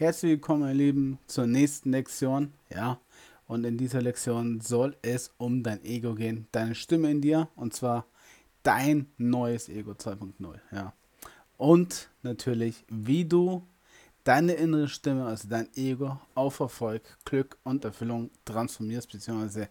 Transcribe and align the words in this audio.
Herzlich 0.00 0.30
willkommen, 0.30 0.66
ihr 0.66 0.74
Lieben, 0.74 1.18
zur 1.26 1.46
nächsten 1.46 1.90
Lektion. 1.90 2.54
Ja, 2.74 2.98
und 3.46 3.64
in 3.64 3.76
dieser 3.76 4.00
Lektion 4.00 4.62
soll 4.62 4.96
es 5.02 5.34
um 5.36 5.62
dein 5.62 5.84
Ego 5.84 6.14
gehen, 6.14 6.46
deine 6.52 6.74
Stimme 6.74 7.10
in 7.10 7.20
dir 7.20 7.48
und 7.54 7.74
zwar 7.74 8.06
dein 8.62 9.08
neues 9.18 9.68
Ego 9.68 9.90
2.0. 9.90 10.58
Ja, 10.72 10.94
und 11.58 12.08
natürlich, 12.22 12.82
wie 12.88 13.26
du 13.26 13.62
deine 14.24 14.54
innere 14.54 14.88
Stimme, 14.88 15.26
also 15.26 15.46
dein 15.50 15.68
Ego, 15.76 16.18
auf 16.34 16.60
Erfolg, 16.60 17.02
Glück 17.26 17.58
und 17.62 17.84
Erfüllung 17.84 18.30
transformierst 18.46 19.12
bzw. 19.12 19.66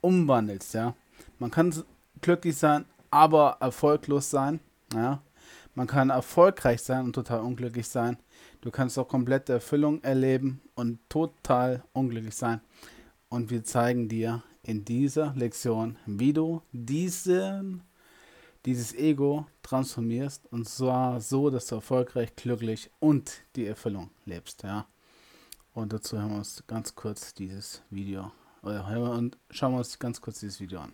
umwandelst. 0.00 0.74
Ja, 0.74 0.96
man 1.38 1.52
kann 1.52 1.72
glücklich 2.20 2.56
sein, 2.56 2.84
aber 3.12 3.58
erfolglos 3.60 4.28
sein. 4.28 4.58
Ja, 4.92 5.22
man 5.76 5.86
kann 5.86 6.10
erfolgreich 6.10 6.82
sein 6.82 7.04
und 7.04 7.12
total 7.12 7.42
unglücklich 7.42 7.86
sein. 7.86 8.18
Du 8.60 8.70
kannst 8.70 8.98
auch 8.98 9.08
komplette 9.08 9.54
Erfüllung 9.54 10.02
erleben 10.02 10.60
und 10.74 10.98
total 11.08 11.82
unglücklich 11.92 12.34
sein. 12.34 12.60
Und 13.28 13.50
wir 13.50 13.64
zeigen 13.64 14.08
dir 14.08 14.42
in 14.62 14.84
dieser 14.84 15.34
Lektion, 15.34 15.98
wie 16.06 16.32
du 16.32 16.62
diesen, 16.72 17.82
dieses 18.64 18.94
Ego 18.94 19.46
transformierst 19.62 20.46
und 20.52 20.68
zwar 20.68 21.20
so, 21.20 21.50
dass 21.50 21.66
du 21.66 21.76
erfolgreich, 21.76 22.36
glücklich 22.36 22.90
und 23.00 23.42
die 23.56 23.66
Erfüllung 23.66 24.10
lebst. 24.24 24.62
Ja. 24.62 24.86
Und 25.74 25.92
dazu 25.92 26.18
hören 26.18 26.30
wir 26.30 26.38
uns 26.38 26.62
ganz 26.66 26.94
kurz 26.94 27.34
dieses 27.34 27.82
Video 27.90 28.30
wir 28.62 29.12
und 29.12 29.38
schauen 29.50 29.72
wir 29.72 29.78
uns 29.78 29.98
ganz 29.98 30.20
kurz 30.20 30.40
dieses 30.40 30.60
Video 30.60 30.80
an. 30.80 30.92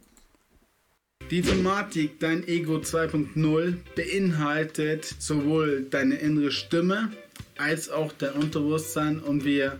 Die 1.31 1.43
Thematik 1.43 2.21
Dein 2.21 2.49
Ego 2.49 2.77
2.0 2.77 3.75
beinhaltet 3.95 5.05
sowohl 5.19 5.87
deine 5.91 6.15
innere 6.15 6.51
Stimme 6.51 7.13
als 7.59 7.91
auch 7.91 8.15
dein 8.15 8.33
Unterbewusstsein 8.33 9.19
und 9.19 9.45
wir 9.45 9.79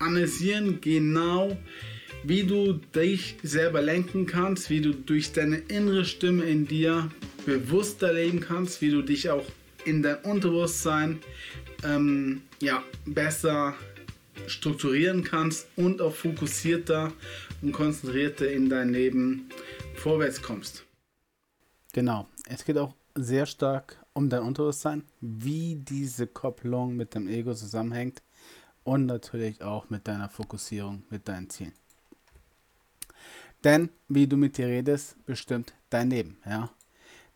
analysieren 0.00 0.80
genau, 0.80 1.56
wie 2.24 2.42
du 2.42 2.80
dich 2.96 3.36
selber 3.44 3.80
lenken 3.80 4.26
kannst, 4.26 4.70
wie 4.70 4.80
du 4.80 4.92
durch 4.92 5.30
deine 5.30 5.58
innere 5.58 6.04
Stimme 6.04 6.46
in 6.46 6.66
dir 6.66 7.12
bewusster 7.46 8.12
leben 8.12 8.40
kannst, 8.40 8.80
wie 8.80 8.90
du 8.90 9.02
dich 9.02 9.30
auch 9.30 9.46
in 9.84 10.02
dein 10.02 10.16
Unterbewusstsein 10.22 11.20
ähm, 11.84 12.42
ja, 12.60 12.82
besser 13.06 13.76
strukturieren 14.48 15.22
kannst 15.22 15.68
und 15.76 16.00
auch 16.00 16.14
fokussierter 16.14 17.12
und 17.60 17.70
konzentrierter 17.70 18.50
in 18.50 18.68
dein 18.68 18.92
Leben 18.92 19.48
vorwärts 19.94 20.42
kommst. 20.42 20.84
Genau, 21.92 22.26
es 22.48 22.64
geht 22.64 22.78
auch 22.78 22.94
sehr 23.14 23.46
stark 23.46 24.04
um 24.14 24.28
dein 24.28 24.42
Unterbewusstsein, 24.42 25.04
wie 25.20 25.76
diese 25.76 26.26
Kopplung 26.26 26.96
mit 26.96 27.14
dem 27.14 27.28
Ego 27.28 27.54
zusammenhängt 27.54 28.22
und 28.84 29.06
natürlich 29.06 29.62
auch 29.62 29.90
mit 29.90 30.08
deiner 30.08 30.28
Fokussierung, 30.28 31.04
mit 31.10 31.28
deinen 31.28 31.50
Zielen. 31.50 31.74
Denn 33.64 33.90
wie 34.08 34.26
du 34.26 34.36
mit 34.36 34.58
dir 34.58 34.66
redest, 34.66 35.24
bestimmt 35.24 35.72
dein 35.90 36.10
Leben, 36.10 36.38
ja. 36.46 36.70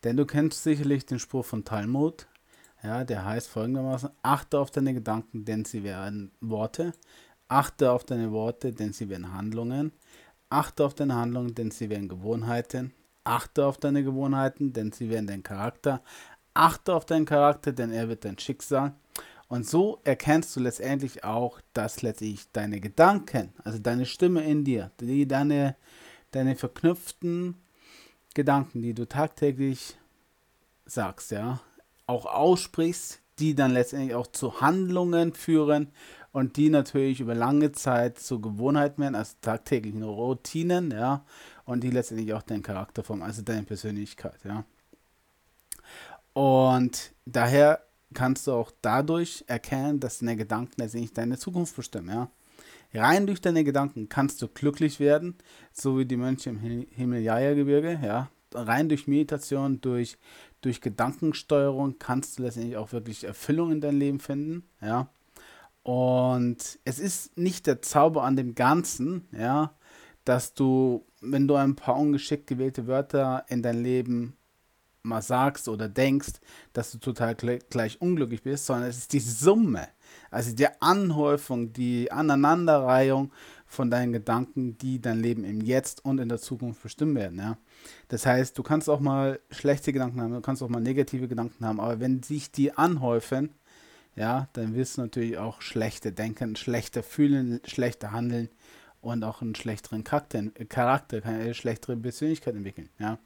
Denn 0.03 0.17
du 0.17 0.25
kennst 0.25 0.63
sicherlich 0.63 1.05
den 1.05 1.19
Spruch 1.19 1.45
von 1.45 1.63
Talmud, 1.63 2.27
ja, 2.83 3.03
der 3.03 3.25
heißt 3.25 3.47
folgendermaßen: 3.47 4.09
Achte 4.21 4.59
auf 4.59 4.71
deine 4.71 4.93
Gedanken, 4.93 5.45
denn 5.45 5.65
sie 5.65 5.83
werden 5.83 6.31
Worte. 6.41 6.93
Achte 7.47 7.91
auf 7.91 8.03
deine 8.03 8.31
Worte, 8.31 8.73
denn 8.73 8.93
sie 8.93 9.09
werden 9.09 9.33
Handlungen. 9.33 9.93
Achte 10.49 10.85
auf 10.85 10.93
deine 10.93 11.15
Handlungen, 11.15 11.55
denn 11.55 11.71
sie 11.71 11.89
werden 11.89 12.07
Gewohnheiten. 12.07 12.93
Achte 13.23 13.65
auf 13.65 13.77
deine 13.77 14.03
Gewohnheiten, 14.03 14.71
denn 14.73 14.91
sie 14.91 15.09
werden 15.09 15.27
dein 15.27 15.43
Charakter. 15.43 16.01
Achte 16.53 16.95
auf 16.95 17.05
deinen 17.05 17.25
Charakter, 17.25 17.71
denn 17.71 17.91
er 17.91 18.07
wird 18.07 18.23
dein 18.23 18.39
Schicksal. 18.39 18.93
Und 19.49 19.67
so 19.67 19.99
erkennst 20.03 20.55
du 20.55 20.59
letztendlich 20.59 21.23
auch, 21.23 21.61
dass 21.73 22.01
letztlich 22.01 22.51
deine 22.51 22.79
Gedanken, 22.79 23.53
also 23.63 23.79
deine 23.79 24.05
Stimme 24.05 24.43
in 24.43 24.63
dir, 24.63 24.91
die 24.99 25.27
deine, 25.27 25.75
deine 26.31 26.55
verknüpften 26.55 27.55
Gedanken, 28.33 28.81
die 28.81 28.93
du 28.93 29.07
tagtäglich 29.07 29.97
sagst, 30.85 31.31
ja, 31.31 31.61
auch 32.07 32.25
aussprichst, 32.25 33.21
die 33.39 33.55
dann 33.55 33.71
letztendlich 33.71 34.15
auch 34.15 34.27
zu 34.27 34.61
Handlungen 34.61 35.33
führen 35.33 35.91
und 36.31 36.57
die 36.57 36.69
natürlich 36.69 37.19
über 37.19 37.35
lange 37.35 37.71
Zeit 37.71 38.19
zur 38.19 38.41
Gewohnheit 38.41 38.97
werden, 38.99 39.15
also 39.15 39.33
tagtäglichen 39.41 40.03
Routinen, 40.03 40.91
ja, 40.91 41.25
und 41.65 41.83
die 41.83 41.89
letztendlich 41.89 42.33
auch 42.33 42.41
deinen 42.41 42.63
Charakter 42.63 43.03
formen, 43.03 43.23
also 43.23 43.41
deine 43.41 43.63
Persönlichkeit, 43.63 44.39
ja. 44.43 44.63
Und 46.33 47.13
daher 47.25 47.81
kannst 48.13 48.47
du 48.47 48.53
auch 48.53 48.71
dadurch 48.81 49.43
erkennen, 49.47 49.99
dass 49.99 50.19
deine 50.19 50.37
Gedanken 50.37 50.73
letztendlich 50.77 51.13
deine 51.13 51.37
Zukunft 51.37 51.75
bestimmen, 51.75 52.09
ja. 52.09 52.29
Rein 52.93 53.27
durch 53.27 53.41
deine 53.41 53.63
Gedanken 53.63 54.07
kannst 54.07 54.41
du 54.41 54.47
glücklich 54.47 54.99
werden, 54.99 55.35
so 55.73 55.99
wie 55.99 56.05
die 56.05 56.15
Mönche 56.15 56.49
im 56.51 56.59
Himalaya-Gebirge, 56.59 57.99
ja. 58.03 58.29
Rein 58.53 58.87
durch 58.87 59.07
Meditation, 59.07 59.81
durch 59.81 60.17
durch 60.61 60.81
Gedankensteuerung 60.81 61.99
kannst 61.99 62.37
du 62.37 62.43
letztendlich 62.43 62.77
auch 62.77 62.91
wirklich 62.91 63.23
Erfüllung 63.23 63.71
in 63.71 63.81
dein 63.81 63.97
Leben 63.97 64.19
finden, 64.19 64.67
ja. 64.81 65.09
Und 65.87 66.79
es 66.83 66.99
ist 66.99 67.37
nicht 67.37 67.65
der 67.65 67.81
Zauber 67.81 68.23
an 68.23 68.35
dem 68.35 68.55
Ganzen, 68.55 69.25
ja, 69.31 69.71
dass 70.25 70.53
du, 70.53 71.05
wenn 71.21 71.47
du 71.47 71.55
ein 71.55 71.77
paar 71.77 71.95
ungeschickt 71.95 72.45
gewählte 72.45 72.87
Wörter 72.87 73.45
in 73.47 73.63
dein 73.63 73.81
Leben 73.81 74.35
mal 75.01 75.21
sagst 75.21 75.69
oder 75.69 75.87
denkst, 75.87 76.41
dass 76.73 76.91
du 76.91 76.97
total 76.97 77.35
gleich 77.35 78.01
unglücklich 78.01 78.43
bist, 78.43 78.65
sondern 78.65 78.89
es 78.89 78.97
ist 78.97 79.13
die 79.13 79.21
Summe, 79.21 79.87
also 80.29 80.53
die 80.53 80.67
Anhäufung, 80.81 81.71
die 81.71 82.11
Aneinanderreihung 82.11 83.31
von 83.65 83.89
deinen 83.89 84.11
Gedanken, 84.11 84.77
die 84.77 84.99
dein 85.01 85.21
Leben 85.21 85.45
im 85.45 85.61
Jetzt 85.61 86.03
und 86.03 86.19
in 86.19 86.27
der 86.27 86.39
Zukunft 86.39 86.83
bestimmen 86.83 87.15
werden. 87.15 87.39
Ja? 87.39 87.57
Das 88.09 88.25
heißt, 88.25 88.57
du 88.57 88.63
kannst 88.63 88.89
auch 88.89 88.99
mal 88.99 89.39
schlechte 89.51 89.93
Gedanken 89.93 90.19
haben, 90.19 90.33
du 90.33 90.41
kannst 90.41 90.61
auch 90.61 90.67
mal 90.67 90.81
negative 90.81 91.29
Gedanken 91.29 91.65
haben, 91.65 91.79
aber 91.79 92.01
wenn 92.01 92.23
sich 92.23 92.51
die 92.51 92.73
anhäufen, 92.73 93.51
ja, 94.17 94.47
dann 94.53 94.73
wirst 94.73 94.97
du 94.97 95.01
natürlich 95.01 95.37
auch 95.37 95.61
schlechte 95.61 96.11
Denken, 96.11 96.55
schlechter 96.55 97.03
Fühlen, 97.03 97.61
schlechter 97.65 98.11
Handeln 98.11 98.49
und 98.99 99.23
auch 99.23 99.41
einen 99.41 99.53
schlechteren 99.53 100.03
Charakter, 100.03 100.43
Charakter 100.67 101.23
eine 101.23 101.53
schlechtere 101.53 101.95
Persönlichkeit 101.95 102.55
entwickeln. 102.55 102.89
Ja? 102.97 103.19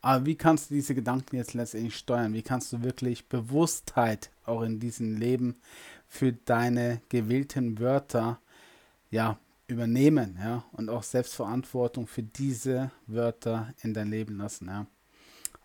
Aber 0.00 0.24
wie 0.24 0.36
kannst 0.36 0.70
du 0.70 0.74
diese 0.74 0.94
Gedanken 0.94 1.36
jetzt 1.36 1.52
letztendlich 1.52 1.96
steuern? 1.96 2.32
Wie 2.32 2.42
kannst 2.42 2.72
du 2.72 2.82
wirklich 2.82 3.28
Bewusstheit 3.28 4.30
auch 4.46 4.62
in 4.62 4.80
diesem 4.80 5.18
Leben 5.18 5.56
für 6.08 6.32
deine 6.32 7.02
gewählten 7.10 7.78
Wörter 7.78 8.40
ja, 9.10 9.38
übernehmen, 9.66 10.38
ja, 10.40 10.64
und 10.72 10.88
auch 10.88 11.02
Selbstverantwortung 11.02 12.06
für 12.06 12.22
diese 12.22 12.90
Wörter 13.06 13.74
in 13.82 13.92
dein 13.92 14.10
Leben 14.10 14.38
lassen, 14.38 14.68
ja. 14.68 14.86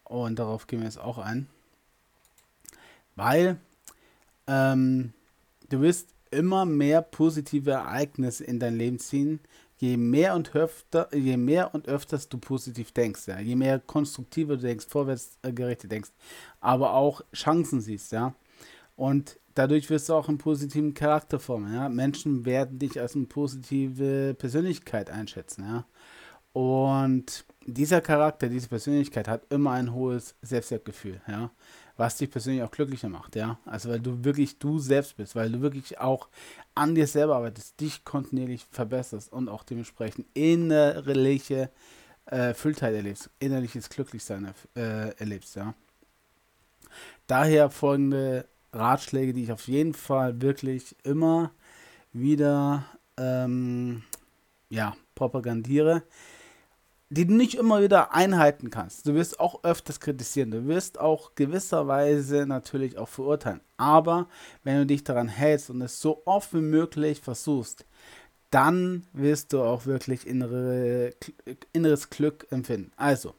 Und 0.03 0.39
darauf 0.39 0.67
gehen 0.67 0.79
wir 0.79 0.85
jetzt 0.85 0.99
auch 0.99 1.17
ein. 1.17 1.47
Weil 3.15 3.57
ähm, 4.47 5.13
du 5.69 5.81
wirst 5.81 6.09
immer 6.31 6.65
mehr 6.65 7.01
positive 7.01 7.71
Ereignisse 7.71 8.43
in 8.43 8.59
dein 8.59 8.75
Leben 8.75 8.99
ziehen, 8.99 9.39
je 9.77 9.97
mehr 9.97 10.35
und 10.35 10.55
öfter, 10.55 11.13
je 11.15 11.37
mehr 11.37 11.73
und 11.73 11.87
öfters 11.87 12.29
du 12.29 12.37
positiv 12.37 12.91
denkst, 12.91 13.27
ja, 13.27 13.39
je 13.39 13.55
mehr 13.55 13.79
konstruktiver 13.79 14.55
du 14.55 14.63
denkst, 14.63 14.87
vorwärtsgerichtet 14.87 15.91
denkst, 15.91 16.09
aber 16.59 16.93
auch 16.93 17.21
Chancen 17.33 17.81
siehst, 17.81 18.11
ja. 18.11 18.33
Und 18.95 19.39
dadurch 19.53 19.89
wirst 19.89 20.09
du 20.09 20.13
auch 20.13 20.27
einen 20.27 20.39
positiven 20.39 20.93
Charakter 20.93 21.39
formen. 21.39 21.73
Ja? 21.73 21.87
Menschen 21.87 22.45
werden 22.45 22.79
dich 22.79 22.99
als 22.99 23.15
eine 23.15 23.25
positive 23.25 24.33
Persönlichkeit 24.33 25.11
einschätzen. 25.11 25.63
Ja? 25.63 25.85
Und 26.53 27.45
dieser 27.65 28.01
Charakter, 28.01 28.49
diese 28.49 28.69
Persönlichkeit 28.69 29.27
hat 29.27 29.51
immer 29.51 29.71
ein 29.71 29.93
hohes 29.93 30.35
Selbstwertgefühl, 30.41 31.21
ja, 31.27 31.51
was 31.97 32.17
dich 32.17 32.29
persönlich 32.29 32.63
auch 32.63 32.71
glücklicher 32.71 33.09
macht, 33.09 33.35
ja. 33.35 33.59
Also 33.65 33.89
weil 33.89 33.99
du 33.99 34.23
wirklich 34.23 34.59
du 34.59 34.79
selbst 34.79 35.17
bist, 35.17 35.35
weil 35.35 35.51
du 35.51 35.61
wirklich 35.61 35.99
auch 35.99 36.29
an 36.75 36.95
dir 36.95 37.07
selber 37.07 37.35
arbeitest, 37.35 37.79
dich 37.79 38.05
kontinuierlich 38.05 38.65
verbesserst 38.71 39.33
und 39.33 39.49
auch 39.49 39.63
dementsprechend 39.63 40.27
innerliche 40.33 41.69
äh, 42.27 42.53
Fülltheit 42.53 42.94
erlebst, 42.94 43.29
innerliches 43.39 43.89
Glücklichsein 43.89 44.53
äh, 44.75 45.09
erlebst, 45.17 45.55
ja. 45.55 45.73
Daher 47.25 47.69
folgende 47.69 48.45
Ratschläge, 48.71 49.33
die 49.33 49.43
ich 49.43 49.51
auf 49.51 49.67
jeden 49.67 49.93
Fall 49.93 50.41
wirklich 50.41 50.95
immer 51.03 51.51
wieder 52.13 52.85
ähm, 53.17 54.03
ja, 54.69 54.95
propagandiere, 55.15 56.03
die 57.09 57.25
du 57.25 57.33
nicht 57.33 57.56
immer 57.56 57.81
wieder 57.81 58.13
einhalten 58.13 58.69
kannst. 58.69 59.07
Du 59.07 59.13
wirst 59.13 59.39
auch 59.39 59.63
öfters 59.63 60.00
kritisieren, 60.00 60.51
du 60.51 60.68
wirst 60.68 61.00
auch 61.00 61.36
gewisserweise 61.36 62.45
natürlich 62.45 62.98
auch 62.98 63.07
verurteilen. 63.07 63.62
Aber 63.77 64.27
wenn 64.63 64.77
du 64.77 64.86
dich 64.86 65.04
daran 65.04 65.30
hältst 65.30 65.69
und 65.69 65.81
es 65.81 66.01
so 66.01 66.21
oft 66.25 66.54
wie 66.54 66.62
möglich 66.62 67.21
versuchst, 67.21 67.86
dann 68.51 69.06
wirst 69.13 69.54
du 69.54 69.62
auch 69.62 69.86
wirklich 69.86 70.25
innere, 70.25 71.13
inneres 71.74 72.09
Glück 72.09 72.48
empfinden. 72.50 72.92
Also, 72.95 73.33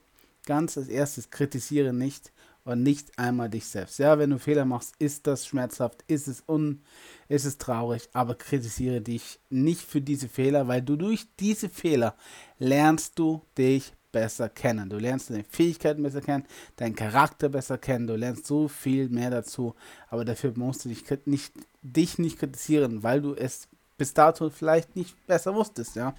ganz 0.47 0.76
als 0.76 0.88
erstes, 0.88 1.31
kritisiere 1.31 1.93
nicht 1.93 2.32
und 2.69 2.82
nicht 2.82 3.19
einmal 3.19 3.49
dich 3.49 3.67
selbst. 3.67 3.99
Ja, 3.99 4.19
wenn 4.19 4.29
du 4.29 4.38
Fehler 4.38 4.67
machst, 4.67 4.94
ist 4.99 5.26
das 5.26 5.47
schmerzhaft, 5.47 6.05
ist 6.06 6.29
es 6.29 6.43
un, 6.47 6.82
ist 7.29 7.47
es 7.47 7.56
traurig, 7.56 8.11
aber 8.12 8.35
kritisiere 8.35 9.00
dich 9.00 9.41
nicht 9.49 9.81
für 9.81 10.03
diese 10.03 10.29
Fehler, 10.29 10.69
weil 10.69 10.82
du 10.82 10.97
durch 10.97 11.26
diese 11.41 11.70
Fehler 11.70 12.15
lernst 12.59 13.19
du 13.19 13.41
dich 13.56 13.94
besser 14.12 14.50
kennen. 14.50 14.91
Du 14.91 14.99
lernst 14.99 15.31
deine 15.31 15.44
Fähigkeiten 15.44 16.03
besser 16.03 16.20
kennen, 16.20 16.44
deinen 16.76 16.94
Charakter 16.94 17.49
besser 17.49 17.79
kennen, 17.79 18.06
du 18.06 18.17
lernst 18.17 18.47
so 18.47 18.69
viel 18.69 19.09
mehr 19.09 19.31
dazu, 19.31 19.75
aber 20.11 20.26
dafür 20.26 20.53
musst 20.55 20.85
du 20.85 20.91
dich 20.91 21.05
nicht, 21.25 21.55
dich 21.81 22.19
nicht 22.19 22.38
kritisieren, 22.38 23.03
weil 23.03 23.23
du 23.23 23.32
es 23.35 23.67
bis 23.97 24.12
dato 24.12 24.50
vielleicht 24.50 24.94
nicht 24.94 25.17
besser 25.26 25.55
wusstest, 25.55 25.97
ja. 25.97 26.14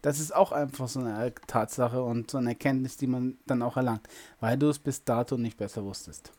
Das 0.00 0.18
ist 0.18 0.34
auch 0.34 0.52
einfach 0.52 0.88
so 0.88 1.00
eine 1.00 1.34
Tatsache 1.46 2.02
und 2.02 2.30
so 2.30 2.38
eine 2.38 2.50
Erkenntnis, 2.50 2.96
die 2.96 3.06
man 3.06 3.36
dann 3.46 3.62
auch 3.62 3.76
erlangt, 3.76 4.08
weil 4.40 4.56
du 4.56 4.68
es 4.68 4.78
bis 4.78 5.04
dato 5.04 5.36
nicht 5.36 5.58
besser 5.58 5.84
wusstest. 5.84 6.32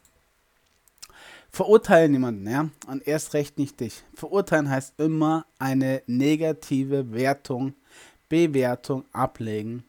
Verurteilen 1.51 2.11
niemanden, 2.11 2.50
ja, 2.50 2.69
und 2.88 3.07
erst 3.07 3.35
recht 3.35 3.59
nicht 3.59 3.79
dich. 3.79 4.03
Verurteilen 4.15 4.69
heißt 4.69 4.95
immer 4.97 5.45
eine 5.59 6.01
negative 6.07 7.13
Wertung, 7.13 7.75
Bewertung 8.27 9.05
ablegen 9.11 9.83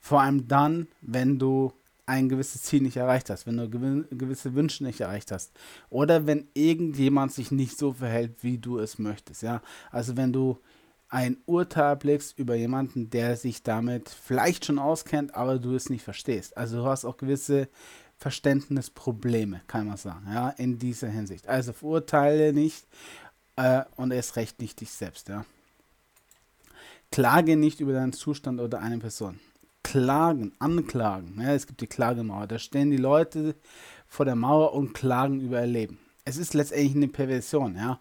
vor 0.00 0.22
allem 0.22 0.48
dann, 0.48 0.88
wenn 1.02 1.38
du 1.38 1.72
ein 2.06 2.28
gewisses 2.28 2.62
Ziel 2.62 2.82
nicht 2.82 2.96
erreicht 2.96 3.30
hast, 3.30 3.46
wenn 3.46 3.58
du 3.58 3.68
gewisse 3.70 4.54
Wünsche 4.54 4.82
nicht 4.82 5.00
erreicht 5.00 5.30
hast 5.30 5.52
oder 5.90 6.26
wenn 6.26 6.48
irgendjemand 6.54 7.32
sich 7.32 7.52
nicht 7.52 7.78
so 7.78 7.92
verhält, 7.92 8.42
wie 8.42 8.58
du 8.58 8.78
es 8.78 8.98
möchtest, 8.98 9.42
ja. 9.42 9.62
Also 9.92 10.16
wenn 10.16 10.32
du 10.32 10.58
ein 11.10 11.38
Urteil 11.46 11.96
blickst 11.96 12.38
über 12.38 12.54
jemanden, 12.54 13.10
der 13.10 13.36
sich 13.36 13.62
damit 13.62 14.08
vielleicht 14.08 14.64
schon 14.64 14.78
auskennt, 14.78 15.34
aber 15.34 15.58
du 15.58 15.74
es 15.74 15.90
nicht 15.90 16.04
verstehst. 16.04 16.56
Also 16.56 16.78
du 16.78 16.84
hast 16.86 17.04
auch 17.04 17.16
gewisse 17.16 17.68
Verständnisprobleme, 18.16 19.62
kann 19.66 19.88
man 19.88 19.96
sagen, 19.96 20.26
ja, 20.32 20.50
in 20.50 20.78
dieser 20.78 21.08
Hinsicht. 21.08 21.48
Also 21.48 21.72
verurteile 21.72 22.52
nicht 22.52 22.86
äh, 23.56 23.82
und 23.96 24.12
erst 24.12 24.36
recht 24.36 24.60
nicht 24.60 24.80
dich 24.80 24.90
selbst, 24.90 25.28
ja. 25.28 25.44
Klage 27.10 27.56
nicht 27.56 27.80
über 27.80 27.92
deinen 27.92 28.12
Zustand 28.12 28.60
oder 28.60 28.80
eine 28.80 28.98
Person 28.98 29.40
klagen, 29.82 30.52
anklagen. 30.58 31.40
Ja, 31.40 31.54
es 31.54 31.66
gibt 31.66 31.80
die 31.80 31.86
Klagemauer. 31.86 32.46
Da 32.46 32.58
stehen 32.58 32.90
die 32.90 32.96
Leute 32.96 33.54
vor 34.06 34.24
der 34.24 34.36
Mauer 34.36 34.72
und 34.74 34.92
klagen 34.92 35.40
über 35.40 35.60
ihr 35.60 35.66
Leben. 35.66 35.98
Es 36.24 36.36
ist 36.36 36.54
letztendlich 36.54 36.94
eine 36.94 37.08
Perversion, 37.08 37.76
ja, 37.76 38.00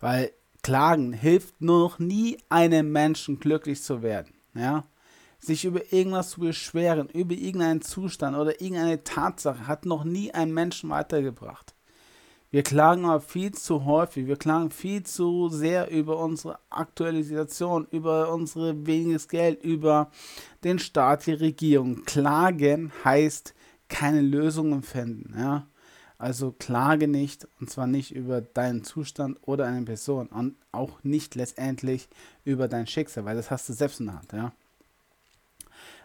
weil 0.00 0.32
Klagen 0.62 1.12
hilft 1.12 1.60
nur 1.60 1.80
noch 1.80 1.98
nie 1.98 2.38
einem 2.48 2.92
Menschen 2.92 3.40
glücklich 3.40 3.82
zu 3.82 4.02
werden, 4.02 4.34
ja. 4.54 4.84
Sich 5.42 5.64
über 5.64 5.90
irgendwas 5.90 6.30
zu 6.30 6.40
beschweren, 6.40 7.08
über 7.08 7.32
irgendeinen 7.32 7.80
Zustand 7.80 8.36
oder 8.36 8.60
irgendeine 8.60 9.02
Tatsache 9.04 9.66
hat 9.66 9.86
noch 9.86 10.04
nie 10.04 10.34
einen 10.34 10.52
Menschen 10.52 10.90
weitergebracht. 10.90 11.74
Wir 12.50 12.64
klagen 12.64 13.04
aber 13.04 13.20
viel 13.20 13.52
zu 13.52 13.84
häufig, 13.84 14.26
wir 14.26 14.36
klagen 14.36 14.70
viel 14.70 15.04
zu 15.04 15.48
sehr 15.48 15.88
über 15.90 16.18
unsere 16.18 16.58
aktuelle 16.68 17.22
Situation, 17.22 17.86
über 17.92 18.34
unsere 18.34 18.86
weniges 18.86 19.28
Geld, 19.28 19.62
über 19.62 20.10
den 20.64 20.80
Staat, 20.80 21.26
die 21.26 21.32
Regierung. 21.32 22.04
Klagen 22.04 22.92
heißt 23.04 23.54
keine 23.88 24.20
Lösungen 24.20 24.82
finden. 24.82 25.32
Ja? 25.38 25.68
Also 26.20 26.52
klage 26.52 27.08
nicht, 27.08 27.48
und 27.60 27.70
zwar 27.70 27.86
nicht 27.86 28.14
über 28.14 28.42
deinen 28.42 28.84
Zustand 28.84 29.38
oder 29.40 29.64
eine 29.64 29.86
Person 29.86 30.26
und 30.26 30.54
auch 30.70 31.02
nicht 31.02 31.34
letztendlich 31.34 32.10
über 32.44 32.68
dein 32.68 32.86
Schicksal, 32.86 33.24
weil 33.24 33.36
das 33.36 33.50
hast 33.50 33.70
du 33.70 33.72
selbst 33.72 34.00
in 34.00 34.06
der 34.06 34.16
Hand. 34.16 34.32
Ja? 34.34 34.52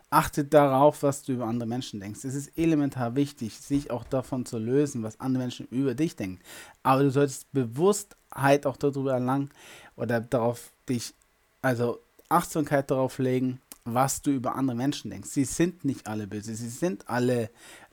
Achte 0.09 0.45
darauf, 0.45 1.03
was 1.03 1.23
du 1.23 1.33
über 1.33 1.47
andere 1.47 1.67
Menschen 1.67 2.00
denkst. 2.00 2.23
Es 2.23 2.33
ist 2.33 2.57
elementar 2.57 3.17
wichtig, 3.17 3.59
sich 3.59 3.91
auch 3.91 4.06
davon 4.06 4.45
zu 4.45 4.57
lösen, 4.57 5.03
was 5.03 5.19
andere 5.19 5.44
Menschen 5.44 5.67
über 5.69 5.95
dich 5.95 6.15
denken. 6.15 6.39
Aber 6.81 7.03
du 7.03 7.12
solltest 7.12 7.51
Bewusstheit 7.51 8.65
auch 8.65 8.77
darüber 8.77 9.12
erlangen 9.12 9.51
oder 9.97 10.21
darauf 10.21 10.71
dich, 10.88 11.13
also 11.62 12.00
Achtsamkeit 12.29 12.89
darauf 12.89 13.17
legen, 13.17 13.59
was 13.83 14.21
du 14.21 14.31
über 14.31 14.56
andere 14.56 14.77
Menschen 14.77 15.12
denkst. 15.12 15.29
Sie 15.29 15.44
sind 15.44 15.83
nicht 15.83 16.07
alle 16.07 16.25
böse, 16.25 16.56
sie 16.56 16.69
sind 16.69 17.09
alle 17.09 17.50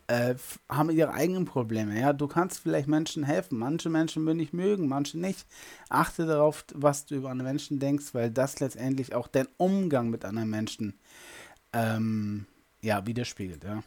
äh, 0.07 0.35
haben 0.69 0.91
ihre 0.91 1.13
eigenen 1.13 1.45
Probleme. 1.45 1.99
Ja, 1.99 2.13
du 2.13 2.27
kannst 2.27 2.61
vielleicht 2.61 2.89
Menschen 2.89 3.25
helfen. 3.25 3.59
Manche 3.59 3.89
Menschen 3.89 4.25
würden 4.27 4.39
dich 4.39 4.53
mögen, 4.53 4.89
manche 4.89 5.19
nicht. 5.19 5.47
Achte 5.89 6.27
darauf, 6.27 6.65
was 6.75 7.07
du 7.07 7.17
über 7.17 7.31
andere 7.31 7.49
Menschen 7.49 7.79
denkst, 7.79 8.13
weil 8.13 8.31
das 8.31 8.61
letztendlich 8.61 9.15
auch 9.15 9.29
dein 9.29 9.49
Umgang 9.57 10.11
mit 10.11 10.25
anderen 10.25 10.51
Menschen 10.51 10.95
ähm, 11.73 12.47
ja, 12.83 13.07
widerspiegelt, 13.07 13.65
ja. 13.65 13.83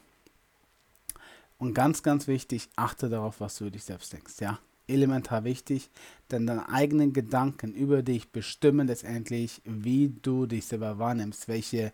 Und 1.58 1.74
ganz, 1.74 2.02
ganz 2.02 2.26
wichtig, 2.26 2.68
achte 2.76 3.08
darauf, 3.08 3.40
was 3.40 3.56
du 3.56 3.64
über 3.64 3.72
dich 3.72 3.84
selbst 3.84 4.12
denkst, 4.12 4.34
ja. 4.40 4.58
Elementar 4.88 5.42
wichtig, 5.42 5.90
denn 6.30 6.46
deine 6.46 6.68
eigenen 6.68 7.12
Gedanken 7.12 7.74
über 7.74 8.02
dich 8.02 8.30
bestimmen 8.30 8.86
letztendlich, 8.86 9.60
wie 9.64 10.14
du 10.22 10.46
dich 10.46 10.66
selber 10.66 10.98
wahrnimmst, 10.98 11.48
welche, 11.48 11.92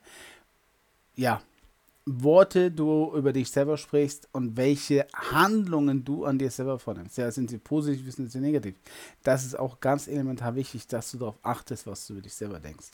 ja, 1.17 1.41
Worte 2.05 2.71
du 2.71 3.13
über 3.15 3.33
dich 3.33 3.51
selber 3.51 3.77
sprichst 3.77 4.29
und 4.33 4.57
welche 4.57 5.07
Handlungen 5.15 6.05
du 6.05 6.25
an 6.25 6.39
dir 6.39 6.51
selber 6.51 6.79
vornimmst. 6.79 7.17
Ja, 7.19 7.31
sind 7.31 7.51
sie 7.51 7.59
positiv, 7.59 8.13
sind 8.13 8.31
sie 8.31 8.41
negativ. 8.41 8.75
Das 9.23 9.45
ist 9.45 9.59
auch 9.59 9.81
ganz 9.81 10.09
elementar 10.09 10.55
wichtig, 10.55 10.87
dass 10.89 11.13
du 11.13 11.19
darauf 11.19 11.39
achtest, 11.43 11.87
was 11.87 12.07
du 12.07 12.15
über 12.15 12.23
dich 12.23 12.35
selber 12.35 12.59
denkst 12.59 12.91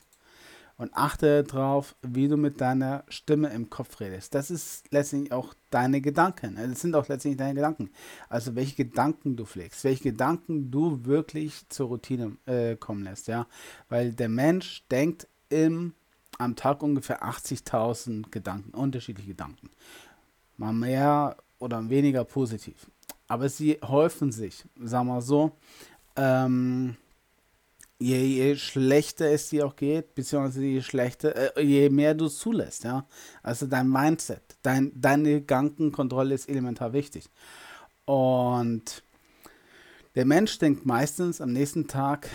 und 0.78 0.94
achte 0.94 1.42
darauf, 1.42 1.96
wie 2.02 2.28
du 2.28 2.36
mit 2.36 2.60
deiner 2.60 3.04
Stimme 3.08 3.50
im 3.50 3.68
Kopf 3.68 4.00
redest. 4.00 4.34
Das 4.34 4.50
ist 4.50 4.84
letztendlich 4.90 5.32
auch 5.32 5.52
deine 5.70 6.00
Gedanken. 6.00 6.56
Das 6.56 6.80
sind 6.80 6.94
auch 6.94 7.08
letztendlich 7.08 7.38
deine 7.38 7.54
Gedanken. 7.54 7.90
Also 8.28 8.54
welche 8.54 8.84
Gedanken 8.84 9.36
du 9.36 9.44
pflegst, 9.44 9.84
welche 9.84 10.04
Gedanken 10.12 10.70
du 10.70 11.04
wirklich 11.04 11.68
zur 11.68 11.88
Routine 11.88 12.36
äh, 12.46 12.76
kommen 12.76 13.02
lässt, 13.02 13.26
ja. 13.26 13.46
Weil 13.88 14.12
der 14.12 14.28
Mensch 14.28 14.84
denkt 14.88 15.26
im, 15.50 15.94
am 16.38 16.56
Tag 16.56 16.82
ungefähr 16.82 17.22
80.000 17.22 18.30
Gedanken, 18.30 18.70
unterschiedliche 18.70 19.30
Gedanken. 19.30 19.70
Mal 20.56 20.72
mehr 20.72 21.36
oder 21.58 21.88
weniger 21.90 22.24
positiv. 22.24 22.86
Aber 23.26 23.48
sie 23.48 23.78
häufen 23.82 24.32
sich, 24.32 24.64
sagen 24.80 25.08
wir 25.08 25.20
so. 25.20 25.52
Ähm, 26.16 26.96
je, 27.98 28.16
je 28.16 28.56
schlechter 28.56 29.30
es 29.30 29.48
dir 29.50 29.66
auch 29.66 29.76
geht, 29.76 30.14
beziehungsweise 30.14 30.64
je 30.64 30.82
schlechter, 30.82 31.56
äh, 31.56 31.62
je 31.62 31.90
mehr 31.90 32.14
du 32.14 32.28
zulässt, 32.28 32.84
ja. 32.84 33.06
Also 33.42 33.66
dein 33.66 33.88
Mindset, 33.88 34.56
dein, 34.62 34.92
deine 34.94 35.40
Gedankenkontrolle 35.40 36.34
ist 36.34 36.48
elementar 36.48 36.92
wichtig. 36.92 37.28
Und 38.04 39.02
der 40.14 40.24
Mensch 40.24 40.58
denkt 40.58 40.86
meistens 40.86 41.40
am 41.40 41.52
nächsten 41.52 41.86
Tag, 41.86 42.30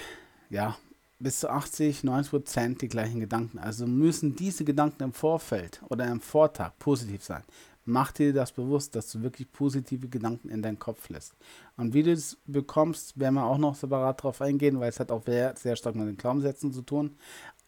ja, 0.50 0.78
bis 1.24 1.40
zu 1.40 1.50
80, 1.50 2.04
90 2.04 2.30
Prozent 2.30 2.82
die 2.82 2.90
gleichen 2.90 3.22
Gedanken. 3.22 3.58
Also 3.58 3.88
müssen 3.88 4.36
diese 4.36 4.66
Gedanken 4.66 5.04
im 5.04 5.14
Vorfeld 5.14 5.82
oder 5.90 6.06
im 6.06 6.20
Vortag 6.20 6.74
positiv 6.78 7.24
sein. 7.24 7.44
Mach 7.86 8.12
dir 8.12 8.34
das 8.34 8.52
bewusst, 8.52 8.96
dass 8.96 9.12
du 9.12 9.22
wirklich 9.24 9.52
positive 9.52 10.08
Gedanken 10.08 10.50
in 10.50 10.62
deinen 10.62 10.80
Kopf 10.80 11.10
lässt. 11.10 11.34
Und 11.76 11.94
wie 11.94 12.04
du 12.04 12.14
es 12.14 12.38
bekommst, 12.46 13.20
werden 13.20 13.36
wir 13.36 13.46
auch 13.46 13.58
noch 13.58 13.76
separat 13.76 14.20
darauf 14.20 14.42
eingehen, 14.42 14.80
weil 14.80 14.90
es 14.90 15.00
hat 15.00 15.12
auch 15.12 15.24
sehr, 15.26 15.56
sehr 15.58 15.76
stark 15.76 15.96
mit 15.96 16.08
den 16.08 16.18
Glaubenssätzen 16.18 16.72
zu 16.72 16.82
tun. 16.82 17.18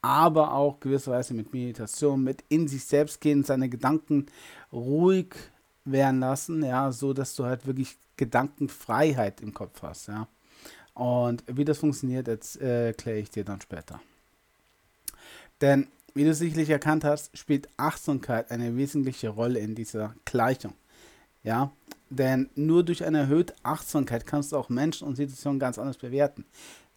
Aber 0.01 0.53
auch 0.53 0.79
gewisserweise 0.79 1.33
mit 1.33 1.51
Meditation, 1.51 2.23
mit 2.23 2.43
in 2.47 2.67
sich 2.67 2.85
selbst 2.85 3.19
gehen, 3.19 3.43
seine 3.43 3.69
Gedanken 3.69 4.27
ruhig 4.71 5.33
werden 5.83 6.19
lassen, 6.19 6.63
ja, 6.63 6.91
so 6.91 7.13
dass 7.13 7.35
du 7.35 7.45
halt 7.45 7.65
wirklich 7.65 7.97
Gedankenfreiheit 8.15 9.41
im 9.41 9.53
Kopf 9.53 9.81
hast, 9.81 10.07
ja. 10.07 10.27
Und 10.95 11.43
wie 11.47 11.65
das 11.65 11.77
funktioniert, 11.77 12.27
äh, 12.27 12.87
erkläre 12.87 13.19
ich 13.19 13.29
dir 13.29 13.43
dann 13.43 13.61
später. 13.61 14.01
Denn 15.61 15.87
wie 16.13 16.23
du 16.23 16.33
sicherlich 16.33 16.69
erkannt 16.69 17.03
hast, 17.03 17.37
spielt 17.37 17.67
Achtsamkeit 17.77 18.49
eine 18.49 18.75
wesentliche 18.77 19.29
Rolle 19.29 19.59
in 19.59 19.75
dieser 19.75 20.15
Gleichung. 20.23 20.73
Ja, 21.43 21.71
denn 22.09 22.49
nur 22.55 22.83
durch 22.83 23.03
eine 23.03 23.19
erhöhte 23.19 23.53
Achtsamkeit 23.63 24.25
kannst 24.25 24.51
du 24.51 24.57
auch 24.57 24.69
Menschen 24.69 25.07
und 25.07 25.17
Situationen 25.17 25.59
ganz 25.59 25.77
anders 25.77 25.97
bewerten. 25.97 26.45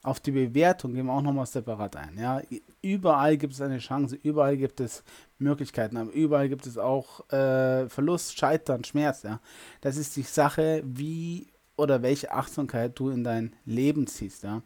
Auf 0.04 0.20
die 0.20 0.30
Bewertung 0.30 0.94
gehen 0.94 1.06
wir 1.06 1.12
auch 1.12 1.22
nochmal 1.22 1.46
separat 1.46 1.96
ein. 1.96 2.16
Ja, 2.16 2.40
überall 2.80 3.36
gibt 3.36 3.54
es 3.54 3.60
eine 3.60 3.78
Chance, 3.78 4.16
überall 4.22 4.56
gibt 4.56 4.78
es 4.78 5.02
Möglichkeiten, 5.38 5.96
aber 5.96 6.12
überall 6.12 6.48
gibt 6.48 6.66
es 6.66 6.78
auch 6.78 7.28
äh, 7.32 7.88
Verlust, 7.88 8.38
Scheitern, 8.38 8.84
Schmerz. 8.84 9.24
Ja, 9.24 9.40
das 9.80 9.96
ist 9.96 10.16
die 10.16 10.22
Sache, 10.22 10.82
wie 10.84 11.48
oder 11.78 12.02
welche 12.02 12.32
Achtsamkeit 12.32 12.98
du 12.98 13.10
in 13.10 13.24
dein 13.24 13.54
Leben 13.64 14.06
ziehst. 14.06 14.42
Ja, 14.42 14.62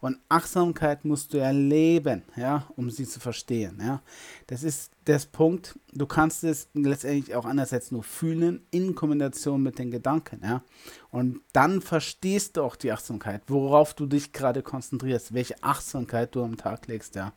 und 0.00 0.18
Achtsamkeit 0.28 1.04
musst 1.04 1.32
du 1.32 1.38
erleben, 1.38 2.22
ja, 2.36 2.66
um 2.76 2.90
sie 2.90 3.06
zu 3.06 3.20
verstehen, 3.20 3.78
ja. 3.80 4.02
Das 4.46 4.62
ist 4.62 4.92
der 5.06 5.20
Punkt. 5.30 5.78
Du 5.92 6.06
kannst 6.06 6.44
es 6.44 6.68
letztendlich 6.74 7.34
auch 7.34 7.44
andererseits 7.44 7.90
nur 7.90 8.02
fühlen 8.02 8.66
in 8.70 8.94
Kombination 8.94 9.62
mit 9.62 9.78
den 9.78 9.90
Gedanken, 9.90 10.40
ja. 10.42 10.62
Und 11.10 11.40
dann 11.52 11.80
verstehst 11.80 12.56
du 12.56 12.62
auch 12.62 12.76
die 12.76 12.92
Achtsamkeit, 12.92 13.42
worauf 13.48 13.94
du 13.94 14.06
dich 14.06 14.32
gerade 14.32 14.62
konzentrierst, 14.62 15.34
welche 15.34 15.62
Achtsamkeit 15.62 16.34
du 16.34 16.42
am 16.42 16.56
Tag 16.56 16.86
legst, 16.86 17.14
ja. 17.14 17.32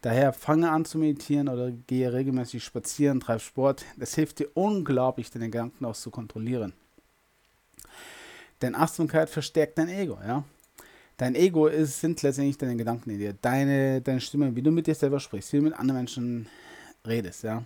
Daher 0.00 0.34
fange 0.34 0.70
an 0.70 0.84
zu 0.84 0.98
meditieren 0.98 1.48
oder 1.48 1.70
gehe 1.70 2.12
regelmäßig 2.12 2.62
spazieren, 2.62 3.20
treib 3.20 3.40
Sport. 3.40 3.86
Das 3.96 4.14
hilft 4.14 4.38
dir 4.38 4.48
unglaublich, 4.52 5.30
deine 5.30 5.48
Gedanken 5.48 5.86
auch 5.86 5.94
zu 5.94 6.10
kontrollieren. 6.10 6.74
Denn 8.64 8.74
Achtsamkeit 8.74 9.28
verstärkt 9.28 9.76
dein 9.76 9.90
Ego, 9.90 10.18
ja. 10.26 10.42
Dein 11.18 11.34
Ego 11.34 11.66
ist, 11.66 12.00
sind 12.00 12.22
letztendlich 12.22 12.56
deine 12.56 12.76
Gedanken 12.76 13.10
in 13.10 13.18
dir, 13.18 13.34
deine, 13.34 14.00
deine 14.00 14.22
Stimme, 14.22 14.56
wie 14.56 14.62
du 14.62 14.70
mit 14.70 14.86
dir 14.86 14.94
selber 14.94 15.20
sprichst, 15.20 15.52
wie 15.52 15.58
du 15.58 15.64
mit 15.64 15.74
anderen 15.74 15.98
Menschen 15.98 16.48
redest, 17.06 17.42
ja. 17.42 17.62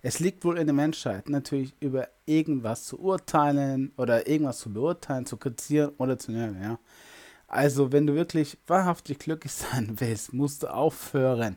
Es 0.00 0.20
liegt 0.20 0.46
wohl 0.46 0.56
in 0.56 0.66
der 0.66 0.74
Menschheit 0.74 1.28
natürlich 1.28 1.74
über 1.80 2.08
irgendwas 2.24 2.86
zu 2.86 2.98
urteilen 2.98 3.92
oder 3.98 4.26
irgendwas 4.26 4.60
zu 4.60 4.72
beurteilen, 4.72 5.26
zu 5.26 5.36
kritisieren 5.36 5.90
oder 5.98 6.18
zu 6.18 6.32
nörgeln, 6.32 6.62
ja. 6.62 6.78
Also, 7.46 7.92
wenn 7.92 8.06
du 8.06 8.14
wirklich 8.14 8.56
wahrhaftig 8.66 9.18
glücklich 9.18 9.52
sein 9.70 10.00
willst, 10.00 10.32
musst 10.32 10.62
du 10.62 10.68
aufhören 10.68 11.56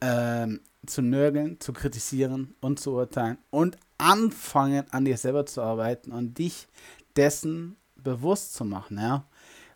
ähm, 0.00 0.60
zu 0.86 1.02
nörgeln, 1.02 1.58
zu 1.58 1.72
kritisieren 1.72 2.54
und 2.60 2.78
zu 2.78 2.92
urteilen 2.92 3.38
und 3.50 3.78
anfangen, 3.98 4.84
an 4.92 5.04
dir 5.04 5.16
selber 5.16 5.44
zu 5.44 5.60
arbeiten 5.60 6.12
und 6.12 6.38
dich 6.38 6.68
dessen 7.16 7.76
bewusst 8.02 8.54
zu 8.54 8.64
machen, 8.64 8.98
ja, 8.98 9.24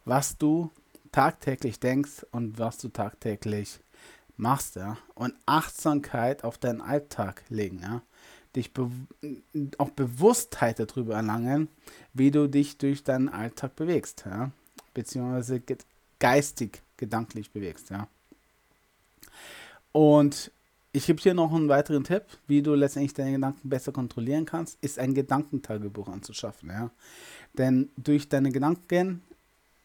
was 0.05 0.39
du 0.39 0.71
tagtäglich 1.13 1.81
denkst 1.81 2.27
und 2.33 2.59
was 2.59 2.79
du 2.79 2.89
tagtäglich 2.89 3.81
machst, 4.37 4.77
ja, 4.77 4.99
und 5.15 5.35
Achtsamkeit 5.47 6.45
auf 6.45 6.59
deinen 6.59 6.81
Alltag 6.81 7.43
legen, 7.49 7.81
ja, 7.83 8.03
dich 8.57 8.73
be 8.73 8.91
auch 9.79 9.91
Bewusstheit 9.91 10.79
darüber 10.79 11.15
erlangen, 11.17 11.69
wie 12.13 12.31
du 12.31 12.49
dich 12.49 12.79
durch 12.79 13.05
deinen 13.05 13.29
Alltag 13.29 13.77
bewegst, 13.77 14.25
ja, 14.27 14.51
beziehungsweise 14.93 15.63
geistig, 16.19 16.83
gedanklich 16.97 17.51
bewegst, 17.51 17.91
ja. 17.91 18.09
Und 19.93 20.51
ich 20.95 21.07
gebe 21.07 21.21
hier 21.21 21.35
noch 21.35 21.53
einen 21.53 21.69
weiteren 21.69 22.05
Tipp, 22.05 22.23
wie 22.47 22.63
du 22.63 22.75
letztendlich 22.75 23.15
deine 23.15 23.33
Gedanken 23.33 23.69
besser 23.69 23.91
kontrollieren 23.91 24.45
kannst, 24.45 24.79
ist 24.81 25.01
ein 25.01 25.13
Gedankentagebuch 25.13 26.09
anzuschaffen, 26.09 26.71
ja. 26.71 26.91
Denn 27.59 27.91
durch 27.97 28.29
deine 28.29 28.53
Gedanken 28.53 29.21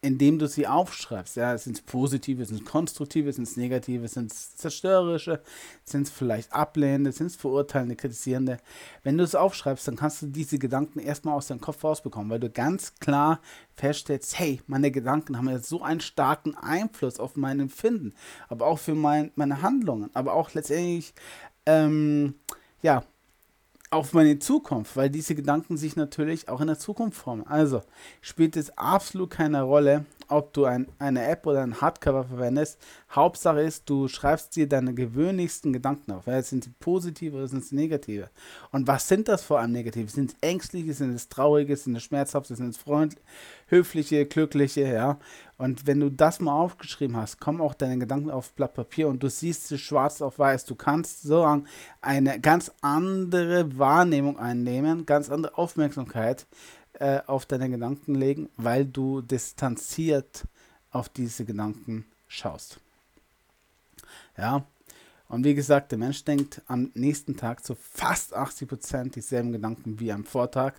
indem 0.02 0.38
du 0.38 0.48
sie 0.48 0.66
aufschreibst. 0.66 1.36
Ja, 1.36 1.56
sind 1.58 1.76
es 1.76 1.82
positive, 1.82 2.44
sind 2.44 2.62
es 2.62 2.64
konstruktive, 2.64 3.32
sind 3.32 3.44
es 3.44 3.56
negative, 3.56 4.08
sind 4.08 4.32
es 4.32 4.56
zerstörerische, 4.56 5.42
sind 5.84 6.02
es 6.02 6.10
vielleicht 6.10 6.52
ablehnende, 6.52 7.12
sind 7.12 7.26
es 7.26 7.36
verurteilende, 7.36 7.96
kritisierende. 7.96 8.58
Wenn 9.02 9.18
du 9.18 9.24
es 9.24 9.34
aufschreibst, 9.34 9.86
dann 9.88 9.96
kannst 9.96 10.22
du 10.22 10.26
diese 10.26 10.58
Gedanken 10.58 11.00
erstmal 11.00 11.34
aus 11.34 11.48
deinem 11.48 11.60
Kopf 11.60 11.84
rausbekommen, 11.84 12.30
weil 12.30 12.40
du 12.40 12.48
ganz 12.48 12.94
klar 12.94 13.40
feststellst, 13.74 14.38
hey, 14.38 14.62
meine 14.66 14.90
Gedanken 14.90 15.36
haben 15.36 15.48
jetzt 15.50 15.68
so 15.68 15.82
einen 15.82 16.00
starken 16.00 16.54
Einfluss 16.54 17.20
auf 17.20 17.36
mein 17.36 17.60
Empfinden, 17.60 18.14
aber 18.48 18.66
auch 18.66 18.78
für 18.78 18.94
mein, 18.94 19.32
meine 19.34 19.60
Handlungen, 19.60 20.10
aber 20.14 20.32
auch 20.32 20.54
letztendlich, 20.54 21.12
ähm, 21.66 22.34
ja, 22.80 23.04
auf 23.90 24.12
meine 24.12 24.38
Zukunft, 24.38 24.96
weil 24.96 25.10
diese 25.10 25.34
Gedanken 25.34 25.76
sich 25.76 25.96
natürlich 25.96 26.48
auch 26.48 26.60
in 26.60 26.68
der 26.68 26.78
Zukunft 26.78 27.18
formen. 27.18 27.44
Also 27.46 27.82
spielt 28.22 28.56
es 28.56 28.76
absolut 28.78 29.30
keine 29.30 29.62
Rolle, 29.62 30.04
ob 30.30 30.52
du 30.52 30.64
ein, 30.64 30.86
eine 30.98 31.26
App 31.26 31.46
oder 31.46 31.62
ein 31.62 31.80
Hardcover 31.80 32.24
verwendest. 32.24 32.78
Hauptsache 33.10 33.60
ist, 33.60 33.88
du 33.90 34.08
schreibst 34.08 34.54
dir 34.56 34.68
deine 34.68 34.94
gewöhnlichsten 34.94 35.72
Gedanken 35.72 36.12
auf. 36.12 36.26
Ja, 36.26 36.40
sind 36.42 36.64
sie 36.64 36.72
positive 36.78 37.36
oder 37.36 37.48
sind 37.48 37.64
sie 37.64 37.74
negative? 37.74 38.30
Und 38.70 38.86
was 38.86 39.08
sind 39.08 39.28
das 39.28 39.42
vor 39.42 39.60
allem 39.60 39.72
negative? 39.72 40.10
Sind 40.10 40.30
es 40.30 40.36
ängstliche, 40.40 40.94
sind 40.94 41.14
es 41.14 41.28
traurige, 41.28 41.76
sind 41.76 41.96
es 41.96 42.04
schmerzhafte, 42.04 42.54
sind 42.54 42.70
es 42.70 42.76
freundliche, 42.76 43.22
höfliche, 43.66 44.26
glückliche, 44.26 44.92
ja? 44.92 45.18
Und 45.60 45.86
wenn 45.86 46.00
du 46.00 46.10
das 46.10 46.40
mal 46.40 46.58
aufgeschrieben 46.58 47.18
hast, 47.18 47.38
kommen 47.38 47.60
auch 47.60 47.74
deine 47.74 47.98
Gedanken 47.98 48.30
auf 48.30 48.54
Blatt 48.54 48.72
Papier 48.72 49.08
und 49.08 49.22
du 49.22 49.28
siehst 49.28 49.70
es 49.70 49.80
schwarz 49.80 50.22
auf 50.22 50.38
weiß. 50.38 50.64
Du 50.64 50.74
kannst 50.74 51.22
so 51.22 51.46
eine 52.00 52.40
ganz 52.40 52.72
andere 52.80 53.78
Wahrnehmung 53.78 54.38
einnehmen, 54.38 55.04
ganz 55.04 55.28
andere 55.28 55.58
Aufmerksamkeit 55.58 56.46
äh, 57.00 57.20
auf 57.26 57.46
deine 57.46 57.68
Gedanken 57.68 58.14
legen, 58.14 58.48
weil 58.56 58.84
du 58.84 59.20
distanziert 59.22 60.44
auf 60.92 61.08
diese 61.08 61.44
Gedanken 61.44 62.04
schaust. 62.28 62.78
Ja, 64.36 64.64
und 65.28 65.44
wie 65.44 65.54
gesagt, 65.54 65.92
der 65.92 65.98
Mensch 65.98 66.24
denkt 66.24 66.60
am 66.66 66.90
nächsten 66.94 67.36
Tag 67.36 67.64
zu 67.64 67.74
fast 67.74 68.36
80% 68.36 69.12
dieselben 69.12 69.52
Gedanken 69.52 70.00
wie 70.00 70.12
am 70.12 70.24
Vortag. 70.24 70.74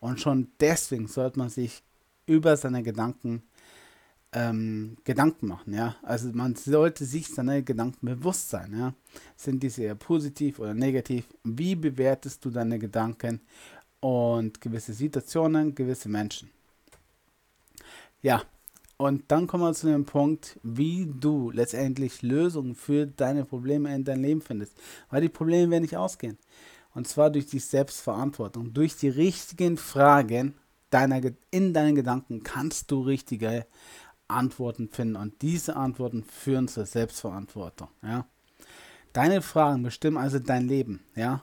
Und 0.00 0.20
schon 0.20 0.48
deswegen 0.60 1.08
sollte 1.08 1.38
man 1.38 1.48
sich 1.48 1.82
über 2.26 2.56
seine 2.56 2.82
Gedanken 2.82 3.42
ähm, 4.34 4.96
Gedanken 5.04 5.46
machen, 5.46 5.74
ja. 5.74 5.96
Also 6.02 6.30
man 6.32 6.54
sollte 6.56 7.04
sich 7.04 7.28
seine 7.28 7.62
Gedanken 7.62 8.06
bewusst 8.06 8.48
sein, 8.48 8.76
ja. 8.76 8.94
Sind 9.36 9.62
diese 9.62 9.82
eher 9.82 9.94
positiv 9.94 10.58
oder 10.58 10.74
negativ? 10.74 11.26
Wie 11.44 11.76
bewertest 11.76 12.44
du 12.44 12.50
deine 12.50 12.78
Gedanken 12.78 13.40
und 14.02 14.60
gewisse 14.60 14.92
Situationen, 14.92 15.74
gewisse 15.74 16.08
Menschen? 16.10 16.50
Ja, 18.20 18.42
und 18.98 19.24
dann 19.28 19.46
kommen 19.46 19.64
wir 19.64 19.72
zu 19.72 19.86
dem 19.86 20.04
Punkt, 20.04 20.60
wie 20.62 21.10
du 21.12 21.50
letztendlich 21.50 22.22
Lösungen 22.22 22.74
für 22.74 23.06
deine 23.06 23.44
Probleme 23.44 23.92
in 23.94 24.04
deinem 24.04 24.22
Leben 24.22 24.42
findest. 24.42 24.76
Weil 25.10 25.22
die 25.22 25.28
Probleme 25.28 25.70
werden 25.70 25.82
nicht 25.82 25.96
ausgehen. 25.96 26.38
Und 26.94 27.08
zwar 27.08 27.30
durch 27.30 27.46
die 27.46 27.58
Selbstverantwortung. 27.58 28.74
Durch 28.74 28.96
die 28.96 29.08
richtigen 29.08 29.76
Fragen 29.76 30.54
deiner, 30.90 31.20
in 31.50 31.72
deinen 31.72 31.94
Gedanken 31.94 32.42
kannst 32.42 32.90
du 32.90 33.02
richtige 33.02 33.66
Antworten 34.28 34.88
finden 34.88 35.16
und 35.16 35.42
diese 35.42 35.76
Antworten 35.76 36.22
führen 36.22 36.68
zur 36.68 36.86
Selbstverantwortung. 36.86 37.88
Ja? 38.02 38.26
Deine 39.12 39.42
Fragen 39.42 39.82
bestimmen 39.82 40.16
also 40.16 40.38
dein 40.38 40.68
Leben. 40.68 41.00
Ja? 41.14 41.42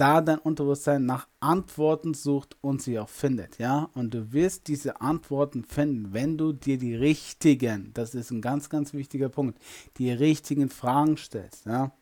Da 0.00 0.22
dein 0.22 0.38
Unterbewusstsein 0.38 1.04
nach 1.04 1.28
Antworten 1.40 2.14
sucht 2.14 2.56
und 2.62 2.80
sie 2.80 2.98
auch 2.98 3.10
findet. 3.10 3.58
Ja? 3.58 3.90
Und 3.92 4.14
du 4.14 4.32
wirst 4.32 4.68
diese 4.68 5.02
Antworten 5.02 5.62
finden, 5.62 6.14
wenn 6.14 6.38
du 6.38 6.54
dir 6.54 6.78
die 6.78 6.94
richtigen, 6.94 7.90
das 7.92 8.14
ist 8.14 8.30
ein 8.30 8.40
ganz, 8.40 8.70
ganz 8.70 8.94
wichtiger 8.94 9.28
Punkt, 9.28 9.58
die 9.98 10.10
richtigen 10.10 10.70
Fragen 10.70 11.18
stellst. 11.18 11.66
Ja? 11.66 11.92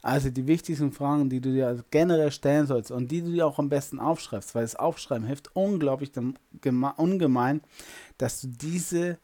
Also 0.00 0.30
die 0.30 0.46
wichtigsten 0.46 0.90
Fragen, 0.90 1.28
die 1.28 1.42
du 1.42 1.52
dir 1.52 1.84
generell 1.90 2.32
stellen 2.32 2.66
sollst 2.66 2.90
und 2.90 3.10
die 3.10 3.20
du 3.20 3.30
dir 3.30 3.46
auch 3.46 3.58
am 3.58 3.68
besten 3.68 4.00
aufschreibst, 4.00 4.54
weil 4.54 4.62
das 4.62 4.76
Aufschreiben 4.76 5.26
hilft 5.26 5.54
unglaublich 5.54 6.12
ungemein, 6.96 7.60
dass 8.16 8.40
du 8.40 8.48
diese 8.48 9.18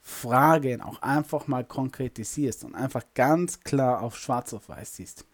Fragen 0.00 0.80
auch 0.80 1.02
einfach 1.02 1.48
mal 1.48 1.64
konkretisierst 1.64 2.62
und 2.62 2.76
einfach 2.76 3.02
ganz 3.14 3.58
klar 3.58 4.00
auf 4.00 4.16
schwarz 4.16 4.54
auf 4.54 4.68
weiß 4.68 4.94
siehst. 4.94 5.24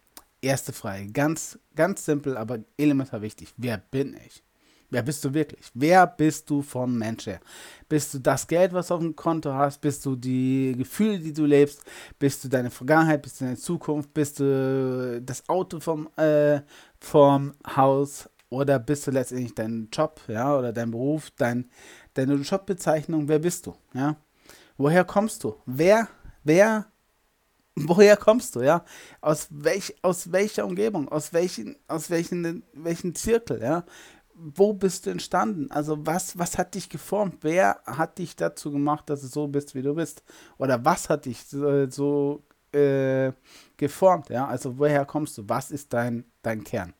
Erste 0.42 0.72
Frage, 0.72 1.12
ganz, 1.12 1.58
ganz 1.74 2.04
simpel, 2.04 2.36
aber 2.36 2.60
elementar 2.78 3.20
wichtig. 3.20 3.52
Wer 3.56 3.78
bin 3.78 4.16
ich? 4.26 4.42
Wer 4.90 5.02
bist 5.02 5.24
du 5.24 5.32
wirklich? 5.32 5.70
Wer 5.74 6.06
bist 6.06 6.50
du 6.50 6.62
vom 6.62 6.98
Mensch 6.98 7.26
her? 7.26 7.40
Bist 7.88 8.12
du 8.14 8.18
das 8.18 8.46
Geld, 8.46 8.72
was 8.72 8.88
du 8.88 8.94
auf 8.94 9.00
dem 9.00 9.14
Konto 9.14 9.52
hast? 9.54 9.80
Bist 9.80 10.04
du 10.04 10.16
die 10.16 10.74
Gefühle, 10.76 11.20
die 11.20 11.32
du 11.32 11.44
lebst? 11.44 11.82
Bist 12.18 12.42
du 12.42 12.48
deine 12.48 12.70
Vergangenheit? 12.70 13.22
Bist 13.22 13.40
du 13.40 13.44
deine 13.44 13.56
Zukunft? 13.56 14.12
Bist 14.12 14.40
du 14.40 15.22
das 15.24 15.48
Auto 15.48 15.78
vom, 15.78 16.08
äh, 16.16 16.60
vom 16.98 17.52
Haus? 17.76 18.28
Oder 18.48 18.80
bist 18.80 19.06
du 19.06 19.12
letztendlich 19.12 19.54
dein 19.54 19.88
Job, 19.92 20.20
ja, 20.26 20.58
oder 20.58 20.72
dein 20.72 20.90
Beruf, 20.90 21.30
dein, 21.36 21.70
deine 22.14 22.34
Jobbezeichnung? 22.34 23.28
Wer 23.28 23.38
bist 23.38 23.66
du, 23.66 23.76
ja? 23.94 24.16
Woher 24.76 25.04
kommst 25.04 25.44
du? 25.44 25.54
Wer, 25.66 26.08
wer, 26.42 26.86
woher 27.88 28.16
kommst 28.16 28.56
du, 28.56 28.62
ja? 28.62 28.84
Aus, 29.20 29.48
welch, 29.50 29.94
aus 30.02 30.32
welcher 30.32 30.66
Umgebung? 30.66 31.08
Aus 31.08 31.32
welchen, 31.32 31.76
aus 31.88 32.10
welchen, 32.10 32.62
welchen 32.72 33.14
Zirkel, 33.14 33.62
ja? 33.62 33.84
wo 34.42 34.72
bist 34.72 35.06
du 35.06 35.10
entstanden? 35.10 35.70
Also 35.70 36.06
was, 36.06 36.38
was 36.38 36.56
hat 36.56 36.74
dich 36.74 36.88
geformt? 36.88 37.38
Wer 37.42 37.80
hat 37.84 38.18
dich 38.18 38.36
dazu 38.36 38.70
gemacht, 38.70 39.10
dass 39.10 39.20
du 39.20 39.26
so 39.26 39.46
bist, 39.48 39.74
wie 39.74 39.82
du 39.82 39.94
bist? 39.94 40.22
Oder 40.58 40.84
was 40.84 41.08
hat 41.08 41.26
dich 41.26 41.44
so, 41.44 41.88
so 41.90 42.42
äh, 42.72 43.32
geformt? 43.76 44.30
Ja, 44.30 44.46
also 44.46 44.78
woher 44.78 45.04
kommst 45.04 45.36
du? 45.38 45.48
Was 45.48 45.70
ist 45.70 45.92
dein, 45.92 46.24
dein 46.42 46.64
Kern? 46.64 46.94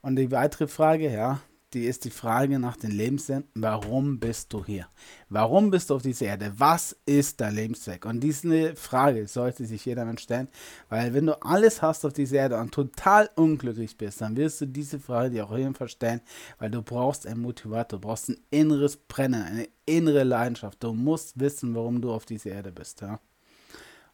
Und 0.00 0.16
die 0.16 0.30
weitere 0.30 0.66
Frage, 0.66 1.10
ja, 1.12 1.40
die 1.76 1.84
ist 1.84 2.06
die 2.06 2.10
Frage 2.10 2.58
nach 2.58 2.76
dem 2.76 2.90
Lebenssinn. 2.90 3.44
Warum 3.54 4.18
bist 4.18 4.50
du 4.52 4.64
hier? 4.64 4.86
Warum 5.28 5.70
bist 5.70 5.90
du 5.90 5.96
auf 5.96 6.02
dieser 6.02 6.26
Erde? 6.26 6.54
Was 6.56 6.96
ist 7.04 7.40
dein 7.40 7.54
Lebenszweck? 7.54 8.06
Und 8.06 8.20
diese 8.20 8.74
Frage 8.74 9.28
sollte 9.28 9.66
sich 9.66 9.84
jeder 9.84 10.06
Mensch 10.06 10.22
stellen, 10.22 10.48
weil 10.88 11.12
wenn 11.12 11.26
du 11.26 11.40
alles 11.42 11.82
hast 11.82 12.06
auf 12.06 12.14
dieser 12.14 12.36
Erde 12.36 12.58
und 12.58 12.72
total 12.72 13.28
unglücklich 13.36 13.98
bist, 13.98 14.22
dann 14.22 14.36
wirst 14.36 14.62
du 14.62 14.66
diese 14.66 14.98
Frage 14.98 15.30
dir 15.30 15.44
auch 15.44 15.50
auf 15.50 15.58
jeden 15.58 15.74
Fall 15.74 15.88
stellen, 15.88 16.22
weil 16.58 16.70
du 16.70 16.80
brauchst 16.80 17.26
einen 17.26 17.42
Motivator, 17.42 18.00
du 18.00 18.06
brauchst 18.06 18.30
ein 18.30 18.40
inneres 18.50 18.96
Brennen, 18.96 19.42
eine 19.42 19.68
innere 19.84 20.24
Leidenschaft. 20.24 20.82
Du 20.82 20.94
musst 20.94 21.38
wissen, 21.38 21.74
warum 21.74 22.00
du 22.00 22.10
auf 22.10 22.24
dieser 22.24 22.52
Erde 22.52 22.72
bist. 22.72 23.02
Ja? 23.02 23.20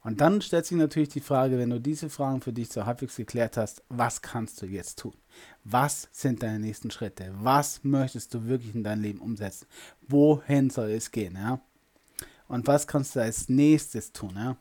Und 0.04 0.20
dann 0.20 0.40
stellt 0.40 0.66
sich 0.66 0.76
natürlich 0.76 1.10
die 1.10 1.20
Frage, 1.20 1.58
wenn 1.58 1.70
du 1.70 1.80
diese 1.80 2.10
Fragen 2.10 2.40
für 2.40 2.52
dich 2.52 2.68
so 2.70 2.84
halbwegs 2.84 3.16
geklärt 3.16 3.56
hast, 3.56 3.82
was 3.88 4.20
kannst 4.20 4.60
du 4.60 4.66
jetzt 4.66 4.98
tun? 4.98 5.14
Was 5.62 6.08
sind 6.10 6.42
deine 6.42 6.58
nächsten 6.58 6.90
Schritte? 6.90 7.32
Was 7.38 7.84
möchtest 7.84 8.34
du 8.34 8.46
wirklich 8.46 8.74
in 8.74 8.82
deinem 8.82 9.02
Leben 9.02 9.20
umsetzen? 9.20 9.66
Wohin 10.08 10.70
soll 10.70 10.90
es 10.90 11.10
gehen? 11.10 11.36
Ja? 11.36 11.60
Und 12.48 12.66
was 12.66 12.86
kannst 12.86 13.14
du 13.14 13.20
als 13.22 13.48
nächstes 13.48 14.12
tun? 14.12 14.32
Ja? 14.34 14.56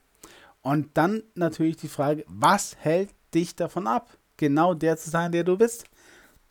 Und 0.61 0.89
dann 0.95 1.23
natürlich 1.33 1.77
die 1.77 1.87
Frage, 1.87 2.23
was 2.27 2.75
hält 2.77 3.09
dich 3.33 3.55
davon 3.55 3.87
ab, 3.87 4.15
genau 4.37 4.75
der 4.75 4.97
zu 4.97 5.09
sein, 5.09 5.31
der 5.31 5.43
du 5.43 5.57
bist? 5.57 5.85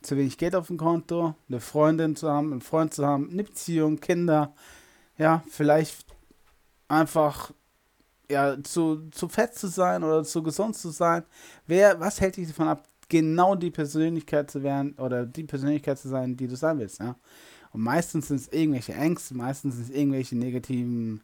zu 0.03 0.17
wenig 0.17 0.39
Geld 0.39 0.55
auf 0.55 0.69
dem 0.69 0.79
Konto, 0.79 1.35
eine 1.49 1.61
Freundin 1.61 2.17
zu 2.17 2.31
haben, 2.31 2.53
einen 2.53 2.61
Freund 2.61 2.95
zu 2.95 3.07
haben, 3.07 3.31
eine 3.31 3.45
Beziehung, 3.45 4.01
Kinder, 4.01 4.55
ja, 5.19 5.43
vielleicht 5.49 6.07
einfach 6.89 7.53
ja, 8.31 8.63
zu, 8.63 9.09
zu 9.11 9.29
fett 9.29 9.55
zu 9.55 9.69
sein 9.69 10.05
oder 10.05 10.25
zu 10.25 10.43
gesund 10.43 10.77
zu 10.77 10.91
sein. 10.91 11.25
Wer, 11.67 11.99
was 12.01 12.21
hält 12.21 12.37
dich 12.37 12.49
davon 12.49 12.69
ab, 12.69 12.85
genau 13.09 13.55
die 13.55 13.71
Persönlichkeit 13.71 14.51
zu 14.51 14.63
werden 14.63 14.95
oder 14.95 15.27
die 15.27 15.45
Persönlichkeit 15.45 15.99
zu 15.99 16.09
sein, 16.09 16.37
die 16.37 16.47
du 16.47 16.57
sein 16.57 16.79
willst, 16.79 17.01
ja? 17.01 17.17
Und 17.73 17.83
meistens 17.83 18.29
sind 18.29 18.41
es 18.41 18.49
irgendwelche 18.49 18.95
Ängste, 18.95 19.37
meistens 19.37 19.77
sind 19.77 19.85
es 19.85 19.91
irgendwelche 19.91 20.37
negativen 20.37 21.23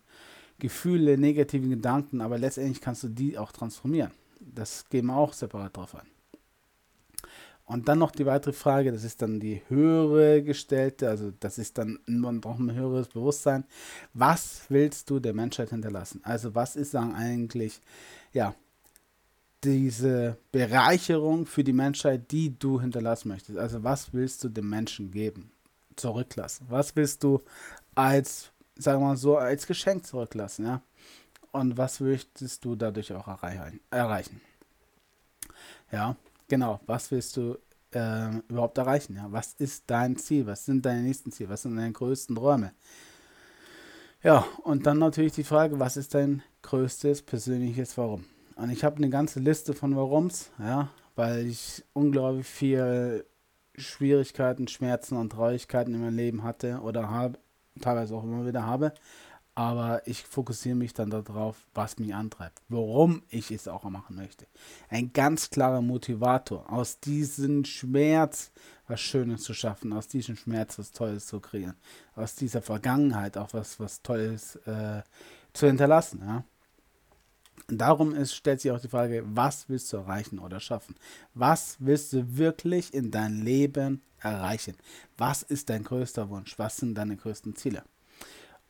Gefühle, 0.58 1.18
negativen 1.18 1.70
Gedanken, 1.70 2.20
aber 2.20 2.38
letztendlich 2.38 2.80
kannst 2.80 3.02
du 3.02 3.08
die 3.08 3.36
auch 3.36 3.52
transformieren. 3.52 4.12
Das 4.40 4.88
gehen 4.88 5.06
wir 5.06 5.16
auch 5.16 5.32
separat 5.32 5.76
drauf 5.76 5.94
an. 5.94 6.06
Und 7.66 7.88
dann 7.88 7.98
noch 7.98 8.12
die 8.12 8.26
weitere 8.26 8.52
Frage, 8.52 8.92
das 8.92 9.02
ist 9.02 9.22
dann 9.22 9.40
die 9.40 9.60
höhere 9.68 10.40
gestellte, 10.42 11.08
also 11.08 11.32
das 11.40 11.58
ist 11.58 11.78
dann 11.78 11.98
braucht 12.40 12.60
ein 12.60 12.72
höheres 12.72 13.08
Bewusstsein. 13.08 13.64
Was 14.14 14.62
willst 14.68 15.10
du 15.10 15.18
der 15.18 15.34
Menschheit 15.34 15.70
hinterlassen? 15.70 16.20
Also 16.22 16.54
was 16.54 16.76
ist 16.76 16.94
dann 16.94 17.12
eigentlich, 17.12 17.82
ja, 18.32 18.54
diese 19.64 20.38
Bereicherung 20.52 21.44
für 21.44 21.64
die 21.64 21.72
Menschheit, 21.72 22.30
die 22.30 22.56
du 22.56 22.80
hinterlassen 22.80 23.28
möchtest? 23.28 23.58
Also 23.58 23.82
was 23.82 24.14
willst 24.14 24.44
du 24.44 24.48
dem 24.48 24.70
Menschen 24.70 25.10
geben, 25.10 25.50
zurücklassen? 25.96 26.66
Was 26.70 26.94
willst 26.94 27.24
du 27.24 27.42
als, 27.96 28.52
sagen 28.76 29.02
wir 29.02 29.08
mal 29.08 29.16
so, 29.16 29.38
als 29.38 29.66
Geschenk 29.66 30.06
zurücklassen, 30.06 30.66
ja? 30.66 30.82
Und 31.50 31.76
was 31.76 31.98
möchtest 31.98 32.64
du 32.64 32.76
dadurch 32.76 33.12
auch 33.12 33.26
erreichen? 33.90 34.40
Ja, 35.90 36.14
Genau, 36.48 36.80
was 36.86 37.10
willst 37.10 37.36
du 37.36 37.58
äh, 37.92 38.36
überhaupt 38.48 38.78
erreichen? 38.78 39.16
Ja? 39.16 39.26
Was 39.30 39.54
ist 39.54 39.84
dein 39.88 40.16
Ziel? 40.16 40.46
Was 40.46 40.64
sind 40.64 40.84
deine 40.84 41.02
nächsten 41.02 41.32
Ziele? 41.32 41.48
Was 41.48 41.62
sind 41.62 41.76
deine 41.76 41.92
größten 41.92 42.36
Träume? 42.36 42.72
Ja, 44.22 44.44
und 44.62 44.86
dann 44.86 44.98
natürlich 44.98 45.32
die 45.32 45.44
Frage, 45.44 45.78
was 45.78 45.96
ist 45.96 46.14
dein 46.14 46.42
größtes 46.62 47.22
persönliches 47.22 47.96
Warum? 47.98 48.24
Und 48.56 48.70
ich 48.70 48.84
habe 48.84 48.96
eine 48.96 49.10
ganze 49.10 49.40
Liste 49.40 49.74
von 49.74 49.94
Warums, 49.94 50.50
ja, 50.58 50.88
weil 51.14 51.46
ich 51.46 51.84
unglaublich 51.92 52.46
viel 52.46 53.26
Schwierigkeiten, 53.76 54.66
Schmerzen 54.68 55.16
und 55.16 55.30
Traurigkeiten 55.30 55.94
in 55.94 56.00
meinem 56.00 56.16
Leben 56.16 56.42
hatte 56.42 56.80
oder 56.80 57.10
habe, 57.10 57.38
teilweise 57.80 58.14
auch 58.14 58.24
immer 58.24 58.46
wieder 58.46 58.64
habe 58.64 58.92
aber 59.56 60.06
ich 60.06 60.22
fokussiere 60.22 60.76
mich 60.76 60.92
dann 60.92 61.08
darauf, 61.08 61.56
was 61.74 61.98
mich 61.98 62.14
antreibt, 62.14 62.60
warum 62.68 63.22
ich 63.30 63.50
es 63.50 63.66
auch 63.66 63.84
machen 63.84 64.14
möchte. 64.14 64.46
Ein 64.90 65.14
ganz 65.14 65.48
klarer 65.48 65.80
Motivator, 65.80 66.70
aus 66.70 67.00
diesem 67.00 67.64
Schmerz 67.64 68.52
was 68.86 69.00
Schönes 69.00 69.42
zu 69.42 69.54
schaffen, 69.54 69.94
aus 69.94 70.08
diesem 70.08 70.36
Schmerz 70.36 70.78
was 70.78 70.92
Tolles 70.92 71.26
zu 71.26 71.40
kreieren, 71.40 71.74
aus 72.14 72.34
dieser 72.34 72.60
Vergangenheit 72.60 73.38
auch 73.38 73.54
was, 73.54 73.80
was 73.80 74.02
Tolles 74.02 74.56
äh, 74.66 75.02
zu 75.54 75.66
hinterlassen. 75.66 76.20
Ja? 76.22 76.44
Darum 77.68 78.14
ist, 78.14 78.34
stellt 78.34 78.60
sich 78.60 78.70
auch 78.70 78.80
die 78.80 78.88
Frage, 78.88 79.24
was 79.26 79.70
willst 79.70 79.90
du 79.90 79.96
erreichen 79.96 80.38
oder 80.38 80.60
schaffen? 80.60 80.96
Was 81.32 81.76
willst 81.78 82.12
du 82.12 82.36
wirklich 82.36 82.92
in 82.92 83.10
dein 83.10 83.40
Leben 83.40 84.02
erreichen? 84.20 84.76
Was 85.16 85.42
ist 85.42 85.70
dein 85.70 85.82
größter 85.82 86.28
Wunsch? 86.28 86.58
Was 86.58 86.76
sind 86.76 86.94
deine 86.94 87.16
größten 87.16 87.56
Ziele? 87.56 87.82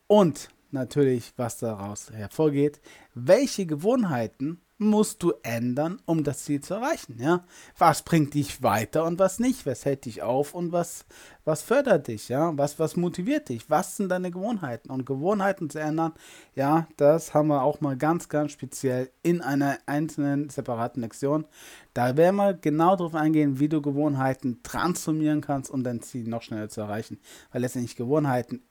Und 0.06 0.48
natürlich, 0.76 1.32
was 1.36 1.58
daraus 1.58 2.10
hervorgeht. 2.10 2.80
Welche 3.14 3.66
Gewohnheiten 3.66 4.60
musst 4.78 5.22
du 5.22 5.32
ändern, 5.42 6.00
um 6.04 6.22
das 6.22 6.44
Ziel 6.44 6.60
zu 6.60 6.74
erreichen? 6.74 7.16
Ja? 7.18 7.44
Was 7.78 8.02
bringt 8.02 8.34
dich 8.34 8.62
weiter 8.62 9.04
und 9.04 9.18
was 9.18 9.38
nicht? 9.38 9.64
Was 9.66 9.84
hält 9.84 10.04
dich 10.04 10.22
auf 10.22 10.54
und 10.54 10.72
was, 10.72 11.06
was 11.44 11.62
fördert 11.62 12.08
dich? 12.08 12.28
Ja? 12.28 12.56
Was, 12.56 12.78
was 12.78 12.96
motiviert 12.96 13.48
dich? 13.48 13.70
Was 13.70 13.96
sind 13.96 14.10
deine 14.10 14.30
Gewohnheiten? 14.30 14.90
Und 14.90 15.06
Gewohnheiten 15.06 15.70
zu 15.70 15.78
ändern, 15.78 16.12
ja, 16.54 16.86
das 16.96 17.32
haben 17.32 17.48
wir 17.48 17.62
auch 17.62 17.80
mal 17.80 17.96
ganz, 17.96 18.28
ganz 18.28 18.52
speziell 18.52 19.10
in 19.22 19.40
einer 19.40 19.78
einzelnen 19.86 20.50
separaten 20.50 21.02
Lektion. 21.02 21.46
Da 21.94 22.16
werden 22.16 22.36
wir 22.36 22.54
genau 22.54 22.96
darauf 22.96 23.14
eingehen, 23.14 23.58
wie 23.58 23.68
du 23.68 23.80
Gewohnheiten 23.80 24.62
transformieren 24.62 25.40
kannst, 25.40 25.70
um 25.70 25.82
dein 25.82 26.02
Ziel 26.02 26.28
noch 26.28 26.42
schneller 26.42 26.68
zu 26.68 26.82
erreichen. 26.82 27.18
Weil 27.52 27.62
letztendlich 27.62 27.96
Gewohnheiten 27.96 28.62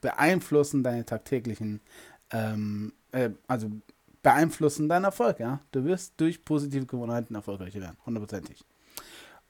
beeinflussen 0.00 0.82
deine 0.82 1.04
tagtäglichen, 1.04 1.80
ähm, 2.30 2.92
äh, 3.12 3.30
also 3.46 3.70
beeinflussen 4.22 4.88
deinen 4.88 5.04
Erfolg, 5.04 5.40
ja. 5.40 5.60
Du 5.72 5.84
wirst 5.84 6.14
durch 6.18 6.44
positive 6.44 6.86
Gewohnheiten 6.86 7.34
erfolgreicher 7.34 7.80
werden, 7.80 7.96
hundertprozentig. 8.04 8.64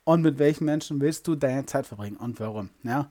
Und 0.04 0.22
mit 0.22 0.38
welchen 0.38 0.64
Menschen 0.64 1.00
willst 1.00 1.26
du 1.28 1.34
deine 1.34 1.66
Zeit 1.66 1.86
verbringen 1.86 2.16
und 2.16 2.40
warum, 2.40 2.70
ja? 2.82 3.10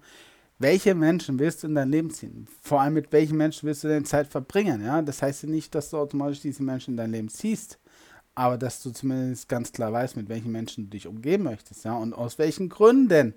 Welche 0.62 0.93
Menschen 0.93 1.39
willst 1.39 1.63
du 1.63 1.67
in 1.67 1.75
dein 1.75 1.89
Leben 1.89 2.12
ziehen? 2.12 2.45
Vor 2.62 2.82
allem 2.82 2.93
mit 2.93 3.13
welchen 3.13 3.38
Menschen 3.38 3.65
willst 3.65 3.86
du 3.86 3.88
deine 3.88 4.04
Zeit 4.04 4.28
verbringen, 4.28 4.84
ja? 4.84 5.02
Das 5.02 5.21
heißt 5.21 5.43
ja 5.43 5.49
nicht, 5.49 5.73
dass 5.75 5.89
du 5.89 5.97
automatisch 5.97 6.41
diese 6.41 6.63
Menschen 6.63 6.91
in 6.91 6.97
dein 6.97 7.12
Leben 7.12 7.30
ziehst, 7.30 7.80
aber 8.36 8.58
dass 8.58 8.82
du 8.84 8.91
zumindest 8.91 9.47
ganz 9.47 9.71
klar 9.71 9.93
weißt, 9.93 10.17
mit 10.17 10.28
welchen 10.30 10.52
Menschen 10.52 10.86
du 10.86 10.89
dich 10.91 11.08
umgeben 11.08 11.43
möchtest, 11.43 11.86
ja? 11.86 11.95
Und 11.95 12.13
aus 12.13 12.38
welchen 12.38 12.69
Gründen 12.69 13.34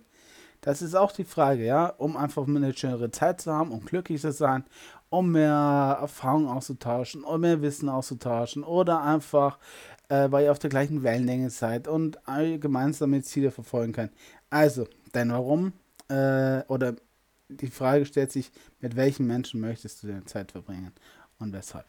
das 0.63 0.81
ist 0.81 0.95
auch 0.95 1.13
die 1.13 1.25
Frage, 1.25 1.65
ja, 1.65 1.87
um 1.87 2.17
einfach 2.17 2.47
eine 2.47 2.75
schönere 2.75 3.11
Zeit 3.11 3.41
zu 3.41 3.53
haben, 3.53 3.73
um 3.73 3.85
glücklich 3.85 4.21
zu 4.21 4.33
sein, 4.33 4.65
um 5.11 5.33
mehr 5.33 5.99
Erfahrung 6.01 6.49
auszutauschen, 6.49 7.25
um 7.25 7.41
mehr 7.41 7.61
Wissen 7.61 7.89
auszutauschen 7.89 8.65
oder 8.65 9.03
einfach, 9.03 9.59
äh, 10.09 10.31
weil 10.31 10.45
ihr 10.45 10.53
auf 10.53 10.61
der 10.61 10.71
gleichen 10.71 11.03
Wellenlänge 11.03 11.51
seid 11.51 11.89
und 11.89 12.19
gemeinsame 12.61 13.23
Ziele 13.23 13.51
verfolgen 13.51 13.93
könnt. 13.93 14.13
Also, 14.51 14.87
dein 15.13 15.33
Warum 15.33 15.73
äh, 16.09 16.63
oder 16.69 16.95
die 17.49 17.69
Frage 17.69 18.07
stellt 18.07 18.33
sich, 18.33 18.51
mit 18.81 18.97
welchen 18.97 19.27
Menschen 19.27 19.61
möchtest 19.61 20.03
du 20.03 20.07
deine 20.07 20.25
Zeit 20.25 20.53
verbringen 20.53 20.93
und 21.39 21.53
weshalb? 21.53 21.87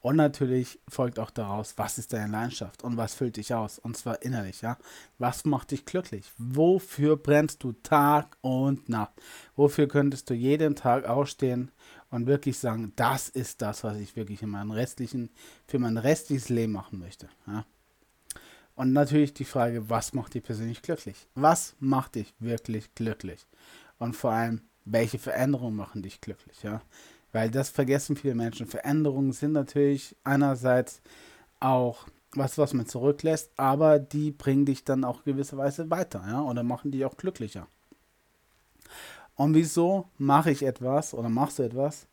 Und 0.00 0.14
natürlich 0.16 0.78
folgt 0.88 1.18
auch 1.18 1.30
daraus, 1.30 1.76
was 1.76 1.98
ist 1.98 2.12
deine 2.12 2.30
Leidenschaft 2.30 2.84
und 2.84 2.96
was 2.96 3.14
füllt 3.14 3.36
dich 3.36 3.52
aus? 3.52 3.80
Und 3.80 3.96
zwar 3.96 4.22
innerlich, 4.22 4.62
ja. 4.62 4.78
Was 5.18 5.44
macht 5.44 5.72
dich 5.72 5.84
glücklich? 5.86 6.30
Wofür 6.38 7.16
brennst 7.16 7.64
du 7.64 7.72
Tag 7.72 8.36
und 8.40 8.88
Nacht? 8.88 9.12
Wofür 9.56 9.88
könntest 9.88 10.30
du 10.30 10.34
jeden 10.34 10.76
Tag 10.76 11.04
ausstehen 11.06 11.72
und 12.10 12.26
wirklich 12.26 12.58
sagen, 12.58 12.92
das 12.94 13.28
ist 13.28 13.60
das, 13.60 13.82
was 13.82 13.98
ich 13.98 14.14
wirklich 14.14 14.42
in 14.42 14.50
meinem 14.50 14.70
restlichen, 14.70 15.30
für 15.66 15.80
mein 15.80 15.98
restliches 15.98 16.48
Leben 16.48 16.72
machen 16.72 17.00
möchte, 17.00 17.28
ja. 17.46 17.64
Und 18.76 18.92
natürlich 18.92 19.34
die 19.34 19.44
Frage, 19.44 19.90
was 19.90 20.12
macht 20.12 20.34
dich 20.34 20.44
persönlich 20.44 20.82
glücklich? 20.82 21.26
Was 21.34 21.74
macht 21.80 22.14
dich 22.14 22.32
wirklich 22.38 22.94
glücklich? 22.94 23.44
Und 23.98 24.14
vor 24.14 24.30
allem, 24.30 24.62
welche 24.84 25.18
Veränderungen 25.18 25.74
machen 25.74 26.04
dich 26.04 26.20
glücklich, 26.20 26.62
ja? 26.62 26.80
Weil 27.32 27.50
das 27.50 27.68
vergessen 27.68 28.16
viele 28.16 28.34
Menschen. 28.34 28.66
Veränderungen 28.66 29.32
sind 29.32 29.52
natürlich 29.52 30.16
einerseits 30.24 31.02
auch 31.60 32.06
was, 32.32 32.58
was 32.58 32.74
man 32.74 32.86
zurücklässt, 32.86 33.50
aber 33.56 33.98
die 33.98 34.30
bringen 34.30 34.66
dich 34.66 34.84
dann 34.84 35.04
auch 35.04 35.24
gewisserweise 35.24 35.90
weiter, 35.90 36.24
ja, 36.26 36.42
oder 36.42 36.62
machen 36.62 36.90
dich 36.90 37.04
auch 37.04 37.16
glücklicher. 37.16 37.66
Und 39.34 39.54
wieso 39.54 40.08
mache 40.18 40.50
ich 40.50 40.62
etwas 40.62 41.14
oder 41.14 41.28
machst 41.28 41.58
du 41.58 41.62
etwas, 41.62 42.06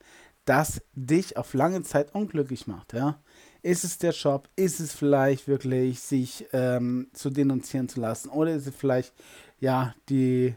das 0.45 0.81
dich 0.93 1.37
auf 1.37 1.53
lange 1.53 1.81
Zeit 1.81 2.13
unglücklich 2.13 2.67
macht, 2.67 2.93
ja? 2.93 3.19
Ist 3.63 3.83
es 3.83 3.97
der 3.97 4.11
Job? 4.11 4.47
Ist 4.55 4.79
es 4.79 4.93
vielleicht 4.93 5.47
wirklich, 5.47 5.99
sich 5.99 6.45
ähm, 6.53 7.07
zu 7.13 7.31
denunzieren 7.31 7.89
zu 7.89 7.99
lassen? 7.99 8.29
Oder 8.29 8.53
ist 8.53 8.67
es 8.67 8.75
vielleicht, 8.75 9.11
ja, 9.59 9.95
die, 10.07 10.55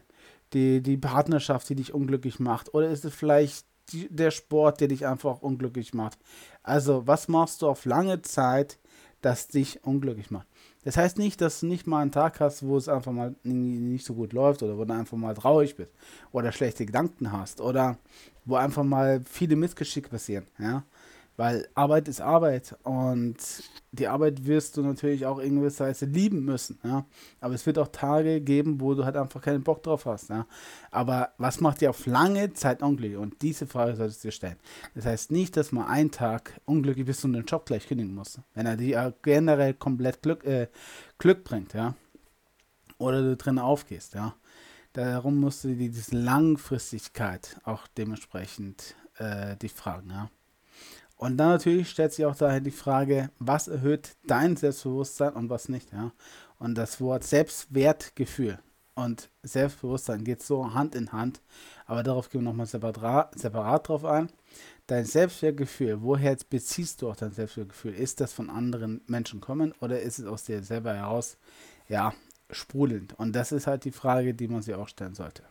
die, 0.52 0.82
die 0.82 0.98
Partnerschaft, 0.98 1.70
die 1.70 1.74
dich 1.74 1.94
unglücklich 1.94 2.38
macht? 2.38 2.74
Oder 2.74 2.90
ist 2.90 3.06
es 3.06 3.14
vielleicht 3.14 3.64
die, 3.92 4.08
der 4.08 4.30
Sport, 4.30 4.80
der 4.80 4.88
dich 4.88 5.06
einfach 5.06 5.42
unglücklich 5.42 5.94
macht. 5.94 6.18
Also, 6.62 7.06
was 7.06 7.28
machst 7.28 7.62
du 7.62 7.68
auf 7.68 7.84
lange 7.84 8.22
Zeit, 8.22 8.78
das 9.20 9.48
dich 9.48 9.84
unglücklich 9.84 10.30
macht? 10.30 10.46
Das 10.84 10.96
heißt 10.96 11.18
nicht, 11.18 11.40
dass 11.40 11.60
du 11.60 11.66
nicht 11.66 11.86
mal 11.86 12.00
einen 12.00 12.12
Tag 12.12 12.40
hast, 12.40 12.62
wo 12.64 12.76
es 12.76 12.88
einfach 12.88 13.12
mal 13.12 13.34
nicht 13.42 14.06
so 14.06 14.14
gut 14.14 14.32
läuft 14.32 14.62
oder 14.62 14.78
wo 14.78 14.84
du 14.84 14.94
einfach 14.94 15.18
mal 15.18 15.34
traurig 15.34 15.76
bist 15.76 15.92
oder 16.32 16.52
schlechte 16.52 16.86
Gedanken 16.86 17.32
hast 17.32 17.60
oder 17.60 17.98
wo 18.44 18.54
einfach 18.54 18.84
mal 18.84 19.20
viele 19.28 19.56
Missgeschicke 19.56 20.08
passieren. 20.08 20.46
Ja? 20.58 20.84
Weil 21.38 21.68
Arbeit 21.76 22.08
ist 22.08 22.20
Arbeit 22.20 22.76
und 22.82 23.36
die 23.92 24.08
Arbeit 24.08 24.44
wirst 24.44 24.76
du 24.76 24.82
natürlich 24.82 25.24
auch 25.24 25.38
in 25.38 25.60
gewisser 25.60 25.86
Weise 25.86 26.04
lieben 26.04 26.44
müssen. 26.44 26.80
Ja? 26.82 27.06
Aber 27.40 27.54
es 27.54 27.64
wird 27.64 27.78
auch 27.78 27.86
Tage 27.86 28.40
geben, 28.40 28.80
wo 28.80 28.94
du 28.94 29.04
halt 29.04 29.16
einfach 29.16 29.40
keinen 29.40 29.62
Bock 29.62 29.84
drauf 29.84 30.04
hast. 30.04 30.30
Ja? 30.30 30.48
Aber 30.90 31.30
was 31.38 31.60
macht 31.60 31.80
dir 31.80 31.90
auf 31.90 32.06
lange 32.06 32.54
Zeit 32.54 32.82
unglücklich? 32.82 33.16
Und 33.16 33.40
diese 33.40 33.68
Frage 33.68 33.94
solltest 33.94 34.24
du 34.24 34.28
dir 34.28 34.32
stellen. 34.32 34.56
Das 34.96 35.06
heißt 35.06 35.30
nicht, 35.30 35.56
dass 35.56 35.70
man 35.70 35.86
einen 35.86 36.10
Tag 36.10 36.60
unglücklich 36.64 37.06
bist 37.06 37.24
und 37.24 37.34
den 37.34 37.44
Job 37.44 37.66
gleich 37.66 37.86
kündigen 37.86 38.16
muss. 38.16 38.40
Wenn 38.54 38.66
er 38.66 38.76
dir 38.76 39.14
generell 39.22 39.74
komplett 39.74 40.20
Glück, 40.22 40.44
äh, 40.44 40.66
Glück 41.18 41.44
bringt, 41.44 41.72
ja. 41.72 41.94
Oder 42.98 43.22
du 43.22 43.36
drin 43.36 43.60
aufgehst, 43.60 44.14
ja. 44.14 44.34
Darum 44.92 45.38
musst 45.38 45.62
du 45.62 45.68
dir 45.68 45.88
diese 45.88 46.16
Langfristigkeit 46.16 47.60
auch 47.62 47.86
dementsprechend 47.96 48.96
äh, 49.18 49.56
die 49.56 49.68
fragen, 49.68 50.10
ja. 50.10 50.30
Und 51.18 51.36
dann 51.36 51.48
natürlich 51.48 51.90
stellt 51.90 52.12
sich 52.12 52.24
auch 52.24 52.36
daher 52.36 52.60
die 52.60 52.70
Frage, 52.70 53.30
was 53.40 53.66
erhöht 53.66 54.16
dein 54.26 54.56
Selbstbewusstsein 54.56 55.32
und 55.34 55.50
was 55.50 55.68
nicht, 55.68 55.92
ja. 55.92 56.12
Und 56.58 56.76
das 56.76 57.00
Wort 57.00 57.24
Selbstwertgefühl 57.24 58.58
und 58.94 59.28
Selbstbewusstsein 59.42 60.22
geht 60.22 60.42
so 60.42 60.74
Hand 60.74 60.94
in 60.94 61.12
Hand, 61.12 61.40
aber 61.86 62.04
darauf 62.04 62.30
gehen 62.30 62.42
wir 62.42 62.50
nochmal 62.50 62.66
separat, 62.66 63.36
separat 63.36 63.88
drauf 63.88 64.04
ein. 64.04 64.30
Dein 64.86 65.04
Selbstwertgefühl, 65.04 66.02
woher 66.02 66.36
beziehst 66.48 67.02
du 67.02 67.10
auch 67.10 67.16
dein 67.16 67.32
Selbstwertgefühl? 67.32 67.94
Ist 67.94 68.20
das 68.20 68.32
von 68.32 68.48
anderen 68.48 69.02
Menschen 69.06 69.40
kommen 69.40 69.74
oder 69.80 70.00
ist 70.00 70.20
es 70.20 70.26
aus 70.26 70.44
dir 70.44 70.62
selber 70.62 70.94
heraus, 70.94 71.36
ja, 71.88 72.14
sprudelnd? 72.50 73.18
Und 73.18 73.34
das 73.34 73.50
ist 73.50 73.66
halt 73.66 73.84
die 73.84 73.92
Frage, 73.92 74.34
die 74.34 74.48
man 74.48 74.62
sich 74.62 74.74
auch 74.74 74.88
stellen 74.88 75.14
sollte. 75.14 75.42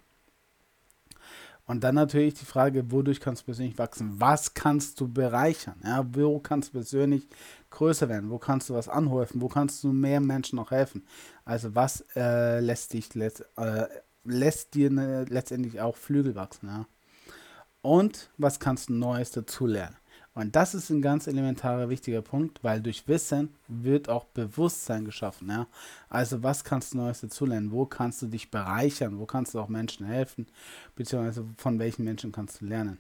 Und 1.67 1.83
dann 1.83 1.95
natürlich 1.95 2.35
die 2.35 2.45
Frage, 2.45 2.91
wodurch 2.91 3.19
kannst 3.19 3.41
du 3.41 3.45
persönlich 3.47 3.77
wachsen? 3.77 4.19
Was 4.19 4.53
kannst 4.53 5.01
du 5.01 5.07
bereichern? 5.09 5.75
Ja, 5.83 6.05
wo 6.13 6.39
kannst 6.39 6.69
du 6.69 6.73
persönlich 6.73 7.27
größer 7.71 8.07
werden? 8.07 8.29
Wo 8.29 8.37
kannst 8.37 8.69
du 8.69 8.73
was 8.73 8.87
anhäufen? 8.87 9.41
Wo 9.41 9.49
kannst 9.49 9.83
du 9.83 9.91
mehr 9.91 10.21
Menschen 10.21 10.55
noch 10.55 10.71
helfen? 10.71 11.05
Also 11.43 11.75
was 11.75 12.05
äh, 12.15 12.61
lässt 12.61 12.93
dich 12.93 13.13
letzt, 13.15 13.43
äh, 13.57 13.85
lässt 14.23 14.75
dir 14.75 14.89
ne, 14.89 15.25
letztendlich 15.25 15.81
auch 15.81 15.97
Flügel 15.97 16.35
wachsen? 16.35 16.67
Ja? 16.67 16.85
Und 17.81 18.29
was 18.37 18.61
kannst 18.61 18.87
du 18.87 18.93
Neues 18.93 19.31
dazulernen? 19.31 19.97
Und 20.37 20.55
das 20.55 20.75
ist 20.75 20.91
ein 20.91 21.01
ganz 21.01 21.25
elementarer, 21.25 21.89
wichtiger 21.89 22.21
Punkt, 22.21 22.63
weil 22.63 22.79
durch 22.79 23.07
Wissen 23.07 23.55
wird 23.67 24.07
auch 24.07 24.25
Bewusstsein 24.25 25.03
geschaffen. 25.03 25.49
Ja? 25.49 25.65
Also 26.09 26.43
was 26.43 26.63
kannst 26.63 26.93
du 26.93 26.97
Neues 26.97 27.21
dazulernen? 27.21 27.71
Wo 27.71 27.87
kannst 27.87 28.21
du 28.21 28.27
dich 28.27 28.51
bereichern? 28.51 29.17
Wo 29.17 29.25
kannst 29.25 29.55
du 29.55 29.59
auch 29.59 29.67
Menschen 29.67 30.05
helfen? 30.05 30.45
Beziehungsweise 30.95 31.43
von 31.57 31.79
welchen 31.79 32.03
Menschen 32.05 32.31
kannst 32.31 32.61
du 32.61 32.65
lernen? 32.65 32.99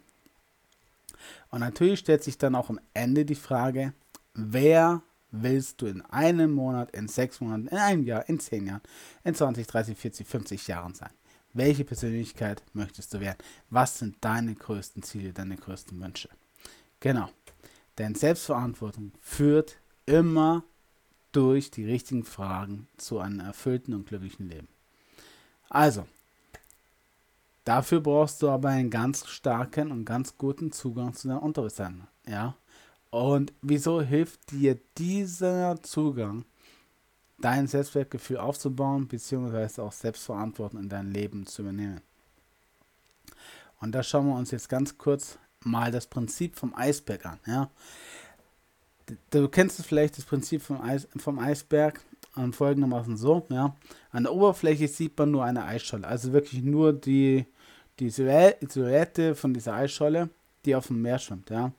Und 1.51 1.59
natürlich 1.59 1.99
stellt 1.99 2.23
sich 2.23 2.39
dann 2.39 2.55
auch 2.55 2.71
am 2.71 2.79
Ende 2.95 3.23
die 3.23 3.35
Frage, 3.35 3.93
wer 4.33 5.03
willst 5.29 5.83
du 5.83 5.85
in 5.85 6.01
einem 6.01 6.51
Monat, 6.51 6.89
in 6.95 7.07
sechs 7.07 7.39
Monaten, 7.39 7.67
in 7.67 7.77
einem 7.77 8.03
Jahr, 8.03 8.27
in 8.27 8.39
zehn 8.39 8.65
Jahren, 8.65 8.81
in 9.23 9.35
20, 9.35 9.67
30, 9.67 9.95
40, 9.95 10.27
50 10.27 10.67
Jahren 10.67 10.95
sein? 10.95 11.11
Welche 11.53 11.85
Persönlichkeit 11.85 12.63
möchtest 12.73 13.13
du 13.13 13.19
werden? 13.19 13.37
Was 13.69 13.99
sind 13.99 14.15
deine 14.21 14.55
größten 14.55 15.03
Ziele, 15.03 15.33
deine 15.33 15.55
größten 15.55 16.01
Wünsche? 16.01 16.29
Genau. 16.99 17.29
Denn 17.97 18.15
Selbstverantwortung 18.15 19.11
führt 19.21 19.77
immer 20.05 20.63
durch 21.31 21.71
die 21.71 21.85
richtigen 21.85 22.23
Fragen 22.23 22.87
zu 22.97 23.19
einem 23.19 23.39
erfüllten 23.39 23.93
und 23.93 24.07
glücklichen 24.07 24.49
Leben. 24.49 24.67
Also, 25.69 26.07
dafür 27.65 27.99
brauchst 27.99 28.41
du 28.41 28.49
aber 28.49 28.69
einen 28.69 28.89
ganz 28.89 29.27
starken 29.27 29.91
und 29.91 30.05
ganz 30.05 30.37
guten 30.37 30.71
Zugang 30.71 31.13
zu 31.13 31.27
deinem 31.27 31.39
Unterbewusstsein. 31.39 32.07
Ja? 32.25 32.55
Und 33.09 33.53
wieso 33.61 34.01
hilft 34.01 34.51
dir 34.51 34.79
dieser 34.97 35.81
Zugang, 35.83 36.45
dein 37.39 37.67
Selbstwertgefühl 37.67 38.37
aufzubauen, 38.37 39.07
beziehungsweise 39.07 39.83
auch 39.83 39.91
Selbstverantwortung 39.91 40.81
in 40.81 40.89
dein 40.89 41.11
Leben 41.11 41.45
zu 41.45 41.61
übernehmen? 41.61 42.01
Und 43.79 43.91
da 43.91 44.01
schauen 44.01 44.27
wir 44.27 44.35
uns 44.35 44.51
jetzt 44.51 44.69
ganz 44.69 44.97
kurz 44.97 45.37
mal 45.67 45.91
das 45.91 46.07
Prinzip 46.07 46.55
vom 46.55 46.73
Eisberg 46.75 47.25
an. 47.25 47.39
Ja? 47.45 47.69
Du 49.29 49.47
kennst 49.47 49.79
es 49.79 49.85
vielleicht, 49.85 50.17
das 50.17 50.25
Prinzip 50.25 50.61
vom, 50.61 50.81
Eis, 50.81 51.07
vom 51.17 51.39
Eisberg 51.39 52.01
an 52.33 52.53
folgendermaßen 52.53 53.17
so. 53.17 53.45
Ja? 53.49 53.75
An 54.11 54.23
der 54.23 54.33
Oberfläche 54.33 54.87
sieht 54.87 55.17
man 55.17 55.31
nur 55.31 55.43
eine 55.43 55.65
Eisscholle, 55.65 56.07
also 56.07 56.33
wirklich 56.33 56.63
nur 56.63 56.93
die, 56.93 57.45
die 57.99 58.09
Silhouette 58.09 59.35
von 59.35 59.53
dieser 59.53 59.73
Eisscholle, 59.73 60.29
die 60.65 60.75
auf 60.75 60.87
dem 60.87 61.01
Meer 61.01 61.19
schwimmt. 61.19 61.49
Ja? 61.49 61.71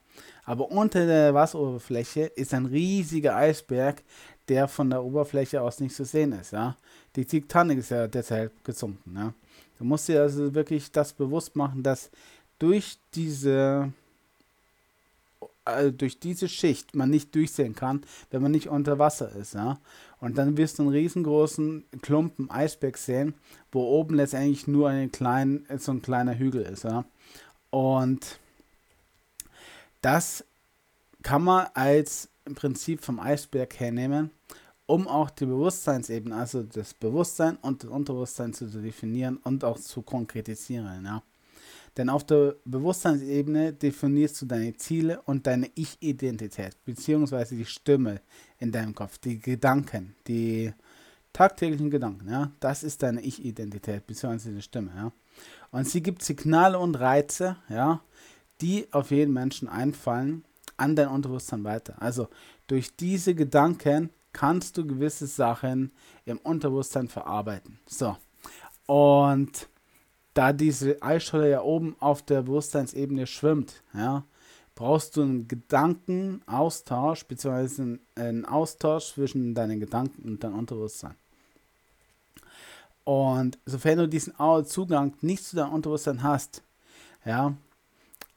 Aber 0.45 0.71
unter 0.71 1.07
der 1.07 1.35
Wasseroberfläche 1.35 2.23
ist 2.23 2.55
ein 2.55 2.67
riesiger 2.67 3.37
Eisberg, 3.37 4.03
der 4.49 4.67
von 4.67 4.89
der 4.89 5.05
Oberfläche 5.05 5.61
aus 5.61 5.81
nicht 5.81 5.95
zu 5.95 6.05
sehen 6.05 6.33
ist. 6.33 6.53
Ja? 6.53 6.77
Die 7.17 7.25
Titanic 7.25 7.79
ist 7.79 7.91
ja 7.91 8.09
deshalb 8.09 8.65
gesunken. 8.65 9.15
Ja? 9.17 9.35
Du 9.79 9.85
musst 9.85 10.09
dir 10.09 10.23
also 10.23 10.55
wirklich 10.55 10.91
das 10.91 11.13
bewusst 11.13 11.55
machen, 11.55 11.83
dass 11.83 12.11
durch 12.59 12.99
diese 13.15 13.93
also 15.69 15.91
durch 15.91 16.19
diese 16.19 16.49
Schicht 16.49 16.95
man 16.95 17.11
nicht 17.11 17.35
durchsehen 17.35 17.75
kann, 17.75 18.03
wenn 18.31 18.43
man 18.43 18.53
nicht 18.53 18.69
unter 18.69 18.99
Wasser 18.99 19.31
ist, 19.33 19.55
ja. 19.55 19.79
Und 20.21 20.39
dann 20.39 20.57
wirst 20.57 20.79
du 20.79 20.83
einen 20.83 20.93
riesengroßen 20.93 21.85
Klumpen 22.03 22.51
Eisberg 22.51 22.97
sehen, 22.97 23.35
wo 23.71 23.83
oben 23.83 24.17
letztendlich 24.17 24.67
nur 24.67 24.89
ein 24.89 25.13
klein, 25.13 25.67
so 25.77 25.93
ein 25.93 26.03
kleiner 26.03 26.39
Hügel 26.39 26.63
ist, 26.63 26.85
ja. 26.85 27.05
Und 27.71 28.39
das 30.01 30.45
kann 31.23 31.45
man 31.45 31.67
als 31.75 32.29
im 32.47 32.55
Prinzip 32.55 33.05
vom 33.05 33.21
Eisberg 33.21 33.79
hernehmen, 33.79 34.31
um 34.87 35.07
auch 35.07 35.29
die 35.29 35.45
Bewusstseinsebene, 35.45 36.35
also 36.35 36.63
das 36.63 36.95
Bewusstsein 36.95 37.57
und 37.57 37.85
das 37.85 37.91
Unterbewusstsein 37.91 38.55
zu 38.55 38.67
definieren 38.67 39.37
und 39.45 39.65
auch 39.65 39.79
zu 39.79 40.01
konkretisieren, 40.01 41.05
ja. 41.05 41.23
Denn 41.99 42.09
auf 42.09 42.25
der 42.25 42.55
Bewusstseinsebene 42.65 43.73
definierst 43.73 44.41
du 44.41 44.47
deine 44.47 44.75
Ziele 44.77 45.21
und 45.23 45.49
deine 45.49 45.69
Ich-Identität, 45.75 46.77
beziehungsweise 46.85 47.57
die 47.57 47.65
Stimme 47.65 48.21
in 48.59 48.71
deinem 48.71 48.95
Kopf, 48.95 49.19
die 49.19 49.41
Gedanken, 49.41 50.15
die 50.29 50.73
tagtäglichen 51.33 51.91
Gedanken, 51.91 52.31
ja, 52.31 52.53
das 52.61 52.85
ist 52.85 53.03
deine 53.03 53.21
Ich-Identität, 53.21 54.07
beziehungsweise 54.07 54.55
die 54.55 54.63
Stimme, 54.63 54.93
ja. 54.97 55.13
Und 55.73 55.89
sie 55.89 56.01
gibt 56.01 56.23
Signale 56.23 56.79
und 56.79 56.95
Reize, 56.95 57.57
ja, 57.69 58.01
die 58.61 58.87
auf 58.93 59.11
jeden 59.11 59.35
Menschen 59.35 59.69
einfallen, 59.69 60.45
an 60.77 60.95
dein 60.95 61.09
Unterbewusstsein 61.09 61.65
weiter. 61.65 62.01
Also 62.01 62.29
durch 62.69 62.95
diese 62.95 63.35
Gedanken 63.35 64.11
kannst 64.33 64.77
du 64.79 64.87
gewisse 64.87 65.27
Sachen 65.27 65.91
im 66.25 66.39
Unterbewusstsein 66.39 67.09
verarbeiten. 67.09 67.81
So. 67.87 68.17
Und 68.87 69.69
da 70.39 70.53
diese 70.53 71.03
Eisscholle 71.03 71.51
ja 71.51 71.63
oben 71.63 71.97
auf 71.99 72.23
der 72.23 72.43
Bewusstseinsebene 72.43 73.27
schwimmt, 73.27 73.83
ja, 73.93 74.23
brauchst 74.77 75.17
du 75.17 75.23
einen 75.23 75.49
Gedankenaustausch, 75.49 77.25
beziehungsweise 77.25 77.99
einen 78.15 78.45
Austausch 78.45 79.15
zwischen 79.15 79.53
deinen 79.53 79.81
Gedanken 79.81 80.23
und 80.23 80.45
deinem 80.45 80.61
Unterbewusstsein. 80.61 81.17
Und 83.03 83.59
sofern 83.67 83.99
du 83.99 84.09
diesen 84.09 84.35
Zugang 84.67 85.15
nicht 85.23 85.43
zu 85.43 85.57
deinem 85.57 85.73
Unterbewusstsein 85.73 86.23
hast, 86.23 86.63
ja, 87.25 87.55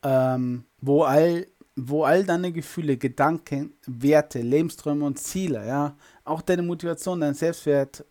ähm, 0.01 0.63
wo 0.81 1.03
all 1.03 1.45
wo 1.75 2.03
all 2.03 2.25
deine 2.25 2.51
Gefühle, 2.51 2.97
Gedanken, 2.97 3.73
Werte, 3.85 4.41
Lebensträume 4.41 5.05
und 5.05 5.19
Ziele, 5.19 5.65
ja, 5.67 5.95
auch 6.25 6.41
deine 6.41 6.63
Motivation, 6.63 7.21
dein 7.21 7.35
Selbstwert 7.35 8.03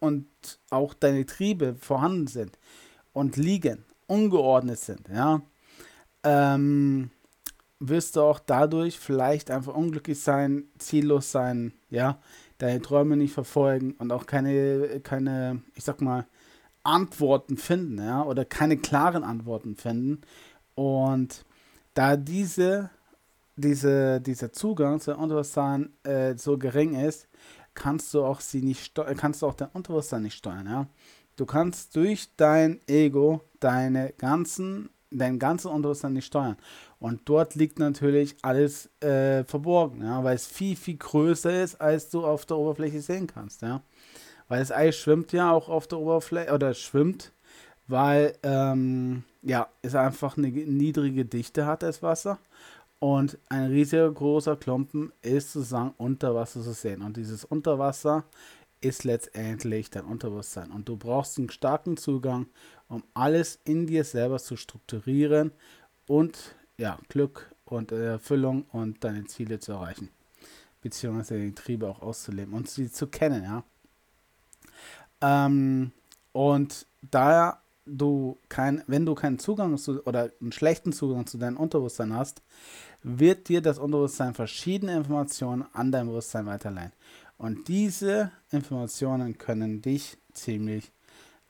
und 0.00 0.26
auch 0.70 0.94
deine 0.94 1.26
Triebe 1.26 1.74
vorhanden 1.78 2.26
sind, 2.26 2.58
und 3.12 3.36
liegen, 3.36 3.84
ungeordnet 4.06 4.78
sind, 4.78 5.08
ja, 5.08 5.42
ähm, 6.22 7.10
wirst 7.80 8.16
du 8.16 8.22
auch 8.22 8.40
dadurch 8.40 8.98
vielleicht 8.98 9.50
einfach 9.50 9.74
unglücklich 9.74 10.20
sein, 10.20 10.64
ziellos 10.78 11.30
sein, 11.30 11.72
ja, 11.90 12.18
deine 12.58 12.82
Träume 12.82 13.16
nicht 13.16 13.32
verfolgen 13.32 13.92
und 13.98 14.10
auch 14.12 14.26
keine, 14.26 15.00
keine, 15.00 15.62
ich 15.74 15.84
sag 15.84 16.00
mal, 16.00 16.26
Antworten 16.82 17.56
finden, 17.56 17.98
ja, 17.98 18.24
oder 18.24 18.44
keine 18.44 18.78
klaren 18.78 19.22
Antworten 19.22 19.76
finden. 19.76 20.22
Und 20.74 21.44
da 21.94 22.16
diese, 22.16 22.90
diese, 23.56 24.20
dieser 24.20 24.52
Zugang 24.52 25.00
zu 25.00 25.14
Unterbewusstsein 25.16 25.90
äh, 26.04 26.36
so 26.36 26.58
gering 26.58 26.94
ist, 26.94 27.28
kannst 27.74 28.12
du 28.14 28.24
auch 28.24 28.40
sie 28.40 28.62
nicht 28.62 28.94
kannst 29.16 29.42
du 29.42 29.46
auch 29.46 29.54
dein 29.54 29.68
Unterbewusstsein 29.68 30.22
nicht 30.22 30.36
steuern, 30.36 30.66
ja. 30.66 30.86
Du 31.38 31.46
kannst 31.46 31.94
durch 31.94 32.30
dein 32.36 32.80
Ego 32.88 33.42
deine 33.60 34.12
ganzen, 34.18 34.90
dein 35.12 35.38
ganzes 35.38 35.70
Unterbewusstsein 35.70 36.14
nicht 36.14 36.26
steuern. 36.26 36.56
Und 36.98 37.20
dort 37.26 37.54
liegt 37.54 37.78
natürlich 37.78 38.34
alles 38.42 38.90
äh, 39.00 39.44
verborgen, 39.44 40.02
ja, 40.02 40.24
weil 40.24 40.34
es 40.34 40.48
viel, 40.48 40.74
viel 40.74 40.96
größer 40.96 41.62
ist, 41.62 41.80
als 41.80 42.10
du 42.10 42.26
auf 42.26 42.44
der 42.44 42.56
Oberfläche 42.56 43.00
sehen 43.00 43.28
kannst. 43.28 43.62
Ja. 43.62 43.82
Weil 44.48 44.58
das 44.58 44.72
Ei 44.72 44.90
schwimmt 44.90 45.32
ja 45.32 45.52
auch 45.52 45.68
auf 45.68 45.86
der 45.86 46.00
Oberfläche, 46.00 46.52
oder 46.52 46.74
schwimmt, 46.74 47.30
weil 47.86 48.34
ähm, 48.42 49.22
ja, 49.42 49.68
es 49.82 49.94
einfach 49.94 50.36
eine 50.36 50.48
niedrige 50.48 51.24
Dichte 51.24 51.66
hat, 51.66 51.84
das 51.84 52.02
Wasser. 52.02 52.40
Und 52.98 53.38
ein 53.48 53.70
riesiger 53.70 54.10
großer 54.10 54.56
Klumpen 54.56 55.12
ist 55.22 55.52
sozusagen 55.52 55.94
unter 55.98 56.34
Wasser 56.34 56.62
zu 56.62 56.72
sehen. 56.72 57.02
Und 57.02 57.16
dieses 57.16 57.44
Unterwasser 57.44 58.24
ist 58.80 59.04
letztendlich 59.04 59.90
dein 59.90 60.04
Unterbewusstsein. 60.04 60.70
Und 60.70 60.88
du 60.88 60.96
brauchst 60.96 61.38
einen 61.38 61.50
starken 61.50 61.96
Zugang, 61.96 62.46
um 62.88 63.02
alles 63.14 63.58
in 63.64 63.86
dir 63.86 64.04
selber 64.04 64.38
zu 64.38 64.56
strukturieren 64.56 65.52
und 66.06 66.54
ja, 66.76 66.98
Glück 67.08 67.54
und 67.64 67.92
Erfüllung 67.92 68.62
und 68.72 69.02
deine 69.04 69.24
Ziele 69.24 69.58
zu 69.58 69.72
erreichen. 69.72 70.10
Beziehungsweise 70.80 71.38
die 71.38 71.54
Triebe 71.54 71.88
auch 71.88 72.02
auszuleben 72.02 72.54
und 72.54 72.68
sie 72.68 72.90
zu 72.90 73.08
kennen, 73.08 73.42
ja. 73.42 73.64
Ähm, 75.20 75.90
und 76.32 76.86
da 77.02 77.60
du 77.84 78.38
kein, 78.48 78.82
wenn 78.86 79.06
du 79.06 79.14
keinen 79.14 79.38
Zugang 79.38 79.76
zu 79.78 80.04
oder 80.04 80.30
einen 80.40 80.52
schlechten 80.52 80.92
Zugang 80.92 81.26
zu 81.26 81.38
deinem 81.38 81.56
Unterbewusstsein 81.56 82.14
hast, 82.14 82.42
wird 83.02 83.48
dir 83.48 83.60
das 83.60 83.78
Unterbewusstsein 83.78 84.34
verschiedene 84.34 84.96
Informationen 84.96 85.64
an 85.72 85.90
dein 85.90 86.06
Bewusstsein 86.06 86.46
weiterleihen. 86.46 86.92
Und 87.38 87.68
diese 87.68 88.32
Informationen 88.50 89.38
können 89.38 89.80
dich 89.80 90.18
ziemlich 90.32 90.92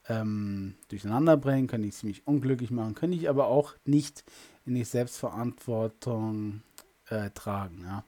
ähm, 0.09 0.74
durcheinander 0.88 1.37
bringen, 1.37 1.66
können 1.66 1.85
dich 1.85 1.94
ziemlich 1.94 2.27
unglücklich 2.27 2.70
machen, 2.70 2.94
können 2.94 3.12
dich 3.12 3.29
aber 3.29 3.46
auch 3.46 3.74
nicht 3.85 4.24
in 4.66 4.74
die 4.74 4.85
Selbstverantwortung 4.85 6.62
äh, 7.09 7.31
tragen. 7.31 7.83
Ja. 7.85 8.05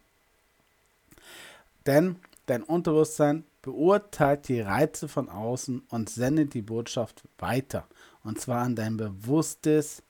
Denn 1.86 2.16
dein 2.46 2.62
Unterbewusstsein 2.62 3.44
beurteilt 3.62 4.48
die 4.48 4.60
Reize 4.60 5.08
von 5.08 5.28
außen 5.28 5.82
und 5.88 6.10
sendet 6.10 6.54
die 6.54 6.62
Botschaft 6.62 7.22
weiter. 7.38 7.86
Und 8.24 8.40
zwar 8.40 8.62
an 8.62 8.76
dein 8.76 8.96
bewusstes, 8.96 10.02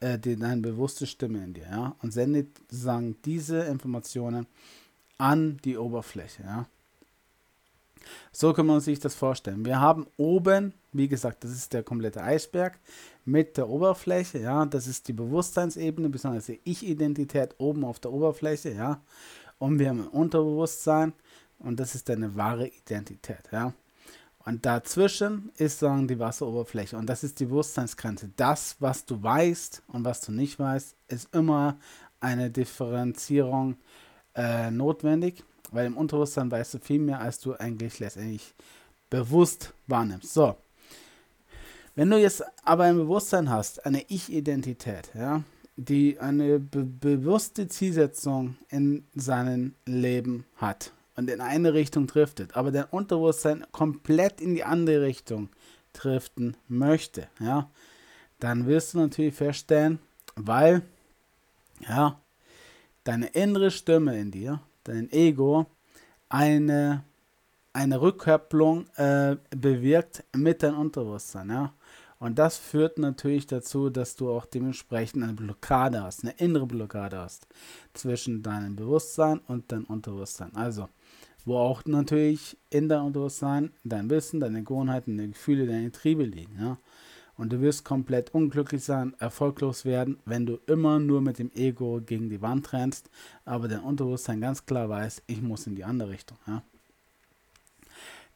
äh, 0.00 0.18
deine 0.18 0.60
bewusste 0.60 1.06
Stimme 1.06 1.42
in 1.42 1.54
dir, 1.54 1.68
ja. 1.68 1.96
Und 2.02 2.12
sendet 2.12 2.56
sozusagen 2.70 3.16
diese 3.24 3.62
Informationen 3.64 4.46
an 5.18 5.58
die 5.64 5.76
Oberfläche, 5.76 6.42
ja. 6.44 6.66
So 8.32 8.52
kann 8.52 8.66
man 8.66 8.80
sich 8.80 8.98
das 9.00 9.14
vorstellen. 9.14 9.64
Wir 9.64 9.80
haben 9.80 10.06
oben, 10.16 10.72
wie 10.92 11.08
gesagt, 11.08 11.44
das 11.44 11.52
ist 11.52 11.72
der 11.72 11.82
komplette 11.82 12.22
Eisberg 12.22 12.78
mit 13.24 13.56
der 13.56 13.68
Oberfläche, 13.68 14.38
ja, 14.38 14.66
das 14.66 14.86
ist 14.86 15.08
die 15.08 15.12
Bewusstseinsebene, 15.12 16.08
bzw. 16.08 16.60
Ich-Identität 16.64 17.54
oben 17.58 17.84
auf 17.84 18.00
der 18.00 18.12
Oberfläche, 18.12 18.72
ja. 18.72 19.00
Und 19.58 19.78
wir 19.78 19.88
haben 19.88 20.02
ein 20.02 20.08
Unterbewusstsein 20.08 21.12
und 21.58 21.80
das 21.80 21.94
ist 21.94 22.08
deine 22.08 22.36
wahre 22.36 22.66
Identität, 22.68 23.48
ja. 23.50 23.72
Und 24.44 24.66
dazwischen 24.66 25.50
ist 25.56 25.78
sagen 25.78 26.06
die 26.06 26.18
Wasseroberfläche 26.18 26.98
und 26.98 27.06
das 27.06 27.24
ist 27.24 27.40
die 27.40 27.46
Bewusstseinsgrenze. 27.46 28.30
Das, 28.36 28.76
was 28.78 29.06
du 29.06 29.22
weißt 29.22 29.82
und 29.88 30.04
was 30.04 30.20
du 30.20 30.32
nicht 30.32 30.58
weißt, 30.58 30.94
ist 31.08 31.34
immer 31.34 31.78
eine 32.20 32.50
Differenzierung 32.50 33.76
äh, 34.34 34.70
notwendig. 34.70 35.44
Weil 35.74 35.86
im 35.86 35.96
Unterbewusstsein 35.96 36.50
weißt 36.50 36.74
du 36.74 36.78
viel 36.78 37.00
mehr, 37.00 37.20
als 37.20 37.40
du 37.40 37.54
eigentlich 37.54 37.98
letztendlich 37.98 38.54
bewusst 39.10 39.74
wahrnimmst. 39.88 40.32
So. 40.32 40.56
Wenn 41.96 42.10
du 42.10 42.18
jetzt 42.18 42.44
aber 42.64 42.84
ein 42.84 42.96
Bewusstsein 42.96 43.50
hast, 43.50 43.84
eine 43.84 44.02
Ich-Identität, 44.08 45.10
ja, 45.14 45.42
die 45.76 46.20
eine 46.20 46.60
be 46.60 46.84
bewusste 46.84 47.66
Zielsetzung 47.66 48.56
in 48.68 49.04
seinem 49.14 49.74
Leben 49.84 50.44
hat 50.56 50.92
und 51.16 51.28
in 51.28 51.40
eine 51.40 51.74
Richtung 51.74 52.06
driftet, 52.06 52.56
aber 52.56 52.70
dein 52.70 52.84
Unterbewusstsein 52.84 53.66
komplett 53.72 54.40
in 54.40 54.54
die 54.54 54.64
andere 54.64 55.02
Richtung 55.02 55.48
driften 55.92 56.56
möchte, 56.68 57.26
ja, 57.40 57.68
dann 58.38 58.66
wirst 58.66 58.94
du 58.94 58.98
natürlich 58.98 59.34
feststellen, 59.34 59.98
weil, 60.36 60.82
ja, 61.88 62.20
deine 63.02 63.26
innere 63.28 63.70
Stimme 63.70 64.18
in 64.18 64.30
dir, 64.30 64.60
dein 64.84 65.10
Ego, 65.12 65.66
eine, 66.28 67.04
eine 67.72 68.00
Rückkopplung 68.00 68.86
äh, 68.96 69.36
bewirkt 69.50 70.24
mit 70.34 70.62
deinem 70.62 70.78
Unterbewusstsein. 70.78 71.50
Ja? 71.50 71.72
Und 72.18 72.38
das 72.38 72.56
führt 72.56 72.98
natürlich 72.98 73.46
dazu, 73.46 73.90
dass 73.90 74.16
du 74.16 74.30
auch 74.30 74.46
dementsprechend 74.46 75.24
eine 75.24 75.34
Blockade 75.34 76.02
hast, 76.02 76.22
eine 76.22 76.32
innere 76.38 76.66
Blockade 76.66 77.18
hast 77.18 77.46
zwischen 77.92 78.42
deinem 78.42 78.76
Bewusstsein 78.76 79.40
und 79.48 79.70
deinem 79.70 79.84
Unterbewusstsein. 79.84 80.54
Also, 80.54 80.88
wo 81.44 81.58
auch 81.58 81.84
natürlich 81.84 82.56
in 82.70 82.88
deinem 82.88 83.06
Unterbewusstsein 83.06 83.72
dein 83.84 84.08
Wissen, 84.08 84.40
deine 84.40 84.62
Gewohnheiten, 84.62 85.18
deine 85.18 85.30
Gefühle, 85.30 85.66
deine 85.66 85.92
Triebe 85.92 86.24
liegen. 86.24 86.56
Ja? 86.58 86.78
Und 87.36 87.52
du 87.52 87.60
wirst 87.60 87.84
komplett 87.84 88.32
unglücklich 88.32 88.84
sein, 88.84 89.14
erfolglos 89.18 89.84
werden, 89.84 90.18
wenn 90.24 90.46
du 90.46 90.60
immer 90.66 90.98
nur 91.00 91.20
mit 91.20 91.38
dem 91.38 91.50
Ego 91.54 92.00
gegen 92.04 92.30
die 92.30 92.40
Wand 92.42 92.72
rennst, 92.72 93.10
aber 93.44 93.66
dein 93.66 93.80
Unterbewusstsein 93.80 94.40
ganz 94.40 94.64
klar 94.66 94.88
weiß, 94.88 95.22
ich 95.26 95.42
muss 95.42 95.66
in 95.66 95.74
die 95.74 95.84
andere 95.84 96.10
Richtung. 96.10 96.38
Ja. 96.46 96.62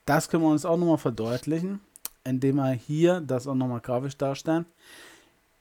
Das 0.05 0.29
können 0.29 0.43
wir 0.43 0.51
uns 0.51 0.65
auch 0.65 0.77
nochmal 0.77 0.99
verdeutlichen, 0.99 1.81
indem 2.25 2.57
wir 2.57 2.73
hier 2.73 3.21
das 3.21 3.47
auch 3.47 3.55
nochmal 3.55 3.81
grafisch 3.81 4.17
darstellen. 4.17 4.67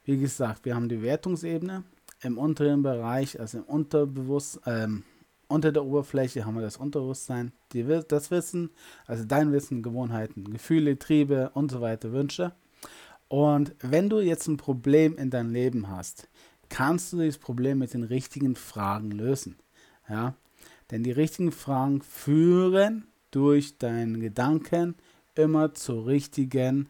Wie 0.06 0.18
gesagt, 0.18 0.66
wir 0.66 0.74
haben 0.74 0.90
die 0.90 1.02
Wertungsebene. 1.02 1.84
Im 2.24 2.38
unteren 2.40 2.82
Bereich, 2.82 3.40
also 3.40 3.60
im 3.60 3.66
Unterbewusstsein, 3.66 4.84
ähm, 4.84 5.04
unter 5.50 5.72
der 5.72 5.86
Oberfläche 5.86 6.46
haben 6.46 6.56
wir 6.56 6.62
das 6.62 6.78
Unterbewusstsein, 6.78 7.52
die, 7.74 7.84
das 8.08 8.32
Wissen, 8.32 8.70
also 9.06 9.24
dein 9.24 9.52
Wissen, 9.52 9.84
Gewohnheiten, 9.84 10.52
Gefühle, 10.52 10.98
Triebe 10.98 11.52
und 11.54 11.72
so 11.72 11.80
weiter, 11.80 12.12
Wünsche. 12.12 12.54
Und 13.30 13.76
wenn 13.82 14.10
du 14.10 14.20
jetzt 14.20 14.48
ein 14.48 14.58
Problem 14.58 15.18
in 15.18 15.30
deinem 15.30 15.52
Leben 15.52 15.90
hast, 15.90 16.28
kannst 16.70 17.14
du 17.14 17.18
dieses 17.18 17.38
Problem 17.38 17.80
mit 17.80 17.94
den 17.94 18.04
richtigen 18.04 18.56
Fragen 18.56 19.12
lösen. 19.12 19.58
Ja? 20.10 20.36
Denn 20.92 21.04
die 21.04 21.12
richtigen 21.12 21.52
Fragen 21.52 22.02
führen 22.02 23.08
durch 23.32 23.78
deinen 23.78 24.20
Gedanken 24.20 24.96
immer 25.36 25.74
zu 25.74 26.00
richtigen 26.00 26.90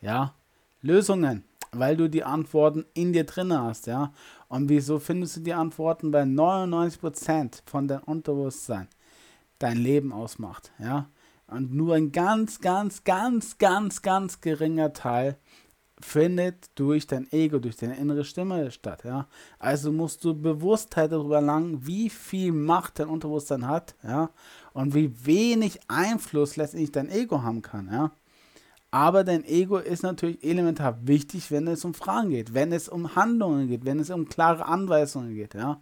ja, 0.00 0.34
Lösungen, 0.80 1.44
weil 1.72 1.96
du 1.96 2.08
die 2.08 2.24
Antworten 2.24 2.84
in 2.94 3.12
dir 3.12 3.24
drin 3.24 3.52
hast. 3.52 3.86
Ja? 3.86 4.12
Und 4.48 4.68
wieso 4.68 4.98
findest 4.98 5.36
du 5.36 5.40
die 5.40 5.54
Antworten 5.54 6.10
bei 6.10 6.22
99% 6.22 7.62
von 7.66 7.88
deinem 7.88 8.04
Unterbewusstsein 8.04 8.88
dein 9.58 9.76
Leben 9.76 10.12
ausmacht? 10.12 10.72
Ja? 10.78 11.08
Und 11.46 11.74
nur 11.74 11.94
ein 11.94 12.10
ganz, 12.10 12.60
ganz, 12.60 13.04
ganz, 13.04 13.58
ganz, 13.58 14.00
ganz 14.02 14.40
geringer 14.40 14.92
Teil 14.94 15.36
findet 16.04 16.70
durch 16.74 17.06
dein 17.06 17.26
Ego, 17.32 17.58
durch 17.58 17.76
deine 17.76 17.96
innere 17.96 18.24
Stimme 18.24 18.70
statt. 18.70 19.04
Ja? 19.04 19.26
Also 19.58 19.90
musst 19.90 20.22
du 20.22 20.34
Bewusstheit 20.34 21.10
darüber 21.10 21.36
erlangen, 21.36 21.86
wie 21.86 22.10
viel 22.10 22.52
Macht 22.52 22.98
dein 22.98 23.08
Unterbewusstsein 23.08 23.66
hat, 23.66 23.94
ja, 24.02 24.30
und 24.74 24.94
wie 24.94 25.10
wenig 25.24 25.80
Einfluss 25.88 26.56
letztendlich 26.56 26.92
dein 26.92 27.10
Ego 27.10 27.42
haben 27.42 27.62
kann, 27.62 27.88
ja. 27.90 28.12
Aber 28.90 29.24
dein 29.24 29.44
Ego 29.44 29.78
ist 29.78 30.02
natürlich 30.02 30.44
elementar 30.44 30.98
wichtig, 31.06 31.50
wenn 31.50 31.66
es 31.66 31.84
um 31.84 31.94
Fragen 31.94 32.28
geht, 32.28 32.54
wenn 32.54 32.72
es 32.72 32.88
um 32.88 33.16
Handlungen 33.16 33.66
geht, 33.66 33.84
wenn 33.84 33.98
es 33.98 34.10
um 34.10 34.28
klare 34.28 34.66
Anweisungen 34.66 35.34
geht, 35.34 35.54
ja. 35.54 35.80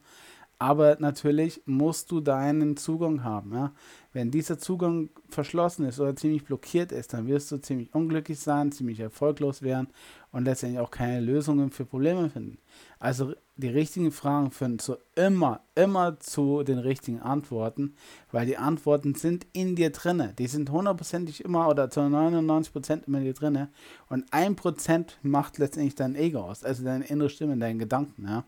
Aber 0.62 0.96
natürlich 1.00 1.60
musst 1.66 2.12
du 2.12 2.20
deinen 2.20 2.76
Zugang 2.76 3.24
haben, 3.24 3.52
ja. 3.52 3.72
Wenn 4.12 4.30
dieser 4.30 4.58
Zugang 4.58 5.08
verschlossen 5.28 5.86
ist 5.86 5.98
oder 5.98 6.14
ziemlich 6.14 6.44
blockiert 6.44 6.92
ist, 6.92 7.14
dann 7.14 7.26
wirst 7.26 7.50
du 7.50 7.56
ziemlich 7.56 7.92
unglücklich 7.92 8.38
sein, 8.38 8.70
ziemlich 8.70 9.00
erfolglos 9.00 9.62
werden 9.62 9.88
und 10.30 10.44
letztendlich 10.44 10.78
auch 10.78 10.92
keine 10.92 11.20
Lösungen 11.20 11.72
für 11.72 11.84
Probleme 11.84 12.30
finden. 12.30 12.58
Also 13.00 13.32
die 13.56 13.70
richtigen 13.70 14.12
Fragen 14.12 14.52
führen 14.52 14.78
zu 14.78 14.98
immer, 15.16 15.62
immer 15.74 16.20
zu 16.20 16.62
den 16.62 16.78
richtigen 16.78 17.20
Antworten, 17.20 17.96
weil 18.30 18.46
die 18.46 18.56
Antworten 18.56 19.16
sind 19.16 19.48
in 19.52 19.74
dir 19.74 19.90
drinne. 19.90 20.32
Die 20.38 20.46
sind 20.46 20.70
hundertprozentig 20.70 21.44
immer 21.44 21.68
oder 21.68 21.90
zu 21.90 21.98
99% 21.98 23.08
immer 23.08 23.18
in 23.18 23.24
dir 23.24 23.34
drinne 23.34 23.68
und 24.08 24.32
ein 24.32 24.54
Prozent 24.54 25.18
macht 25.22 25.58
letztendlich 25.58 25.96
dein 25.96 26.14
Ego 26.14 26.38
aus, 26.42 26.62
also 26.62 26.84
deine 26.84 27.06
innere 27.06 27.30
Stimme, 27.30 27.56
deine 27.56 27.80
Gedanken. 27.80 28.28
Ja. 28.28 28.44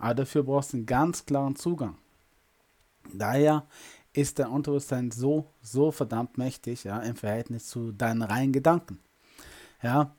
Aber 0.00 0.14
dafür 0.14 0.42
brauchst 0.42 0.72
du 0.72 0.78
einen 0.78 0.86
ganz 0.86 1.26
klaren 1.26 1.54
Zugang. 1.54 1.96
Daher 3.12 3.66
ist 4.12 4.38
dein 4.38 4.48
Unterbewusstsein 4.48 5.10
so, 5.10 5.46
so 5.62 5.92
verdammt 5.92 6.38
mächtig, 6.38 6.84
ja, 6.84 6.98
im 7.00 7.14
Verhältnis 7.14 7.68
zu 7.68 7.92
deinen 7.92 8.22
reinen 8.22 8.52
Gedanken. 8.52 8.98
Ja, 9.82 10.14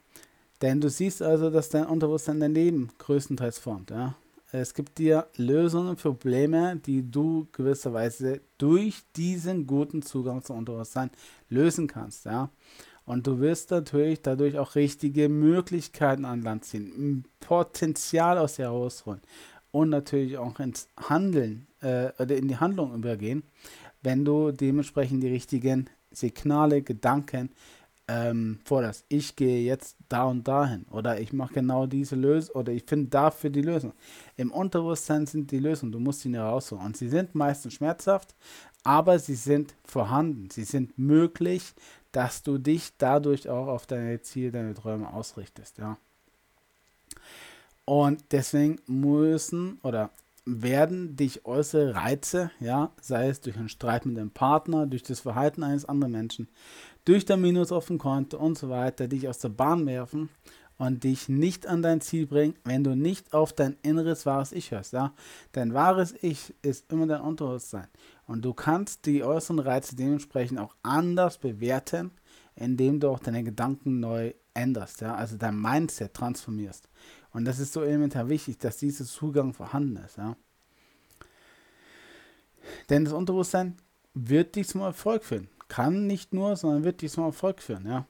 denn 0.62 0.80
du 0.80 0.90
siehst 0.90 1.22
also, 1.22 1.50
dass 1.50 1.70
dein 1.70 1.86
Unterbewusstsein 1.88 2.40
dein 2.40 2.54
Leben 2.54 2.90
größtenteils 3.00 3.60
formt, 3.60 3.90
ja. 3.92 4.16
Es 4.54 4.74
gibt 4.74 4.98
dir 4.98 5.28
Lösungen 5.38 5.96
für 5.96 6.14
Probleme, 6.14 6.76
die 6.76 7.10
du 7.10 7.48
gewisserweise 7.54 8.42
durch 8.58 9.02
diesen 9.16 9.66
guten 9.66 10.02
Zugang 10.02 10.44
zum 10.44 10.58
Unterbewusstsein 10.58 11.10
lösen 11.50 11.88
kannst, 11.88 12.26
ja. 12.26 12.50
Und 13.06 13.26
du 13.26 13.40
wirst 13.40 13.72
natürlich 13.72 14.22
dadurch 14.22 14.60
auch 14.60 14.76
richtige 14.76 15.28
Möglichkeiten 15.28 16.24
an 16.24 16.44
Land 16.44 16.66
ziehen, 16.66 17.26
Potenzial 17.40 18.38
aus 18.38 18.56
dir 18.56 18.66
herausholen 18.66 19.22
und 19.72 19.90
natürlich 19.90 20.38
auch 20.38 20.60
ins 20.60 20.88
Handeln 20.98 21.68
äh, 21.82 22.10
oder 22.20 22.36
in 22.36 22.48
die 22.48 22.58
Handlung 22.58 22.94
übergehen, 22.94 23.44
wenn 24.02 24.26
du 24.26 24.52
dementsprechend 24.52 25.24
die 25.24 25.30
richtigen 25.30 25.90
Signale, 26.12 26.82
Gedanken 26.82 27.52
ähm, 28.08 28.60
forderst. 28.66 29.06
Ich 29.08 29.36
gehe 29.36 29.64
jetzt 29.64 29.96
da 30.10 30.26
und 30.26 30.48
dahin 30.48 30.86
oder 30.92 31.20
ich 31.20 31.32
mache 31.32 31.54
genau 31.56 31.86
diese 31.86 32.16
Lösung 32.16 32.56
oder 32.56 32.74
ich 32.74 32.84
finde 32.84 33.10
dafür 33.10 33.50
die 33.50 33.62
Lösung. 33.62 33.94
Im 34.36 34.52
Unterbewusstsein 34.52 35.26
sind 35.26 35.52
die 35.52 35.60
Lösungen, 35.60 35.92
du 35.92 36.00
musst 36.00 36.22
sie 36.22 36.34
herausholen 36.34 36.86
und 36.86 36.98
sie 36.98 37.10
sind 37.10 37.36
meistens 37.36 37.76
schmerzhaft, 37.76 38.36
aber 38.84 39.20
sie 39.20 39.36
sind 39.36 39.76
vorhanden, 39.86 40.50
sie 40.50 40.64
sind 40.64 40.98
möglich, 40.98 41.74
dass 42.12 42.44
du 42.44 42.58
dich 42.58 42.92
dadurch 42.98 43.48
auch 43.48 43.68
auf 43.68 43.86
deine 43.86 44.22
Ziele, 44.22 44.52
deine 44.52 44.74
Träume 44.74 45.14
ausrichtest, 45.14 45.78
ja. 45.78 45.98
Und 47.86 48.24
deswegen 48.32 48.80
müssen 48.88 49.80
oder 49.84 50.12
werden 50.46 51.16
dich 51.16 51.46
äußere 51.46 51.96
Reize, 51.96 52.52
ja, 52.60 52.92
sei 53.00 53.30
es 53.30 53.42
durch 53.42 53.58
einen 53.58 53.70
Streit 53.70 54.06
mit 54.06 54.18
deinem 54.18 54.32
Partner, 54.32 54.88
durch 54.88 55.04
das 55.04 55.20
Verhalten 55.20 55.64
eines 55.64 55.86
anderen 55.86 56.14
Menschen, 56.14 56.48
durch 57.06 57.26
dein 57.26 57.42
Minus 57.42 57.72
auf 57.72 57.88
dem 57.88 57.98
Konto 57.98 58.38
und 58.38 58.58
so 58.58 58.70
weiter, 58.70 59.08
dich 59.08 59.28
aus 59.28 59.40
der 59.40 59.50
Bahn 59.50 59.86
werfen 59.86 60.30
und 60.78 61.04
dich 61.04 61.30
nicht 61.30 61.68
an 61.68 61.84
dein 61.84 62.02
Ziel 62.02 62.26
bringen, 62.26 62.56
wenn 62.64 62.84
du 62.84 62.96
nicht 62.96 63.34
auf 63.34 63.54
dein 63.54 63.78
inneres 63.84 64.26
wahres 64.26 64.52
Ich 64.52 64.72
hörst. 64.72 64.94
Ja? 64.94 65.14
Dein 65.52 65.76
wahres 65.76 66.16
Ich 66.22 66.56
ist 66.64 66.92
immer 66.92 67.06
dein 67.06 67.22
Unterbewusstsein. 67.22 67.88
Und 68.26 68.44
du 68.44 68.54
kannst 68.54 69.06
die 69.06 69.24
äußeren 69.24 69.60
Reize 69.60 69.96
dementsprechend 69.96 70.60
auch 70.60 70.76
anders 70.82 71.38
bewerten, 71.38 72.12
indem 72.56 73.00
du 73.00 73.10
auch 73.10 73.20
deine 73.20 73.44
Gedanken 73.44 74.00
neu 74.00 74.34
änderst, 74.54 75.02
ja, 75.02 75.16
also 75.16 75.38
dein 75.38 75.60
Mindset 75.60 76.14
transformierst. 76.14 76.90
Und 77.34 77.46
das 77.46 77.60
ist 77.60 77.74
so 77.74 77.82
elementar 77.82 78.30
wichtig, 78.30 78.58
dass 78.60 78.78
dieser 78.78 79.06
Zugang 79.06 79.54
vorhanden 79.54 79.98
ist, 79.98 80.18
ja. 80.18 80.36
Denn 82.90 83.06
das 83.06 83.14
Unterbewusstsein 83.14 83.78
wird 84.14 84.56
dich 84.56 84.68
zum 84.68 84.82
Erfolg 84.82 85.24
führen. 85.24 85.50
Kann 85.68 86.08
nicht 86.08 86.34
nur, 86.34 86.56
sondern 86.56 86.84
wird 86.84 87.02
dich 87.02 87.12
zum 87.12 87.24
Erfolg 87.24 87.62
führen, 87.62 87.86
ja. 87.88 88.06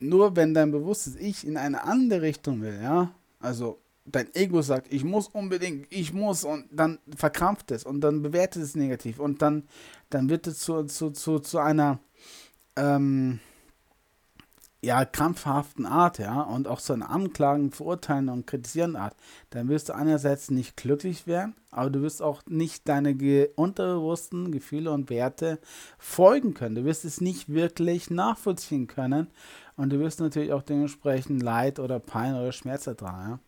Nur 0.00 0.36
wenn 0.36 0.54
dein 0.54 0.72
bewusstes 0.72 1.16
Ich 1.16 1.46
in 1.46 1.56
eine 1.56 1.84
andere 1.84 2.22
Richtung 2.22 2.60
will, 2.60 2.78
ja, 2.82 3.14
also 3.40 3.80
dein 4.04 4.34
Ego 4.34 4.60
sagt, 4.60 4.92
ich 4.92 5.04
muss 5.04 5.28
unbedingt, 5.28 5.86
ich 5.90 6.12
muss 6.12 6.44
und 6.44 6.66
dann 6.70 6.98
verkrampft 7.16 7.70
es 7.70 7.84
und 7.84 8.00
dann 8.00 8.22
bewertet 8.22 8.62
es 8.62 8.74
negativ 8.74 9.18
und 9.18 9.40
dann, 9.40 9.64
dann 10.10 10.28
wird 10.28 10.46
es 10.46 10.58
zu, 10.58 10.84
zu, 10.84 11.10
zu, 11.10 11.38
zu 11.38 11.58
einer 11.58 12.00
ähm, 12.76 13.40
ja, 14.84 15.04
krampfhaften 15.04 15.86
Art, 15.86 16.18
ja, 16.18 16.42
und 16.42 16.68
auch 16.68 16.80
so 16.80 16.92
eine 16.92 17.08
Anklagen, 17.08 17.72
Verurteilen 17.72 18.28
und 18.28 18.46
Kritisieren 18.46 18.96
Art, 18.96 19.16
dann 19.50 19.68
wirst 19.68 19.88
du 19.88 19.94
einerseits 19.94 20.50
nicht 20.50 20.76
glücklich 20.76 21.26
werden, 21.26 21.54
aber 21.70 21.90
du 21.90 22.02
wirst 22.02 22.22
auch 22.22 22.42
nicht 22.46 22.88
deine 22.88 23.14
ge 23.14 23.50
unterbewussten 23.56 24.52
Gefühle 24.52 24.92
und 24.92 25.10
Werte 25.10 25.58
folgen 25.98 26.54
können. 26.54 26.74
Du 26.74 26.84
wirst 26.84 27.04
es 27.04 27.20
nicht 27.20 27.48
wirklich 27.48 28.10
nachvollziehen 28.10 28.86
können 28.86 29.28
und 29.76 29.92
du 29.92 29.98
wirst 29.98 30.20
natürlich 30.20 30.52
auch 30.52 30.62
dementsprechend 30.62 31.42
Leid 31.42 31.78
oder 31.78 31.98
Pein 31.98 32.34
oder 32.34 32.52
Schmerz 32.52 32.86
ertragen, 32.86 33.30
ja. 33.30 33.38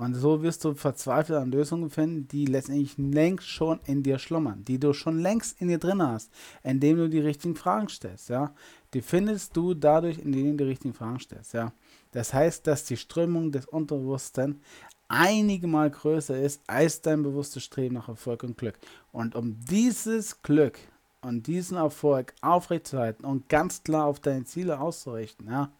Und 0.00 0.14
so 0.14 0.40
wirst 0.40 0.64
du 0.64 0.72
verzweifelt 0.72 1.38
an 1.38 1.52
Lösungen 1.52 1.90
finden, 1.90 2.26
die 2.26 2.46
letztendlich 2.46 2.96
längst 2.96 3.46
schon 3.46 3.80
in 3.84 4.02
dir 4.02 4.18
schlummern, 4.18 4.64
die 4.64 4.80
du 4.80 4.94
schon 4.94 5.18
längst 5.18 5.60
in 5.60 5.68
dir 5.68 5.76
drin 5.76 6.02
hast, 6.02 6.30
indem 6.62 6.96
du 6.96 7.10
die 7.10 7.20
richtigen 7.20 7.54
Fragen 7.54 7.90
stellst, 7.90 8.30
ja. 8.30 8.54
Die 8.94 9.02
findest 9.02 9.54
du 9.54 9.74
dadurch, 9.74 10.18
indem 10.18 10.56
du 10.56 10.64
die 10.64 10.70
richtigen 10.70 10.94
Fragen 10.94 11.20
stellst, 11.20 11.52
ja. 11.52 11.74
Das 12.12 12.32
heißt, 12.32 12.66
dass 12.66 12.86
die 12.86 12.96
Strömung 12.96 13.52
des 13.52 13.66
Unterbewussten 13.66 14.62
einige 15.08 15.66
Mal 15.66 15.90
größer 15.90 16.40
ist 16.40 16.62
als 16.66 17.02
dein 17.02 17.22
bewusstes 17.22 17.64
Streben 17.64 17.96
nach 17.96 18.08
Erfolg 18.08 18.42
und 18.42 18.56
Glück. 18.56 18.78
Und 19.12 19.34
um 19.34 19.60
dieses 19.68 20.40
Glück 20.40 20.78
und 21.20 21.46
diesen 21.46 21.76
Erfolg 21.76 22.32
aufrechtzuerhalten 22.40 23.26
und 23.26 23.50
ganz 23.50 23.82
klar 23.82 24.06
auf 24.06 24.18
deine 24.18 24.44
Ziele 24.44 24.80
auszurichten, 24.80 25.50
ja, 25.50 25.70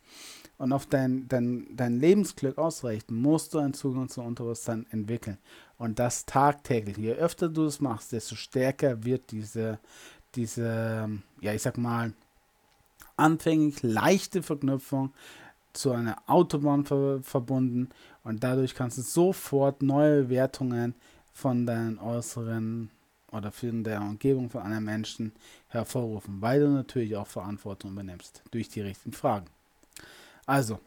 und 0.60 0.74
auf 0.74 0.84
dein, 0.84 1.26
dein, 1.26 1.66
dein 1.74 1.98
Lebensglück 1.98 2.58
ausrichten, 2.58 3.14
musst 3.14 3.54
du 3.54 3.58
einen 3.60 3.72
Zugang 3.72 4.10
zum 4.10 4.26
Unterbewusstsein 4.26 4.84
entwickeln. 4.90 5.38
Und 5.78 5.98
das 5.98 6.26
tagtäglich. 6.26 6.98
Je 6.98 7.14
öfter 7.14 7.48
du 7.48 7.64
es 7.64 7.80
machst, 7.80 8.12
desto 8.12 8.34
stärker 8.34 9.02
wird 9.02 9.30
diese, 9.30 9.78
diese, 10.34 11.08
ja, 11.40 11.54
ich 11.54 11.62
sag 11.62 11.78
mal, 11.78 12.12
anfänglich 13.16 13.82
leichte 13.82 14.42
Verknüpfung 14.42 15.14
zu 15.72 15.92
einer 15.92 16.18
Autobahn 16.26 16.84
ver 16.84 17.22
verbunden 17.22 17.88
und 18.22 18.44
dadurch 18.44 18.74
kannst 18.74 18.98
du 18.98 19.02
sofort 19.02 19.80
neue 19.80 20.28
Wertungen 20.28 20.94
von 21.32 21.64
deinen 21.64 21.98
äußeren 21.98 22.90
oder 23.32 23.50
von 23.50 23.82
der 23.82 24.02
Umgebung 24.02 24.50
von 24.50 24.60
anderen 24.60 24.84
Menschen 24.84 25.32
hervorrufen, 25.68 26.42
weil 26.42 26.60
du 26.60 26.68
natürlich 26.68 27.16
auch 27.16 27.28
Verantwortung 27.28 27.92
übernimmst 27.92 28.42
durch 28.50 28.68
die 28.68 28.82
richtigen 28.82 29.14
Fragen. 29.14 29.46
Also, 30.50 30.80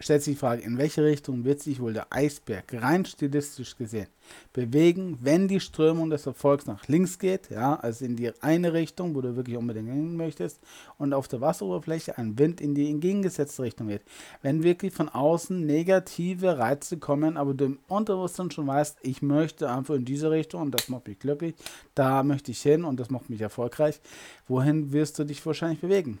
stellt 0.00 0.24
sich 0.24 0.34
die 0.34 0.40
Frage, 0.40 0.62
in 0.62 0.78
welche 0.78 1.04
Richtung 1.04 1.44
wird 1.44 1.60
sich 1.60 1.78
wohl 1.78 1.92
der 1.92 2.08
Eisberg 2.10 2.64
rein 2.72 3.04
stilistisch 3.04 3.76
gesehen 3.76 4.08
bewegen, 4.52 5.18
wenn 5.20 5.46
die 5.46 5.60
Strömung 5.60 6.10
des 6.10 6.26
Erfolgs 6.26 6.66
nach 6.66 6.88
links 6.88 7.20
geht, 7.20 7.48
ja, 7.50 7.76
also 7.76 8.04
in 8.04 8.16
die 8.16 8.32
eine 8.42 8.72
Richtung, 8.72 9.14
wo 9.14 9.20
du 9.20 9.36
wirklich 9.36 9.56
unbedingt 9.56 9.88
hin 9.90 10.16
möchtest, 10.16 10.58
und 10.98 11.14
auf 11.14 11.28
der 11.28 11.40
Wasseroberfläche 11.40 12.18
ein 12.18 12.36
Wind 12.36 12.60
in 12.60 12.74
die 12.74 12.90
entgegengesetzte 12.90 13.62
Richtung 13.62 13.86
geht. 13.86 14.02
Wenn 14.42 14.64
wirklich 14.64 14.92
von 14.92 15.08
außen 15.08 15.64
negative 15.64 16.58
Reize 16.58 16.98
kommen, 16.98 17.36
aber 17.36 17.54
du 17.54 17.66
im 17.66 17.78
Unterbewusstsein 17.86 18.50
schon 18.50 18.66
weißt, 18.66 18.98
ich 19.02 19.22
möchte 19.22 19.70
einfach 19.70 19.94
in 19.94 20.04
diese 20.04 20.32
Richtung 20.32 20.62
und 20.62 20.72
das 20.72 20.88
macht 20.88 21.06
mich 21.06 21.20
glücklich, 21.20 21.54
da 21.94 22.24
möchte 22.24 22.50
ich 22.50 22.60
hin 22.60 22.82
und 22.82 22.98
das 22.98 23.10
macht 23.10 23.30
mich 23.30 23.40
erfolgreich, 23.40 24.00
wohin 24.48 24.90
wirst 24.90 25.16
du 25.20 25.22
dich 25.22 25.46
wahrscheinlich 25.46 25.80
bewegen? 25.80 26.18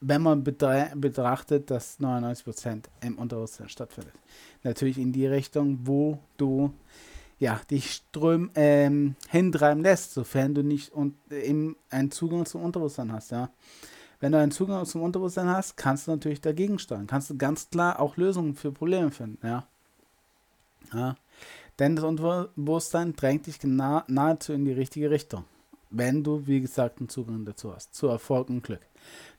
Wenn 0.00 0.22
man 0.22 0.44
betrachtet, 0.44 1.70
dass 1.70 1.98
99% 2.00 2.84
im 3.02 3.18
Unterbewusstsein 3.18 3.68
stattfindet. 3.68 4.14
Natürlich 4.62 4.98
in 4.98 5.12
die 5.12 5.26
Richtung, 5.26 5.80
wo 5.82 6.18
du 6.36 6.72
ja, 7.38 7.60
dich 7.70 7.92
ström, 7.92 8.50
ähm, 8.54 9.14
hintreiben 9.28 9.82
lässt, 9.82 10.12
sofern 10.12 10.54
du 10.54 10.62
nicht 10.62 10.92
und, 10.92 11.14
äh, 11.30 11.54
einen 11.90 12.10
Zugang 12.10 12.46
zum 12.46 12.62
Unterbewusstsein 12.62 13.12
hast. 13.12 13.30
Ja. 13.30 13.50
Wenn 14.20 14.32
du 14.32 14.38
einen 14.38 14.50
Zugang 14.50 14.84
zum 14.86 15.02
Unterbewusstsein 15.02 15.48
hast, 15.48 15.76
kannst 15.76 16.06
du 16.06 16.10
natürlich 16.10 16.40
dagegen 16.40 16.78
steuern. 16.78 17.06
Kannst 17.06 17.30
du 17.30 17.36
ganz 17.36 17.70
klar 17.70 18.00
auch 18.00 18.16
Lösungen 18.16 18.54
für 18.54 18.72
Probleme 18.72 19.12
finden. 19.12 19.46
Ja. 19.46 19.68
ja. 20.92 21.14
Denn 21.78 21.94
das 21.94 22.04
Unterbewusstsein 22.04 23.14
drängt 23.14 23.46
dich 23.46 23.60
nahezu 23.62 24.52
in 24.52 24.64
die 24.64 24.72
richtige 24.72 25.10
Richtung. 25.10 25.44
Wenn 25.90 26.24
du, 26.24 26.46
wie 26.46 26.60
gesagt, 26.60 26.98
einen 26.98 27.08
Zugang 27.08 27.44
dazu 27.44 27.72
hast. 27.72 27.94
Zu 27.94 28.08
Erfolg 28.08 28.50
und 28.50 28.64
Glück. 28.64 28.82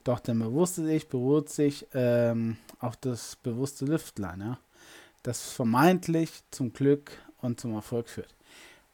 Doch 0.04 0.20
der 0.20 0.34
bewusste 0.34 0.90
Ich 0.92 1.10
beruht 1.10 1.50
sich 1.50 1.86
ähm, 1.94 2.58
auf 2.80 2.96
das 2.98 3.36
bewusste 3.38 3.86
Lüftlein, 3.86 4.40
ja, 4.42 4.60
das 5.24 5.52
vermeintlich 5.52 6.32
zum 6.52 6.74
Glück 6.74 7.12
und 7.42 7.60
zum 7.60 7.74
Erfolg 7.74 8.08
führt. 8.08 8.34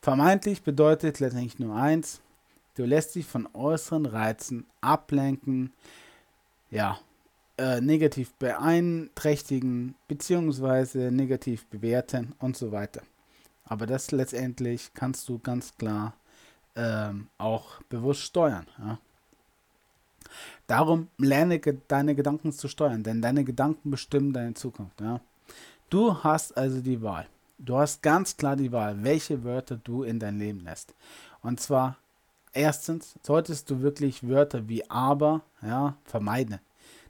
Vermeintlich 0.01 0.63
bedeutet 0.63 1.19
letztendlich 1.19 1.59
nur 1.59 1.75
eins, 1.75 2.21
du 2.75 2.85
lässt 2.85 3.15
dich 3.15 3.25
von 3.25 3.47
äußeren 3.53 4.05
Reizen 4.05 4.65
ablenken, 4.81 5.71
ja, 6.69 6.99
äh, 7.57 7.79
negativ 7.79 8.33
beeinträchtigen, 8.33 9.95
beziehungsweise 10.07 11.11
negativ 11.11 11.65
bewerten 11.67 12.33
und 12.39 12.57
so 12.57 12.71
weiter. 12.71 13.01
Aber 13.63 13.87
das 13.87 14.11
letztendlich 14.11 14.93
kannst 14.93 15.27
du 15.29 15.39
ganz 15.39 15.77
klar 15.77 16.13
ähm, 16.75 17.29
auch 17.37 17.81
bewusst 17.83 18.21
steuern. 18.21 18.67
Ja. 18.77 18.99
Darum 20.67 21.09
lerne 21.17 21.59
deine 21.59 22.15
Gedanken 22.15 22.51
zu 22.51 22.67
steuern, 22.67 23.03
denn 23.03 23.21
deine 23.21 23.43
Gedanken 23.43 23.91
bestimmen 23.91 24.33
deine 24.33 24.53
Zukunft. 24.55 24.99
Ja? 24.99 25.19
Du 25.89 26.23
hast 26.23 26.57
also 26.57 26.81
die 26.81 27.01
Wahl. 27.01 27.27
Du 27.57 27.77
hast 27.77 28.01
ganz 28.01 28.35
klar 28.35 28.55
die 28.55 28.71
Wahl, 28.71 29.03
welche 29.03 29.43
Wörter 29.43 29.77
du 29.77 30.03
in 30.03 30.19
dein 30.19 30.39
Leben 30.39 30.61
lässt. 30.61 30.93
Und 31.41 31.59
zwar 31.59 31.97
erstens 32.51 33.15
solltest 33.21 33.69
du 33.69 33.81
wirklich 33.81 34.27
Wörter 34.27 34.67
wie 34.67 34.89
aber 34.89 35.41
ja, 35.61 35.95
vermeiden. 36.03 36.59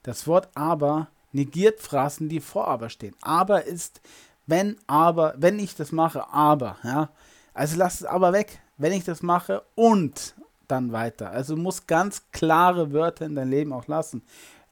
Das 0.03 0.27
Wort 0.27 0.49
aber 0.53 1.07
negiert 1.31 1.79
Phrasen, 1.79 2.29
die 2.29 2.41
vor 2.41 2.67
aber 2.67 2.89
stehen. 2.89 3.15
Aber 3.21 3.63
ist, 3.63 4.01
wenn 4.45 4.77
aber, 4.87 5.33
wenn 5.37 5.57
ich 5.59 5.75
das 5.75 5.91
mache, 5.91 6.29
aber, 6.31 6.77
ja. 6.83 7.09
Also 7.53 7.77
lass 7.77 8.01
es 8.01 8.05
aber 8.05 8.33
weg. 8.33 8.59
Wenn 8.77 8.91
ich 8.91 9.05
das 9.05 9.23
mache 9.23 9.63
und 9.75 10.35
dann 10.67 10.91
weiter. 10.91 11.31
Also 11.31 11.55
du 11.55 11.61
musst 11.61 11.87
ganz 11.87 12.23
klare 12.31 12.93
Wörter 12.93 13.25
in 13.25 13.35
dein 13.35 13.49
Leben 13.49 13.73
auch 13.73 13.87
lassen. 13.87 14.23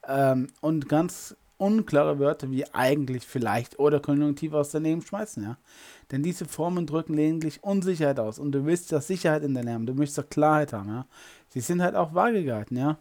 Ähm, 0.06 0.48
und 0.60 0.88
ganz 0.88 1.36
unklare 1.56 2.18
Wörter 2.18 2.50
wie 2.50 2.66
eigentlich 2.74 3.24
vielleicht 3.24 3.78
oder 3.78 4.00
Konjunktiv 4.00 4.52
aus 4.52 4.70
deinem 4.70 4.84
Leben 4.84 5.02
schmeißen, 5.02 5.42
ja. 5.42 5.56
Denn 6.10 6.22
diese 6.22 6.44
Formen 6.46 6.86
drücken 6.86 7.14
lediglich 7.14 7.62
Unsicherheit 7.62 8.18
aus 8.18 8.38
und 8.38 8.52
du 8.52 8.66
willst 8.66 8.90
ja 8.90 9.00
Sicherheit 9.00 9.42
in 9.42 9.54
deinem 9.54 9.68
Leben, 9.68 9.86
du 9.86 9.94
möchtest 9.94 10.18
doch 10.18 10.28
Klarheit 10.28 10.72
haben, 10.72 10.88
ja. 10.88 11.06
Sie 11.48 11.60
sind 11.60 11.82
halt 11.82 11.94
auch 11.94 12.14
vage 12.14 12.44
gehalten, 12.44 12.76
ja. 12.76 12.98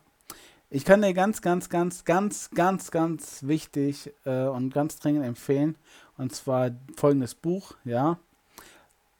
Ich 0.70 0.86
kann 0.86 1.02
dir 1.02 1.14
ganz, 1.14 1.42
ganz, 1.42 1.70
ganz, 1.70 2.04
ganz, 2.04 2.50
ganz, 2.52 2.90
ganz 2.90 3.44
wichtig 3.44 4.12
äh, 4.26 4.46
und 4.46 4.74
ganz 4.74 4.98
dringend 4.98 5.26
empfehlen, 5.26 5.76
und 6.18 6.34
zwar 6.34 6.72
folgendes 6.96 7.36
Buch, 7.36 7.76
ja, 7.84 8.18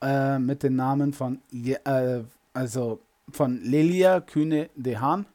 äh, 0.02 0.40
mit 0.40 0.64
dem 0.64 0.76
Namen 0.76 1.14
von, 1.14 1.42
äh, 1.52 2.24
also 2.54 3.00
von 3.34 3.62
Lelia 3.62 4.22
Kühne 4.22 4.70
de 4.76 4.98
Hahn. 4.98 5.26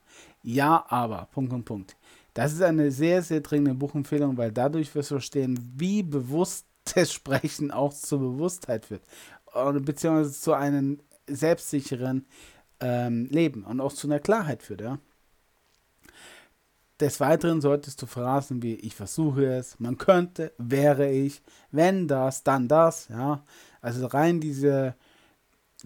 Ja, 0.42 0.84
aber. 0.88 1.28
Punkt, 1.32 1.50
Punkt, 1.50 1.66
Punkt. 1.66 1.96
Das 2.34 2.52
ist 2.52 2.62
eine 2.62 2.90
sehr, 2.90 3.22
sehr 3.22 3.40
dringende 3.40 3.74
Buchempfehlung, 3.74 4.36
weil 4.36 4.52
dadurch 4.52 4.94
wirst 4.94 5.10
du 5.10 5.16
verstehen, 5.16 5.58
wie 5.76 6.02
bewusstes 6.02 7.12
Sprechen 7.12 7.70
auch 7.70 7.92
zur 7.92 8.20
Bewusstheit 8.20 8.90
wird. 8.90 9.02
Beziehungsweise 9.84 10.32
zu 10.32 10.52
einem 10.52 11.00
selbstsicheren 11.26 12.26
ähm, 12.80 13.26
Leben 13.26 13.64
und 13.64 13.80
auch 13.80 13.92
zu 13.92 14.06
einer 14.06 14.20
Klarheit 14.20 14.62
führt. 14.62 14.82
Ja? 14.82 14.98
Des 17.00 17.20
Weiteren 17.20 17.60
solltest 17.60 18.02
du 18.02 18.06
Phrasen 18.06 18.62
wie 18.62 18.74
ich 18.74 18.94
versuche 18.94 19.46
es, 19.46 19.78
man 19.78 19.98
könnte, 19.98 20.52
wäre 20.58 21.10
ich, 21.10 21.42
wenn 21.70 22.08
das, 22.08 22.42
dann 22.42 22.68
das, 22.68 23.08
ja. 23.08 23.44
Also 23.80 24.06
rein 24.06 24.40
diese 24.40 24.94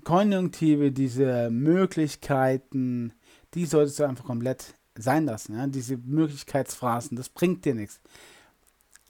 Konjunktive, 0.04 0.90
diese 0.92 1.50
Möglichkeiten, 1.50 3.12
die 3.54 3.66
solltest 3.66 3.98
du 3.98 4.04
einfach 4.04 4.24
komplett 4.24 4.74
sein 4.96 5.26
lassen. 5.26 5.56
Ja? 5.56 5.66
Diese 5.66 5.96
Möglichkeitsphrasen, 5.96 7.16
das 7.16 7.28
bringt 7.28 7.64
dir 7.64 7.74
nichts. 7.74 8.00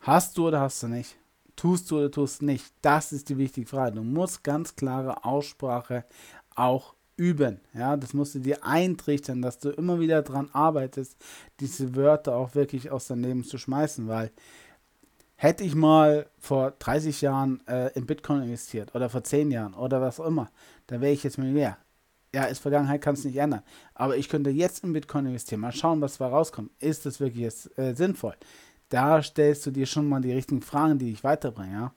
Hast 0.00 0.36
du 0.36 0.48
oder 0.48 0.60
hast 0.60 0.82
du 0.82 0.88
nicht? 0.88 1.16
Tust 1.54 1.90
du 1.90 1.98
oder 1.98 2.10
tust 2.10 2.40
du 2.40 2.46
nicht? 2.46 2.72
Das 2.82 3.12
ist 3.12 3.28
die 3.28 3.38
wichtige 3.38 3.66
Frage. 3.66 3.96
Du 3.96 4.02
musst 4.02 4.42
ganz 4.42 4.74
klare 4.74 5.24
Aussprache 5.24 6.04
auch 6.54 6.94
üben. 7.16 7.60
Ja, 7.74 7.96
das 7.96 8.14
musst 8.14 8.34
du 8.34 8.40
dir 8.40 8.64
eintrichtern, 8.64 9.42
dass 9.42 9.58
du 9.58 9.70
immer 9.70 10.00
wieder 10.00 10.22
daran 10.22 10.50
arbeitest, 10.52 11.16
diese 11.60 11.94
Wörter 11.94 12.34
auch 12.34 12.54
wirklich 12.54 12.90
aus 12.90 13.06
deinem 13.06 13.22
Leben 13.22 13.44
zu 13.44 13.58
schmeißen, 13.58 14.08
weil 14.08 14.32
hätte 15.42 15.64
ich 15.64 15.74
mal 15.74 16.26
vor 16.38 16.70
30 16.78 17.20
Jahren 17.20 17.66
äh, 17.66 17.90
in 17.94 18.06
Bitcoin 18.06 18.42
investiert 18.42 18.94
oder 18.94 19.10
vor 19.10 19.24
10 19.24 19.50
Jahren 19.50 19.74
oder 19.74 20.00
was 20.00 20.20
auch 20.20 20.26
immer, 20.26 20.52
dann 20.86 21.00
wäre 21.00 21.12
ich 21.12 21.24
jetzt 21.24 21.36
Millionär. 21.36 21.78
Ja, 22.32 22.44
ist 22.44 22.60
Vergangenheit, 22.60 23.02
kann 23.02 23.14
es 23.14 23.24
nicht 23.24 23.36
ändern. 23.36 23.62
Aber 23.92 24.16
ich 24.16 24.28
könnte 24.28 24.50
jetzt 24.50 24.84
in 24.84 24.92
Bitcoin 24.92 25.26
investieren. 25.26 25.60
Mal 25.60 25.72
schauen, 25.72 26.00
was 26.00 26.18
da 26.18 26.28
rauskommt. 26.28 26.70
Ist 26.78 27.06
das 27.06 27.18
wirklich 27.18 27.42
jetzt, 27.42 27.76
äh, 27.76 27.92
sinnvoll? 27.94 28.36
Da 28.88 29.20
stellst 29.20 29.66
du 29.66 29.72
dir 29.72 29.84
schon 29.84 30.08
mal 30.08 30.20
die 30.20 30.32
richtigen 30.32 30.62
Fragen, 30.62 30.98
die 30.98 31.10
dich 31.10 31.24
weiterbringen. 31.24 31.74
Ja? 31.74 31.94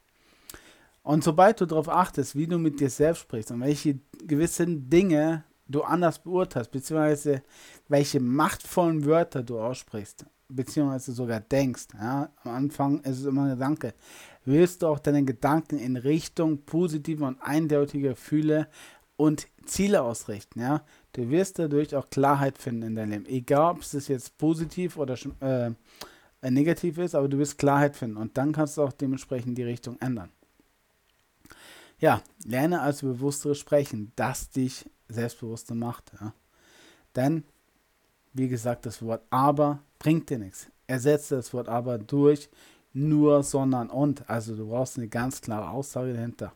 Und 1.04 1.24
sobald 1.24 1.62
du 1.62 1.68
darauf 1.68 1.88
achtest, 1.88 2.36
wie 2.36 2.48
du 2.48 2.58
mit 2.58 2.80
dir 2.80 2.90
selbst 2.90 3.22
sprichst 3.22 3.52
und 3.52 3.62
welche 3.62 4.00
gewissen 4.24 4.90
Dinge 4.90 5.44
du 5.68 5.84
anders 5.84 6.18
beurteilst, 6.18 6.72
beziehungsweise 6.72 7.44
welche 7.90 8.20
machtvollen 8.20 9.06
Wörter 9.06 9.44
du 9.44 9.60
aussprichst, 9.60 10.26
beziehungsweise 10.50 11.12
sogar 11.12 11.40
denkst, 11.40 11.88
ja, 11.94 12.30
am 12.44 12.52
Anfang 12.52 13.00
ist 13.02 13.20
es 13.20 13.26
immer 13.26 13.44
ein 13.44 13.50
Gedanke, 13.52 13.94
willst 14.46 14.82
du 14.82 14.88
auch 14.88 15.00
deine 15.00 15.24
Gedanken 15.24 15.80
in 15.80 15.98
Richtung 15.98 16.66
positiver 16.66 17.28
und 17.28 17.42
eindeutiger 17.42 18.10
Gefühle 18.10 18.68
und 19.18 19.48
Ziele 19.66 20.02
ausrichten, 20.04 20.60
ja. 20.60 20.84
Du 21.14 21.30
wirst 21.30 21.60
dadurch 21.60 21.96
auch 21.96 22.10
Klarheit 22.10 22.58
finden 22.58 22.84
in 22.84 22.96
deinem 22.96 23.12
Leben. 23.12 23.26
Egal, 23.26 23.72
ob 23.72 23.82
es 23.82 24.08
jetzt 24.10 24.38
positiv 24.38 24.98
oder 24.98 25.18
äh, 25.40 25.72
negativ 26.52 26.98
ist, 26.98 27.16
aber 27.16 27.30
du 27.30 27.38
wirst 27.38 27.58
Klarheit 27.58 27.96
finden 27.96 28.18
und 28.18 28.38
dann 28.38 28.52
kannst 28.52 28.78
du 28.78 28.84
auch 28.84 28.92
dementsprechend 28.92 29.58
die 29.58 29.64
Richtung 29.64 29.98
ändern. 30.02 30.30
Ja, 32.00 32.22
lerne 32.44 32.82
also 32.82 33.08
bewusstere 33.08 33.56
Sprechen, 33.56 34.12
das 34.18 34.50
dich 34.50 34.90
selbstbewusster 35.08 35.76
macht. 35.76 36.12
Ja. 36.20 36.34
Denn, 37.16 37.46
wie 38.34 38.50
gesagt, 38.50 38.86
das 38.86 39.02
Wort 39.02 39.24
aber 39.30 39.82
bringt 40.00 40.30
dir 40.30 40.40
nichts. 40.40 40.68
Ersetze 40.88 41.36
das 41.36 41.54
Wort 41.54 41.68
aber 41.68 41.98
durch 41.98 42.50
nur, 42.94 43.44
sondern 43.44 43.90
und. 43.90 44.30
Also 44.30 44.56
du 44.56 44.68
brauchst 44.68 44.98
eine 44.98 45.08
ganz 45.08 45.42
klare 45.42 45.70
Aussage 45.70 46.14
dahinter. 46.14 46.54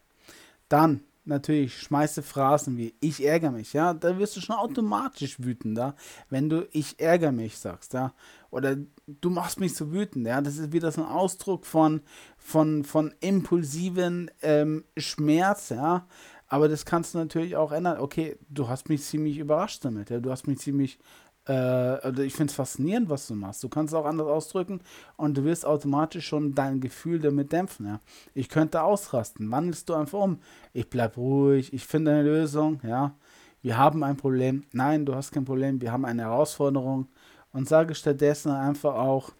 Dann 0.70 1.02
natürlich 1.30 1.78
schmeiße 1.80 2.24
Phrasen 2.24 2.76
wie 2.78 2.94
ich 3.00 3.26
ärgere 3.26 3.52
mich, 3.52 3.74
ja, 3.74 3.94
da 3.94 4.18
wirst 4.18 4.36
du 4.36 4.42
schon 4.42 4.56
automatisch 4.56 5.40
wütender, 5.40 5.96
wenn 6.30 6.50
du 6.50 6.68
ich 6.72 7.00
ärgere 7.00 7.32
mich 7.32 7.58
sagst, 7.58 7.94
ja, 7.94 8.14
oder 8.50 8.78
du 9.08 9.30
machst 9.30 9.60
mich 9.60 9.76
so 9.76 9.92
wütend, 9.94 10.28
ja, 10.28 10.42
das 10.42 10.58
ist 10.58 10.74
wieder 10.74 10.92
so 10.92 11.04
ein 11.04 11.08
Ausdruck 11.08 11.66
von, 11.66 12.02
von, 12.38 12.84
von 12.84 13.14
impulsiven 13.22 14.32
ähm, 14.42 14.84
Schmerz, 14.98 15.70
ja, 15.70 16.08
aber 16.48 16.68
das 16.68 16.86
kannst 16.86 17.14
du 17.14 17.20
natürlich 17.20 17.56
auch 17.56 17.72
ändern. 17.72 18.00
Okay, 18.00 18.38
du 18.50 18.68
hast 18.68 18.90
mich 18.90 19.04
ziemlich 19.04 19.38
überrascht 19.38 19.86
damit, 19.86 20.10
ja, 20.10 20.20
du 20.20 20.32
hast 20.32 20.48
mich 20.48 20.58
ziemlich 20.58 20.98
äh, 21.46 21.52
also 21.52 22.22
ich 22.22 22.34
finde 22.34 22.52
es 22.52 22.56
faszinierend, 22.56 23.10
was 23.10 23.28
du 23.28 23.36
machst. 23.36 23.64
Du 23.64 23.70
kannst 23.70 23.94
es 23.94 24.00
auch 24.00 24.06
anders 24.06 24.28
ausdrücken 24.28 24.82
und 25.18 25.38
du 25.38 25.44
wirst 25.44 25.66
automatisch 25.66 26.28
schon 26.28 26.54
dein 26.54 26.80
Gefühl 26.80 27.20
damit 27.20 27.52
dämpfen. 27.52 27.88
Ja. 27.88 28.00
Ich 28.34 28.50
könnte 28.50 28.82
ausrasten. 28.84 29.50
Wandelst 29.52 29.90
du 29.90 29.96
einfach 29.96 30.20
um? 30.20 30.40
Ich 30.74 30.90
bleib 30.90 31.18
ruhig, 31.18 31.74
ich 31.74 31.86
finde 31.86 32.12
eine 32.12 32.24
Lösung, 32.24 32.80
ja. 32.84 33.16
Wir 33.62 33.78
haben 33.78 34.04
ein 34.04 34.16
Problem. 34.16 34.64
Nein, 34.72 35.06
du 35.06 35.16
hast 35.16 35.32
kein 35.32 35.44
Problem, 35.44 35.82
wir 35.82 35.92
haben 35.92 36.06
eine 36.06 36.22
Herausforderung. 36.24 37.08
Und 37.52 37.68
sage 37.68 37.96
stattdessen 37.96 38.52
einfach 38.52 38.96
auch, 38.96 39.32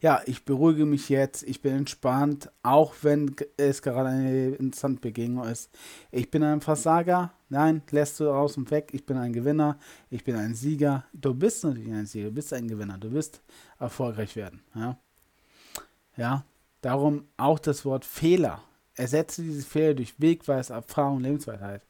ja, 0.00 0.22
ich 0.24 0.44
beruhige 0.44 0.86
mich 0.86 1.08
jetzt, 1.10 1.42
ich 1.42 1.60
bin 1.60 1.74
entspannt, 1.76 2.50
auch 2.62 2.94
wenn 3.02 3.36
es 3.58 3.82
gerade 3.82 4.08
eine 4.08 4.48
interessante 4.50 5.00
Begegnung 5.00 5.46
ist. 5.46 5.70
Ich 6.10 6.30
bin 6.30 6.42
ein 6.42 6.62
Versager, 6.62 7.32
nein, 7.50 7.82
lässt 7.90 8.18
du 8.18 8.24
raus 8.24 8.56
und 8.56 8.70
weg, 8.70 8.90
ich 8.92 9.04
bin 9.04 9.18
ein 9.18 9.34
Gewinner, 9.34 9.78
ich 10.08 10.24
bin 10.24 10.36
ein 10.36 10.54
Sieger. 10.54 11.04
Du 11.12 11.34
bist 11.34 11.64
natürlich 11.64 11.92
ein 11.92 12.06
Sieger, 12.06 12.28
du 12.28 12.34
bist 12.34 12.52
ein 12.54 12.66
Gewinner, 12.66 12.96
du 12.96 13.12
wirst 13.12 13.42
erfolgreich 13.78 14.36
werden. 14.36 14.62
Ja, 14.74 14.96
ja 16.16 16.44
darum 16.80 17.26
auch 17.36 17.58
das 17.58 17.84
Wort 17.84 18.06
Fehler. 18.06 18.62
Ersetze 18.94 19.42
diese 19.42 19.66
Fehler 19.66 19.94
durch 19.94 20.14
Wegweis, 20.18 20.70
Erfahrung, 20.70 21.20
Lebensweisheit. 21.20 21.82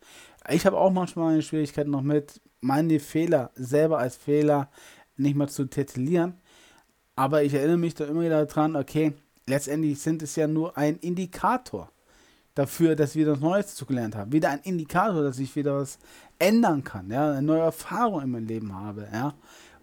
Ich 0.48 0.66
habe 0.66 0.76
auch 0.76 0.90
manchmal 0.90 1.34
eine 1.34 1.42
Schwierigkeit 1.42 1.86
noch 1.86 2.02
mit, 2.02 2.40
meine 2.61 2.98
Fehler 2.98 3.52
selber 3.54 3.98
als 3.98 4.16
Fehler 4.16 4.68
nicht 5.16 5.36
mal 5.36 5.48
zu 5.48 5.64
titulieren 5.64 6.34
aber 7.20 7.42
ich 7.42 7.52
erinnere 7.52 7.76
mich 7.76 7.94
da 7.94 8.06
immer 8.06 8.22
wieder 8.22 8.46
daran, 8.46 8.76
okay, 8.76 9.12
letztendlich 9.46 10.00
sind 10.00 10.22
es 10.22 10.36
ja 10.36 10.46
nur 10.46 10.78
ein 10.78 10.96
Indikator 11.00 11.90
dafür, 12.54 12.96
dass 12.96 13.14
wir 13.14 13.26
das 13.26 13.40
Neues 13.40 13.74
zugelernt 13.74 14.16
haben. 14.16 14.32
Wieder 14.32 14.48
ein 14.48 14.60
Indikator, 14.60 15.22
dass 15.22 15.38
ich 15.38 15.54
wieder 15.54 15.76
was 15.76 15.98
ändern 16.38 16.82
kann, 16.82 17.10
ja, 17.10 17.32
eine 17.32 17.42
neue 17.42 17.60
Erfahrung 17.60 18.22
in 18.22 18.30
meinem 18.30 18.46
Leben 18.46 18.74
habe, 18.74 19.06
ja. 19.12 19.34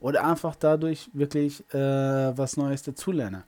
Oder 0.01 0.25
einfach 0.25 0.55
dadurch 0.55 1.11
wirklich 1.13 1.63
äh, 1.75 2.35
was 2.35 2.57
Neues 2.57 2.81
dazulerne. 2.81 3.43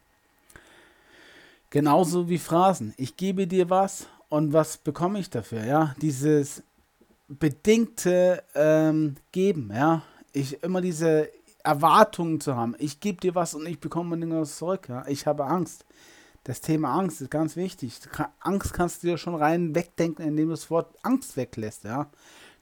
Genauso 1.71 2.29
wie 2.29 2.37
Phrasen. 2.37 2.93
Ich 2.95 3.17
gebe 3.17 3.47
dir 3.47 3.71
was 3.71 4.05
und 4.29 4.53
was 4.53 4.77
bekomme 4.77 5.17
ich 5.17 5.31
dafür, 5.31 5.65
ja. 5.65 5.95
Dieses 5.99 6.61
bedingte 7.27 8.43
ähm, 8.53 9.15
Geben, 9.31 9.71
ja. 9.73 10.03
Ich 10.31 10.61
immer 10.61 10.79
diese 10.79 11.27
Erwartungen 11.63 12.39
zu 12.39 12.55
haben. 12.55 12.75
Ich 12.79 12.99
gebe 12.99 13.19
dir 13.19 13.35
was 13.35 13.53
und 13.53 13.67
ich 13.67 13.79
bekomme 13.79 14.15
irgendwas 14.15 14.57
zurück. 14.57 14.89
Ja? 14.89 15.05
Ich 15.07 15.25
habe 15.25 15.45
Angst. 15.45 15.85
Das 16.45 16.61
Thema 16.61 16.93
Angst 16.93 17.21
ist 17.21 17.29
ganz 17.29 17.55
wichtig. 17.55 17.99
Angst 18.39 18.73
kannst 18.73 19.03
du 19.03 19.07
dir 19.07 19.17
schon 19.17 19.35
rein 19.35 19.75
wegdenken, 19.75 20.25
indem 20.25 20.47
du 20.47 20.53
das 20.53 20.71
Wort 20.71 20.95
Angst 21.03 21.35
weglässt. 21.35 21.83
Ja? 21.83 22.09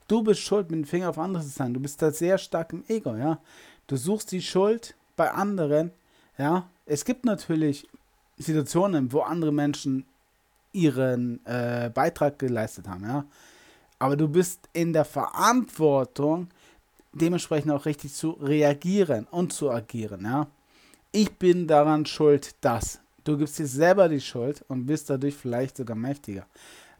Du 0.07 0.23
bist 0.23 0.41
schuld, 0.41 0.71
mit 0.71 0.79
dem 0.79 0.85
Finger 0.85 1.09
auf 1.09 1.19
andere 1.19 1.43
zu 1.43 1.49
sein. 1.49 1.73
Du 1.73 1.79
bist 1.79 2.01
da 2.01 2.11
sehr 2.11 2.37
stark 2.37 2.73
im 2.73 2.83
Ego. 2.87 3.15
Ja? 3.15 3.39
Du 3.85 3.95
suchst 3.95 4.31
die 4.31 4.41
Schuld 4.41 4.95
bei 5.15 5.31
anderen. 5.31 5.91
Ja? 6.37 6.67
Es 6.85 7.05
gibt 7.05 7.25
natürlich 7.25 7.87
Situationen, 8.37 9.11
wo 9.13 9.21
andere 9.21 9.51
Menschen 9.51 10.05
ihren 10.71 11.45
äh, 11.45 11.91
Beitrag 11.93 12.39
geleistet 12.39 12.87
haben. 12.87 13.03
Ja? 13.03 13.25
Aber 13.99 14.15
du 14.15 14.27
bist 14.27 14.69
in 14.73 14.93
der 14.93 15.05
Verantwortung, 15.05 16.49
dementsprechend 17.21 17.71
auch 17.71 17.85
richtig 17.85 18.13
zu 18.13 18.31
reagieren 18.31 19.27
und 19.31 19.53
zu 19.53 19.71
agieren. 19.71 20.23
Ja? 20.23 20.47
Ich 21.11 21.31
bin 21.33 21.67
daran 21.67 22.05
schuld, 22.05 22.55
dass. 22.61 22.99
Du 23.23 23.37
gibst 23.37 23.59
dir 23.59 23.67
selber 23.67 24.07
die 24.07 24.21
Schuld 24.21 24.63
und 24.69 24.85
bist 24.85 25.09
dadurch 25.09 25.35
vielleicht 25.35 25.77
sogar 25.77 25.97
mächtiger. 25.97 26.45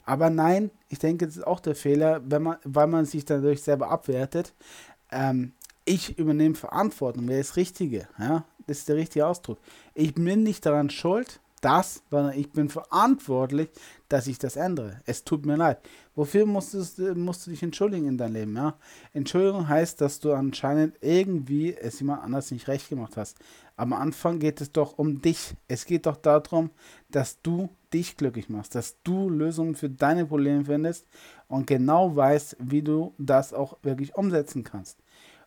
Aber 0.06 0.30
nein, 0.30 0.72
ich 0.90 1.00
denke, 1.00 1.26
das 1.26 1.38
ist 1.38 1.48
auch 1.48 1.60
der 1.60 1.76
Fehler, 1.76 2.22
wenn 2.26 2.44
man, 2.44 2.58
weil 2.64 2.88
man 2.88 3.06
sich 3.06 3.26
dadurch 3.26 3.62
selber 3.62 3.90
abwertet. 3.90 4.54
Ähm, 5.12 5.54
ich 5.86 6.18
übernehme 6.18 6.56
Verantwortung, 6.56 7.28
wer 7.28 7.40
ist 7.40 7.56
Richtige? 7.56 8.08
Ja? 8.20 8.44
Das 8.68 8.80
ist 8.80 8.90
der 8.90 8.98
richtige 8.98 9.26
Ausdruck. 9.26 9.58
Ich 9.94 10.14
bin 10.16 10.44
nicht 10.44 10.66
daran 10.66 10.90
schuld, 10.90 11.40
das, 11.62 12.04
sondern 12.10 12.38
ich 12.38 12.52
bin 12.52 12.70
verantwortlich, 12.70 13.70
dass 14.10 14.28
ich 14.28 14.38
das 14.38 14.56
ändere. 14.56 15.02
Es 15.06 15.24
tut 15.24 15.46
mir 15.46 15.56
leid. 15.56 15.80
Wofür 16.16 16.46
musst 16.46 16.74
du, 16.74 17.16
musst 17.16 17.46
du 17.46 17.52
dich 17.52 17.64
entschuldigen 17.64 18.08
in 18.08 18.18
deinem 18.18 18.34
Leben? 18.34 18.56
Ja? 18.56 18.76
Entschuldigung 19.14 19.68
heißt, 19.68 20.00
dass 20.02 20.20
du 20.20 20.34
anscheinend 20.34 20.96
irgendwie 21.02 21.74
es 21.74 22.00
jemand 22.00 22.24
anders 22.24 22.52
nicht 22.52 22.68
recht 22.68 22.90
gemacht 22.90 23.18
hast. 23.18 23.38
Am 23.76 23.94
Anfang 23.94 24.40
geht 24.40 24.62
es 24.62 24.72
doch 24.72 24.98
um 24.98 25.22
dich. 25.22 25.56
Es 25.68 25.86
geht 25.86 26.06
doch 26.06 26.18
darum, 26.18 26.72
dass 27.10 27.42
du 27.42 27.70
dich 27.94 28.18
glücklich 28.18 28.50
machst, 28.50 28.76
dass 28.76 28.96
du 29.04 29.30
Lösungen 29.30 29.76
für 29.76 29.90
deine 29.90 30.26
Probleme 30.26 30.66
findest 30.66 31.08
und 31.48 31.68
genau 31.68 32.16
weißt, 32.16 32.58
wie 32.60 32.82
du 32.82 33.14
das 33.18 33.54
auch 33.54 33.78
wirklich 33.84 34.16
umsetzen 34.16 34.64
kannst. 34.64 34.98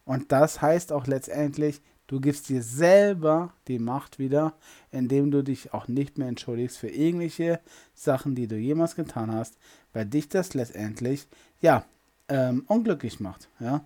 Und 0.05 0.33
das 0.33 0.63
heißt 0.63 0.93
auch 0.93 1.07
letztendlich, 1.07 1.83
Du 2.11 2.19
gibst 2.19 2.49
dir 2.49 2.61
selber 2.61 3.55
die 3.69 3.79
Macht 3.79 4.19
wieder, 4.19 4.55
indem 4.91 5.31
du 5.31 5.45
dich 5.45 5.73
auch 5.73 5.87
nicht 5.87 6.19
mehr 6.19 6.27
entschuldigst 6.27 6.77
für 6.77 6.89
irgendwelche 6.89 7.61
Sachen, 7.95 8.35
die 8.35 8.49
du 8.49 8.57
jemals 8.57 8.97
getan 8.97 9.33
hast, 9.33 9.57
weil 9.93 10.07
dich 10.07 10.29
das 10.29 10.55
letztendlich, 10.55 11.29
ja, 11.61 11.85
ähm, 12.27 12.65
unglücklich 12.67 13.21
macht, 13.21 13.49
ja. 13.61 13.85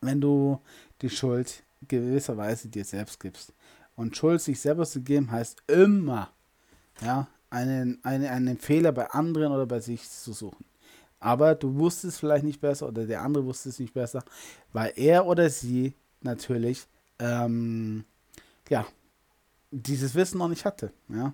Wenn 0.00 0.22
du 0.22 0.58
die 1.02 1.10
Schuld 1.10 1.64
gewisserweise 1.86 2.68
dir 2.68 2.86
selbst 2.86 3.20
gibst. 3.20 3.52
Und 3.94 4.16
Schuld 4.16 4.40
sich 4.40 4.58
selber 4.58 4.86
zu 4.86 5.02
geben 5.02 5.30
heißt 5.30 5.64
immer, 5.66 6.30
ja, 7.02 7.26
einen, 7.50 8.02
einen, 8.04 8.24
einen 8.24 8.56
Fehler 8.56 8.90
bei 8.92 9.10
anderen 9.10 9.52
oder 9.52 9.66
bei 9.66 9.80
sich 9.80 10.08
zu 10.08 10.32
suchen. 10.32 10.64
Aber 11.20 11.56
du 11.56 11.74
wusstest 11.74 12.20
vielleicht 12.20 12.44
nicht 12.46 12.62
besser 12.62 12.88
oder 12.88 13.04
der 13.04 13.20
andere 13.20 13.44
wusste 13.44 13.68
es 13.68 13.78
nicht 13.78 13.92
besser, 13.92 14.24
weil 14.72 14.94
er 14.96 15.26
oder 15.26 15.50
sie 15.50 15.92
natürlich 16.22 16.86
ähm, 17.22 18.04
ja, 18.68 18.84
dieses 19.70 20.14
Wissen 20.14 20.38
noch 20.38 20.48
nicht 20.48 20.64
hatte. 20.64 20.92
Ja. 21.08 21.32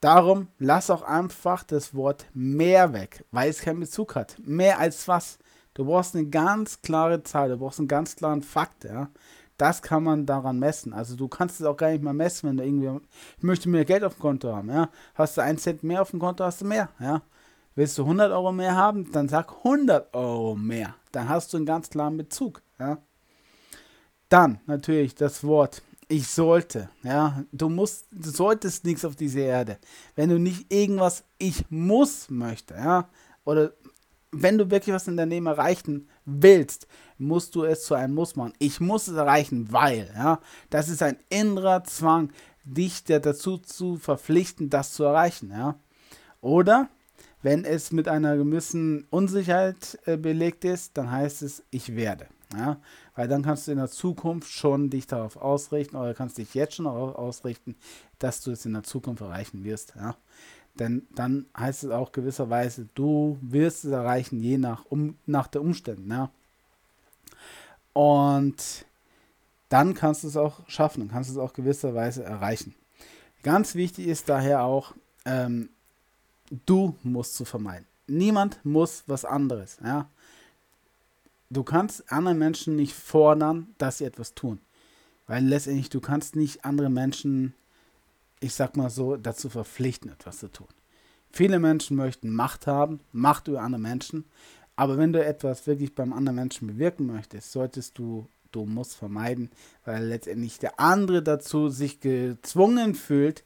Darum 0.00 0.48
lass 0.58 0.90
auch 0.90 1.02
einfach 1.02 1.64
das 1.64 1.94
Wort 1.94 2.26
mehr 2.32 2.92
weg, 2.92 3.24
weil 3.30 3.50
es 3.50 3.60
keinen 3.60 3.80
Bezug 3.80 4.14
hat. 4.14 4.36
Mehr 4.38 4.78
als 4.78 5.08
was? 5.08 5.38
Du 5.74 5.84
brauchst 5.84 6.14
eine 6.14 6.26
ganz 6.26 6.82
klare 6.82 7.22
Zahl, 7.22 7.50
du 7.50 7.58
brauchst 7.58 7.78
einen 7.78 7.88
ganz 7.88 8.16
klaren 8.16 8.42
Fakt, 8.42 8.84
ja. 8.84 9.10
Das 9.56 9.82
kann 9.82 10.02
man 10.02 10.24
daran 10.24 10.58
messen. 10.58 10.94
Also 10.94 11.16
du 11.16 11.28
kannst 11.28 11.60
es 11.60 11.66
auch 11.66 11.76
gar 11.76 11.90
nicht 11.90 12.02
mehr 12.02 12.14
messen, 12.14 12.48
wenn 12.48 12.56
du 12.56 12.64
irgendwie, 12.64 13.06
ich 13.36 13.42
möchte 13.42 13.68
mehr 13.68 13.84
Geld 13.84 14.04
auf 14.04 14.14
dem 14.14 14.20
Konto 14.20 14.54
haben, 14.54 14.70
ja. 14.70 14.88
Hast 15.14 15.36
du 15.36 15.42
einen 15.42 15.58
Cent 15.58 15.82
mehr 15.82 16.02
auf 16.02 16.10
dem 16.10 16.20
Konto, 16.20 16.44
hast 16.44 16.62
du 16.62 16.66
mehr, 16.66 16.88
ja. 16.98 17.22
Willst 17.74 17.96
du 17.98 18.02
100 18.02 18.32
Euro 18.32 18.52
mehr 18.52 18.74
haben, 18.74 19.12
dann 19.12 19.28
sag 19.28 19.58
100 19.58 20.14
Euro 20.14 20.56
mehr. 20.56 20.94
Dann 21.12 21.28
hast 21.28 21.52
du 21.52 21.56
einen 21.56 21.66
ganz 21.66 21.88
klaren 21.90 22.16
Bezug. 22.16 22.62
Ja? 22.78 22.98
Dann 24.30 24.60
natürlich 24.66 25.14
das 25.14 25.44
Wort 25.44 25.82
ich 26.10 26.26
sollte, 26.26 26.90
ja, 27.04 27.44
du 27.52 27.68
musst, 27.68 28.06
du 28.10 28.30
solltest 28.30 28.84
nichts 28.84 29.04
auf 29.04 29.14
diese 29.14 29.40
Erde. 29.40 29.78
Wenn 30.16 30.28
du 30.28 30.40
nicht 30.40 30.72
irgendwas 30.72 31.22
ich 31.38 31.64
muss 31.70 32.28
möchte, 32.28 32.74
ja, 32.74 33.08
oder 33.44 33.72
wenn 34.32 34.58
du 34.58 34.70
wirklich 34.70 34.94
was 34.94 35.06
in 35.06 35.16
deinem 35.16 35.30
Leben 35.30 35.46
erreichen 35.46 36.08
willst, 36.24 36.88
musst 37.16 37.54
du 37.54 37.62
es 37.62 37.84
zu 37.84 37.94
einem 37.94 38.14
Muss 38.14 38.34
machen. 38.34 38.52
Ich 38.58 38.80
muss 38.80 39.06
es 39.06 39.16
erreichen, 39.16 39.68
weil, 39.70 40.10
ja, 40.16 40.40
das 40.68 40.88
ist 40.88 41.02
ein 41.02 41.16
innerer 41.28 41.84
Zwang, 41.84 42.32
dich 42.64 43.04
dazu 43.04 43.58
zu 43.58 43.96
verpflichten, 43.96 44.68
das 44.68 44.92
zu 44.94 45.04
erreichen, 45.04 45.50
ja. 45.50 45.78
Oder 46.40 46.88
wenn 47.42 47.64
es 47.64 47.92
mit 47.92 48.08
einer 48.08 48.36
gewissen 48.36 49.06
Unsicherheit 49.10 49.98
äh, 50.06 50.16
belegt 50.16 50.64
ist, 50.64 50.98
dann 50.98 51.10
heißt 51.10 51.42
es, 51.42 51.62
ich 51.70 51.94
werde. 51.94 52.26
Ja? 52.56 52.80
Weil 53.20 53.28
dann 53.28 53.42
kannst 53.42 53.66
du 53.66 53.72
in 53.72 53.76
der 53.76 53.90
Zukunft 53.90 54.50
schon 54.50 54.88
dich 54.88 55.06
darauf 55.06 55.36
ausrichten 55.36 55.96
oder 55.96 56.14
kannst 56.14 56.38
dich 56.38 56.54
jetzt 56.54 56.76
schon 56.76 56.86
darauf 56.86 57.16
ausrichten, 57.16 57.76
dass 58.18 58.40
du 58.40 58.50
es 58.50 58.64
in 58.64 58.72
der 58.72 58.82
Zukunft 58.82 59.20
erreichen 59.20 59.62
wirst. 59.62 59.92
Ja? 59.94 60.16
Denn 60.78 61.06
dann 61.14 61.44
heißt 61.54 61.84
es 61.84 61.90
auch 61.90 62.12
gewisserweise, 62.12 62.88
du 62.94 63.36
wirst 63.42 63.84
es 63.84 63.90
erreichen, 63.90 64.40
je 64.40 64.56
nach, 64.56 64.86
um, 64.86 65.18
nach 65.26 65.48
der 65.48 65.60
Umständen. 65.60 66.10
Ja? 66.10 66.30
Und 67.92 68.86
dann 69.68 69.92
kannst 69.92 70.24
du 70.24 70.28
es 70.28 70.38
auch 70.38 70.66
schaffen 70.66 71.02
und 71.02 71.12
kannst 71.12 71.28
es 71.28 71.36
auch 71.36 71.52
gewisserweise 71.52 72.24
erreichen. 72.24 72.74
Ganz 73.42 73.74
wichtig 73.74 74.06
ist 74.06 74.30
daher 74.30 74.64
auch, 74.64 74.94
ähm, 75.26 75.68
du 76.64 76.96
musst 77.02 77.34
zu 77.34 77.44
vermeiden. 77.44 77.86
Niemand 78.06 78.64
muss 78.64 79.04
was 79.08 79.26
anderes. 79.26 79.76
Ja? 79.84 80.08
Du 81.50 81.64
kannst 81.64 82.10
anderen 82.10 82.38
Menschen 82.38 82.76
nicht 82.76 82.94
fordern, 82.94 83.74
dass 83.78 83.98
sie 83.98 84.04
etwas 84.04 84.34
tun. 84.34 84.60
Weil 85.26 85.44
letztendlich, 85.44 85.90
du 85.90 86.00
kannst 86.00 86.34
nicht 86.36 86.64
andere 86.64 86.90
Menschen, 86.90 87.54
ich 88.40 88.54
sag 88.54 88.76
mal 88.76 88.90
so, 88.90 89.16
dazu 89.16 89.48
verpflichten, 89.48 90.10
etwas 90.10 90.38
zu 90.38 90.48
tun. 90.48 90.68
Viele 91.30 91.58
Menschen 91.58 91.96
möchten 91.96 92.34
Macht 92.34 92.66
haben, 92.66 93.00
Macht 93.12 93.48
über 93.48 93.60
andere 93.60 93.80
Menschen. 93.80 94.24
Aber 94.74 94.96
wenn 94.98 95.12
du 95.12 95.24
etwas 95.24 95.66
wirklich 95.66 95.94
beim 95.94 96.12
anderen 96.12 96.36
Menschen 96.36 96.66
bewirken 96.66 97.06
möchtest, 97.06 97.52
solltest 97.52 97.98
du, 97.98 98.26
du 98.50 98.64
musst 98.64 98.96
vermeiden, 98.96 99.50
weil 99.84 100.04
letztendlich 100.06 100.58
der 100.58 100.80
andere 100.80 101.22
dazu 101.22 101.68
sich 101.68 102.00
gezwungen 102.00 102.94
fühlt, 102.94 103.44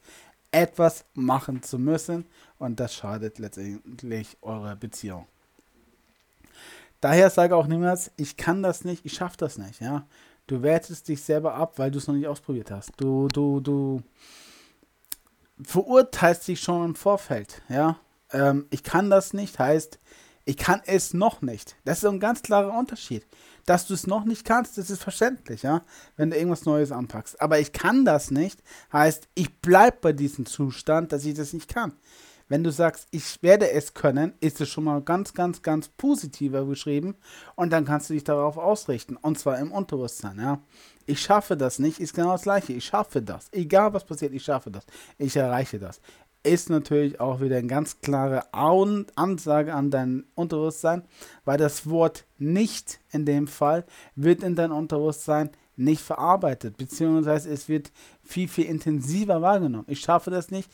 etwas 0.53 1.05
machen 1.15 1.63
zu 1.63 1.79
müssen. 1.79 2.27
Und 2.59 2.81
das 2.81 2.95
schadet 2.95 3.39
letztendlich 3.39 4.39
eurer 4.41 4.77
Beziehung. 4.77 5.27
Daher 7.05 7.29
sage 7.29 7.55
auch 7.55 7.67
niemals, 7.67 8.11
ich 8.17 8.39
kann 8.39 8.63
das 8.63 8.83
nicht, 8.83 9.05
ich 9.05 9.13
schaffe 9.13 9.37
das 9.37 9.59
nicht, 9.59 9.79
ja. 9.83 10.07
Du 10.47 10.63
wertest 10.63 11.07
dich 11.07 11.23
selber 11.23 11.55
ab, 11.55 11.75
weil 11.77 11.91
du 11.91 11.99
es 11.99 12.07
noch 12.07 12.15
nicht 12.15 12.27
ausprobiert 12.27 12.71
hast. 12.71 12.93
Du, 12.97 13.29
du, 13.29 13.61
du 13.61 14.01
verurteilst 15.63 16.49
dich 16.49 16.61
schon 16.61 16.83
im 16.83 16.95
Vorfeld, 16.95 17.61
ja. 17.69 17.99
Ähm, 18.33 18.65
ich 18.71 18.83
kann 18.83 19.11
das 19.11 19.35
nicht, 19.35 19.59
heißt, 19.59 19.99
ich 20.47 20.57
kann 20.57 20.81
es 20.87 21.13
noch 21.13 21.43
nicht. 21.43 21.77
Das 21.85 21.99
ist 21.99 22.07
ein 22.07 22.21
ganz 22.21 22.41
klarer 22.41 22.73
Unterschied. 22.73 23.27
Dass 23.67 23.87
du 23.87 23.93
es 23.93 24.07
noch 24.07 24.25
nicht 24.25 24.47
kannst, 24.47 24.79
das 24.79 24.89
ist 24.89 25.03
verständlich, 25.03 25.63
ja, 25.63 25.83
wenn 26.17 26.31
du 26.31 26.39
irgendwas 26.39 26.65
Neues 26.65 26.91
anpackst. 26.91 27.39
Aber 27.39 27.59
ich 27.59 27.73
kann 27.73 28.07
das 28.07 28.31
nicht, 28.31 28.63
heißt, 28.95 29.29
ich 29.35 29.61
bleibe 29.61 29.99
bei 30.01 30.13
diesem 30.15 30.47
Zustand, 30.47 31.13
dass 31.13 31.27
ich 31.27 31.35
das 31.35 31.53
nicht 31.53 31.69
kann. 31.69 31.93
Wenn 32.49 32.63
du 32.63 32.71
sagst, 32.71 33.09
ich 33.11 33.43
werde 33.43 33.71
es 33.71 33.95
können, 33.95 34.35
ist 34.41 34.61
es 34.61 34.69
schon 34.69 34.85
mal 34.85 35.01
ganz, 35.01 35.33
ganz, 35.33 35.63
ganz 35.63 35.89
positiver 35.89 36.67
geschrieben 36.67 37.15
und 37.55 37.73
dann 37.73 37.85
kannst 37.85 38.11
du 38.11 38.15
dich 38.15 38.25
darauf 38.25 38.59
ausrichten 38.59 39.17
und 39.17 39.39
zwar 39.39 39.59
im 39.59 39.73
Unterbewusstsein, 39.73 40.39
ja. 40.39 40.61
Ich 41.07 41.21
schaffe 41.21 41.57
das 41.57 41.79
nicht, 41.79 42.01
ist 42.01 42.15
genau 42.15 42.33
das 42.33 42.43
gleiche. 42.43 42.73
Ich 42.73 42.87
schaffe 42.87 43.21
das. 43.21 43.49
Egal 43.53 43.93
was 43.93 44.05
passiert, 44.05 44.33
ich 44.33 44.43
schaffe 44.43 44.71
das. 44.71 44.87
Ich 45.19 45.37
erreiche 45.37 45.79
das. 45.79 46.01
Ist 46.43 46.71
natürlich 46.71 47.21
auch 47.21 47.41
wieder 47.41 47.57
eine 47.57 47.67
ganz 47.67 48.01
klare 48.01 48.53
Ansage 48.53 49.75
an 49.75 49.91
dein 49.91 50.25
Unterbewusstsein, 50.35 51.03
weil 51.45 51.59
das 51.59 51.89
Wort 51.89 52.25
nicht 52.39 53.01
in 53.13 53.27
dem 53.27 53.47
Fall 53.49 53.85
wird 54.15 54.43
in 54.43 54.55
dein 54.55 54.73
Unterbewusstsein 54.73 55.51
nicht 55.77 56.03
verarbeitet, 56.03 56.77
beziehungsweise 56.77 57.51
es 57.51 57.69
wird 57.69 57.91
viel, 58.23 58.49
viel 58.49 58.67
intensiver 58.67 59.43
wahrgenommen. 59.43 59.87
Ich 59.89 60.01
schaffe 60.01 60.31
das 60.31 60.51
nicht, 60.51 60.71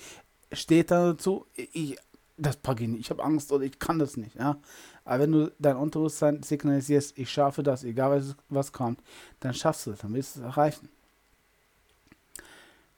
steht 0.53 0.90
da 0.90 1.12
dazu, 1.12 1.46
ich, 1.55 1.96
das 2.36 2.57
packe 2.57 2.84
ich 2.84 2.88
nicht, 2.88 3.01
ich 3.01 3.11
habe 3.11 3.22
Angst 3.22 3.53
oder 3.53 3.64
ich 3.64 3.78
kann 3.78 3.98
das 3.98 4.16
nicht. 4.16 4.36
Ja? 4.36 4.59
Aber 5.05 5.22
wenn 5.22 5.32
du 5.32 5.53
dein 5.59 5.76
Unterbewusstsein 5.76 6.42
signalisierst, 6.42 7.18
ich 7.18 7.30
schaffe 7.30 7.62
das, 7.62 7.84
egal 7.84 8.11
was, 8.11 8.36
was 8.48 8.72
kommt, 8.72 9.01
dann 9.40 9.55
schaffst 9.55 9.86
du 9.86 9.92
es, 9.92 10.01
dann 10.01 10.14
wirst 10.14 10.36
du 10.36 10.40
es 10.40 10.46
erreichen. 10.46 10.88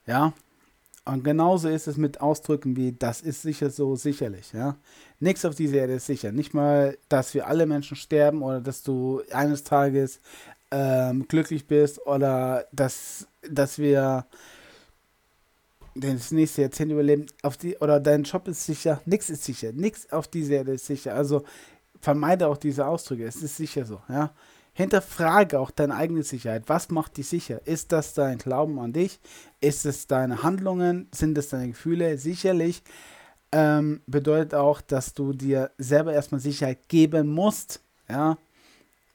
Ja, 0.07 0.33
und 1.05 1.25
genauso 1.25 1.69
ist 1.69 1.89
es 1.89 1.97
mit 1.97 2.21
Ausdrücken 2.21 2.77
wie, 2.77 2.93
das 2.93 3.23
ist 3.23 3.43
sicher 3.43 3.71
so, 3.71 3.97
sicherlich. 3.97 4.53
Ja? 4.53 4.77
Nichts 5.19 5.45
auf 5.45 5.55
dieser 5.55 5.79
Erde 5.79 5.95
ist 5.95 6.07
sicher. 6.07 6.31
Nicht 6.31 6.55
mal, 6.55 6.97
dass 7.09 7.35
wir 7.35 7.49
alle 7.49 7.67
Menschen 7.67 7.97
sterben 7.97 8.43
oder 8.43 8.61
dass 8.61 8.85
du 8.85 9.23
eines 9.33 9.65
Tages 9.65 10.21
ähm, 10.71 11.27
glücklich 11.27 11.67
bist 11.67 12.07
oder 12.07 12.67
dass, 12.71 13.27
dass 13.49 13.79
wir 13.79 14.27
das 15.95 16.31
nächste 16.31 16.63
Jahrzehnt 16.63 16.93
überleben, 16.93 17.27
auf 17.43 17.57
die, 17.57 17.77
oder 17.79 18.01
dein 18.01 18.23
Job 18.23 18.49
ist 18.49 18.65
sicher, 18.65 19.01
nichts 19.05 19.31
ist 19.31 19.45
sicher, 19.45 19.73
nichts 19.73 20.11
auf 20.13 20.29
dieser 20.29 20.55
Erde 20.55 20.75
ist 20.75 20.87
sicher. 20.87 21.15
Also 21.15 21.45
vermeide 22.01 22.49
auch 22.49 22.57
diese 22.57 22.87
Ausdrücke, 22.87 23.25
es 23.25 23.43
ist 23.43 23.57
sicher 23.57 23.85
so, 23.85 24.01
ja. 24.09 24.33
Hinterfrage 24.75 25.61
auch 25.61 25.71
deine 25.71 25.95
eigene 25.97 26.23
Sicherheit. 26.23 26.63
Was 26.67 26.89
macht 26.89 27.19
dich 27.19 27.29
sicher? 27.29 27.61
Ist 27.67 27.93
das 27.93 28.15
dein 28.15 28.39
Glauben 28.39 28.79
an 28.79 28.95
dich? 28.95 29.21
Ist 29.61 29.85
es 29.85 30.07
deine 30.07 30.43
Handlungen? 30.43 31.09
Sind 31.15 31.37
es 31.37 31.51
deine 31.51 31.69
Gefühle? 31.69 32.17
Sicherlich 32.17 32.83
ähm, 33.53 34.01
bedeutet 34.07 34.55
auch, 34.55 34.81
dass 34.81 35.13
du 35.13 35.35
dir 35.35 35.71
selber 35.77 36.15
erstmal 36.15 36.41
Sicherheit 36.41 36.89
geben 36.89 37.29
musst, 37.29 37.83
ja. 38.09 38.39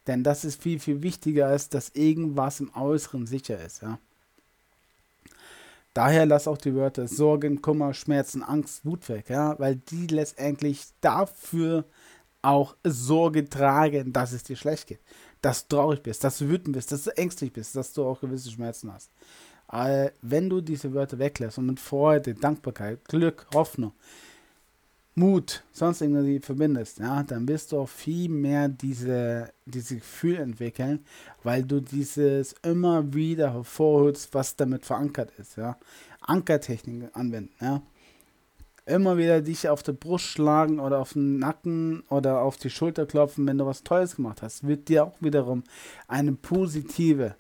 Denn 0.06 0.24
das 0.24 0.46
ist 0.46 0.62
viel, 0.62 0.80
viel 0.80 1.02
wichtiger, 1.02 1.48
als 1.48 1.70
dass 1.70 1.90
irgendwas 1.90 2.60
im 2.60 2.74
Äußeren 2.76 3.26
sicher 3.26 3.60
ist, 3.60 3.82
ja. 3.82 4.00
Daher 5.98 6.28
lass 6.28 6.48
auch 6.48 6.60
die 6.60 6.76
Wörter 6.76 7.08
Sorgen, 7.08 7.64
Kummer, 7.64 7.92
Schmerzen, 7.96 8.44
Angst, 8.44 8.86
Wut 8.86 9.10
weg, 9.10 9.32
ja, 9.32 9.58
weil 9.58 9.78
die 9.78 10.06
letztendlich 10.06 10.86
dafür 11.02 11.86
auch 12.44 12.76
Sorge 12.84 13.50
tragen, 13.50 14.14
dass 14.14 14.32
es 14.32 14.44
dir 14.44 14.56
schlecht 14.56 14.86
geht, 14.86 15.00
dass 15.42 15.68
du 15.68 15.76
traurig 15.76 16.04
bist, 16.04 16.24
dass 16.24 16.38
du 16.38 16.50
wütend 16.50 16.74
bist, 16.76 16.92
dass 16.92 17.06
du 17.06 17.18
ängstlich 17.18 17.52
bist, 17.52 17.76
dass 17.76 17.94
du 17.94 18.06
auch 18.06 18.22
gewisse 18.22 18.52
Schmerzen 18.52 18.94
hast. 18.94 19.10
Aber 19.66 20.12
wenn 20.22 20.52
du 20.52 20.62
diese 20.62 20.94
Wörter 20.94 21.18
weglässt 21.18 21.58
und 21.58 21.66
mit 21.66 21.80
Freude, 21.80 22.36
Dankbarkeit, 22.36 23.04
Glück, 23.06 23.48
Hoffnung, 23.56 23.94
Mut, 25.18 25.64
sonst 25.72 26.02
irgendwie 26.02 26.40
verbindest, 26.40 27.00
ja, 27.00 27.24
dann 27.24 27.48
wirst 27.48 27.72
du 27.72 27.80
auch 27.80 27.90
viel 27.90 28.30
mehr 28.30 28.70
diese, 28.70 29.52
diese 29.66 29.96
Gefühl 29.96 30.36
entwickeln, 30.36 31.04
weil 31.42 31.64
du 31.64 31.80
dieses 31.80 32.54
immer 32.62 33.16
wieder 33.16 33.52
hervorholst, 33.52 34.32
was 34.36 34.56
damit 34.56 34.86
verankert 34.86 35.32
ist, 35.40 35.58
ja. 35.58 35.76
Ankertechnik 36.22 37.10
anwenden, 37.14 37.52
ja. 37.60 37.82
Immer 38.86 39.18
wieder 39.18 39.42
dich 39.42 39.68
auf 39.68 39.82
die 39.82 39.94
Brust 39.94 40.26
schlagen 40.26 40.80
oder 40.80 41.00
auf 41.00 41.14
den 41.14 41.40
Nacken 41.40 42.04
oder 42.10 42.42
auf 42.42 42.58
die 42.58 42.70
Schulter 42.70 43.08
klopfen, 43.08 43.48
wenn 43.48 43.58
du 43.58 43.66
was 43.66 43.84
Tolles 43.84 44.18
gemacht 44.18 44.44
hast, 44.44 44.68
wird 44.68 44.88
dir 44.88 45.04
auch 45.04 45.16
wiederum 45.20 45.64
eine 46.08 46.34
positive 46.34 47.36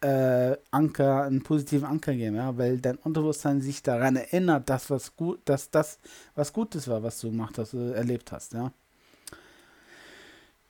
äh, 0.00 0.56
Anker, 0.70 1.24
einen 1.24 1.42
positiven 1.42 1.84
Anker 1.84 2.14
geben, 2.14 2.36
ja, 2.36 2.56
weil 2.56 2.78
dein 2.78 2.96
Unterbewusstsein 2.96 3.60
sich 3.60 3.82
daran 3.82 4.16
erinnert, 4.16 4.70
dass 4.70 4.90
was 4.90 5.16
gut, 5.16 5.40
dass 5.44 5.70
das 5.70 5.98
was 6.34 6.52
Gutes 6.52 6.86
war, 6.88 7.02
was 7.02 7.20
du 7.20 7.30
gemacht 7.30 7.58
hast, 7.58 7.74
äh, 7.74 7.92
erlebt 7.92 8.30
hast, 8.30 8.52
ja. 8.52 8.72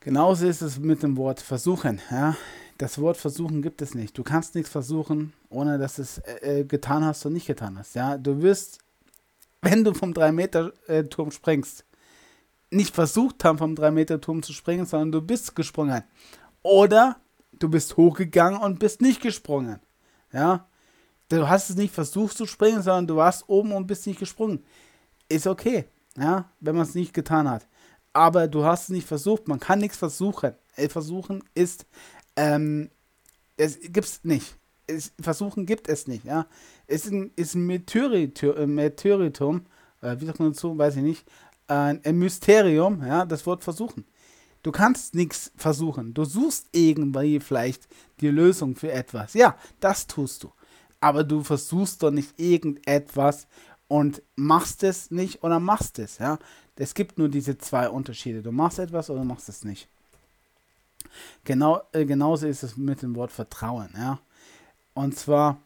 Genauso 0.00 0.46
ist 0.46 0.62
es 0.62 0.78
mit 0.78 1.02
dem 1.02 1.16
Wort 1.16 1.40
versuchen, 1.40 2.00
ja. 2.10 2.36
Das 2.78 2.98
Wort 3.00 3.16
versuchen 3.16 3.60
gibt 3.60 3.82
es 3.82 3.94
nicht. 3.94 4.16
Du 4.16 4.22
kannst 4.22 4.54
nichts 4.54 4.70
versuchen, 4.70 5.32
ohne 5.50 5.78
dass 5.78 5.98
es 5.98 6.18
äh, 6.18 6.60
äh 6.60 6.64
getan 6.64 7.04
hast 7.04 7.26
und 7.26 7.32
nicht 7.32 7.46
getan 7.46 7.78
hast, 7.78 7.94
ja. 7.94 8.16
Du 8.16 8.40
wirst, 8.40 8.78
wenn 9.60 9.84
du 9.84 9.92
vom 9.92 10.12
3-Meter-Turm 10.12 11.32
springst, 11.32 11.84
nicht 12.70 12.94
versucht 12.94 13.44
haben, 13.44 13.58
vom 13.58 13.74
3-Meter-Turm 13.74 14.42
zu 14.42 14.52
springen, 14.52 14.86
sondern 14.86 15.12
du 15.12 15.20
bist 15.20 15.54
gesprungen. 15.54 16.02
Oder 16.62 17.16
du 17.58 17.68
bist 17.68 17.96
hochgegangen 17.96 18.60
und 18.60 18.78
bist 18.78 19.00
nicht 19.00 19.20
gesprungen. 19.20 19.80
Ja, 20.32 20.66
du 21.28 21.48
hast 21.48 21.70
es 21.70 21.76
nicht 21.76 21.94
versucht 21.94 22.36
zu 22.36 22.46
springen, 22.46 22.82
sondern 22.82 23.06
du 23.06 23.16
warst 23.16 23.48
oben 23.48 23.72
und 23.72 23.86
bist 23.86 24.06
nicht 24.06 24.18
gesprungen. 24.18 24.64
Ist 25.28 25.46
okay, 25.46 25.84
ja, 26.16 26.50
wenn 26.60 26.76
man 26.76 26.84
es 26.84 26.94
nicht 26.94 27.14
getan 27.14 27.48
hat. 27.48 27.66
Aber 28.12 28.48
du 28.48 28.64
hast 28.64 28.84
es 28.84 28.88
nicht 28.88 29.06
versucht. 29.06 29.48
Man 29.48 29.60
kann 29.60 29.78
nichts 29.78 29.96
versuchen. 29.96 30.54
Äh, 30.76 30.88
versuchen 30.88 31.44
ist, 31.54 31.86
ähm, 32.36 32.90
es 33.56 33.78
gibt's 33.80 34.20
nicht. 34.22 34.56
Es, 34.86 35.12
versuchen 35.20 35.66
gibt 35.66 35.88
es 35.88 36.06
nicht, 36.06 36.24
ja. 36.24 36.46
Es 36.86 37.04
ist 37.04 37.12
ein, 37.12 37.30
ist 37.36 37.54
äh, 37.54 38.66
Meteoritum 38.66 39.66
äh, 40.00 40.16
wie 40.18 40.26
sagt 40.26 40.40
man 40.40 40.52
dazu, 40.52 40.76
weiß 40.76 40.96
ich 40.96 41.02
nicht. 41.02 41.26
ein, 41.66 42.00
ein 42.04 42.18
Mysterium, 42.18 43.04
ja, 43.04 43.24
das 43.24 43.46
Wort 43.46 43.62
versuchen. 43.62 44.04
Du 44.62 44.72
kannst 44.72 45.14
nichts 45.14 45.52
versuchen. 45.56 46.14
Du 46.14 46.24
suchst 46.24 46.66
irgendwie 46.72 47.40
vielleicht 47.40 47.88
die 48.20 48.28
Lösung 48.28 48.74
für 48.74 48.92
etwas. 48.92 49.34
Ja, 49.34 49.56
das 49.80 50.06
tust 50.06 50.42
du. 50.42 50.52
Aber 51.00 51.22
du 51.22 51.44
versuchst 51.44 52.02
doch 52.02 52.10
nicht 52.10 52.38
irgendetwas 52.38 53.46
und 53.86 54.22
machst 54.36 54.82
es 54.82 55.10
nicht 55.10 55.42
oder 55.42 55.60
machst 55.60 55.98
es. 55.98 56.18
Ja, 56.18 56.38
es 56.76 56.94
gibt 56.94 57.18
nur 57.18 57.28
diese 57.28 57.58
zwei 57.58 57.88
Unterschiede. 57.88 58.42
Du 58.42 58.52
machst 58.52 58.78
etwas 58.78 59.10
oder 59.10 59.24
machst 59.24 59.48
es 59.48 59.64
nicht. 59.64 59.88
Genau, 61.44 61.82
äh, 61.92 62.04
genauso 62.04 62.46
ist 62.46 62.62
es 62.62 62.76
mit 62.76 63.02
dem 63.02 63.14
Wort 63.14 63.32
Vertrauen. 63.32 63.88
Ja, 63.96 64.20
und 64.94 65.16
zwar, 65.16 65.60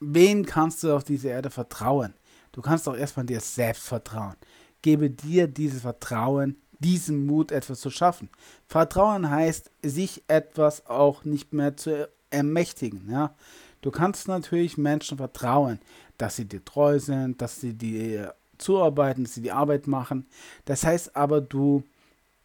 wen 0.00 0.46
kannst 0.46 0.82
du 0.82 0.94
auf 0.94 1.04
dieser 1.04 1.30
Erde 1.30 1.50
vertrauen? 1.50 2.14
Du 2.52 2.62
kannst 2.62 2.86
doch 2.86 2.96
erstmal 2.96 3.26
dir 3.26 3.40
selbst 3.40 3.88
vertrauen. 3.88 4.36
Gebe 4.80 5.10
dir 5.10 5.48
dieses 5.48 5.82
Vertrauen 5.82 6.56
diesen 6.78 7.26
Mut, 7.26 7.52
etwas 7.52 7.80
zu 7.80 7.90
schaffen. 7.90 8.28
Vertrauen 8.66 9.30
heißt, 9.30 9.70
sich 9.82 10.22
etwas 10.28 10.86
auch 10.86 11.24
nicht 11.24 11.52
mehr 11.52 11.76
zu 11.76 12.08
ermächtigen. 12.30 13.10
Ja? 13.10 13.34
Du 13.80 13.90
kannst 13.90 14.28
natürlich 14.28 14.78
Menschen 14.78 15.18
vertrauen, 15.18 15.78
dass 16.18 16.36
sie 16.36 16.46
dir 16.46 16.64
treu 16.64 16.98
sind, 16.98 17.40
dass 17.40 17.60
sie 17.60 17.74
dir 17.74 18.34
zuarbeiten, 18.58 19.24
dass 19.24 19.34
sie 19.34 19.42
die 19.42 19.52
Arbeit 19.52 19.86
machen. 19.86 20.26
Das 20.64 20.84
heißt 20.84 21.16
aber, 21.16 21.40
du 21.40 21.82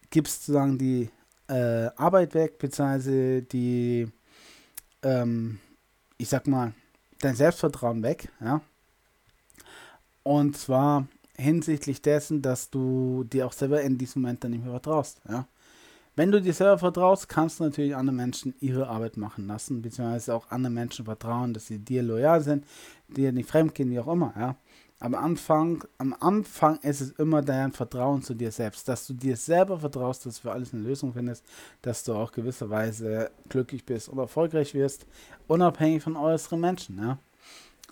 gibst 0.09 0.45
sozusagen 0.45 0.77
die 0.77 1.09
äh, 1.47 1.89
Arbeit 1.95 2.33
weg, 2.33 2.57
beziehungsweise 2.59 3.41
die, 3.41 4.07
ähm, 5.03 5.59
ich 6.17 6.29
sag 6.29 6.47
mal, 6.47 6.73
dein 7.19 7.35
Selbstvertrauen 7.35 8.03
weg. 8.03 8.29
Ja? 8.39 8.61
Und 10.23 10.57
zwar 10.57 11.07
hinsichtlich 11.39 12.01
dessen, 12.01 12.41
dass 12.41 12.69
du 12.69 13.23
dir 13.23 13.47
auch 13.47 13.53
selber 13.53 13.81
in 13.81 13.97
diesem 13.97 14.21
Moment 14.21 14.43
dann 14.43 14.51
nicht 14.51 14.63
mehr 14.63 14.71
vertraust. 14.71 15.21
Ja? 15.27 15.47
Wenn 16.15 16.31
du 16.31 16.41
dir 16.41 16.53
selber 16.53 16.77
vertraust, 16.77 17.29
kannst 17.29 17.59
du 17.59 17.63
natürlich 17.63 17.95
andere 17.95 18.15
Menschen 18.15 18.53
ihre 18.59 18.87
Arbeit 18.89 19.15
machen 19.15 19.47
lassen, 19.47 19.81
beziehungsweise 19.81 20.35
auch 20.35 20.51
anderen 20.51 20.73
Menschen 20.73 21.05
vertrauen, 21.05 21.53
dass 21.53 21.67
sie 21.67 21.79
dir 21.79 22.03
loyal 22.03 22.41
sind, 22.41 22.65
dir 23.07 23.31
nicht 23.31 23.49
fremdgehen, 23.49 23.89
wie 23.89 23.99
auch 23.99 24.11
immer. 24.11 24.33
Ja? 24.37 24.55
Am 24.99 25.15
Anfang, 25.15 25.85
am 25.97 26.13
Anfang 26.19 26.77
ist 26.79 26.99
es 26.99 27.11
immer 27.11 27.41
dein 27.41 27.71
Vertrauen 27.71 28.21
zu 28.21 28.33
dir 28.33 28.51
selbst, 28.51 28.89
dass 28.89 29.07
du 29.07 29.13
dir 29.13 29.37
selber 29.37 29.79
vertraust, 29.79 30.25
dass 30.25 30.35
du 30.35 30.41
für 30.41 30.51
alles 30.51 30.73
eine 30.73 30.83
Lösung 30.83 31.13
findest, 31.13 31.45
dass 31.81 32.03
du 32.03 32.13
auch 32.13 32.33
gewisserweise 32.33 33.31
glücklich 33.47 33.85
bist 33.85 34.09
und 34.09 34.17
erfolgreich 34.17 34.73
wirst, 34.73 35.05
unabhängig 35.47 36.03
von 36.03 36.17
äußeren 36.17 36.59
Menschen. 36.59 36.97
Ja? 36.97 37.17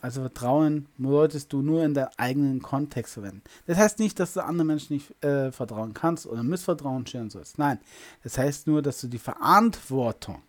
Also 0.01 0.21
Vertrauen 0.21 0.87
solltest 0.99 1.51
du 1.53 1.61
nur 1.61 1.83
in 1.83 1.93
deinem 1.93 2.09
eigenen 2.17 2.61
Kontext 2.61 3.13
verwenden. 3.13 3.41
Das 3.65 3.77
heißt 3.77 3.99
nicht, 3.99 4.19
dass 4.19 4.33
du 4.33 4.43
anderen 4.43 4.67
Menschen 4.67 4.93
nicht 4.93 5.23
äh, 5.23 5.51
vertrauen 5.51 5.93
kannst 5.93 6.27
oder 6.27 6.43
Missvertrauen 6.43 7.05
scheren 7.07 7.29
sollst. 7.29 7.57
Nein, 7.57 7.79
das 8.23 8.37
heißt 8.37 8.67
nur, 8.67 8.81
dass 8.81 9.01
du 9.01 9.07
die 9.07 9.17
Verantwortung, 9.17 10.41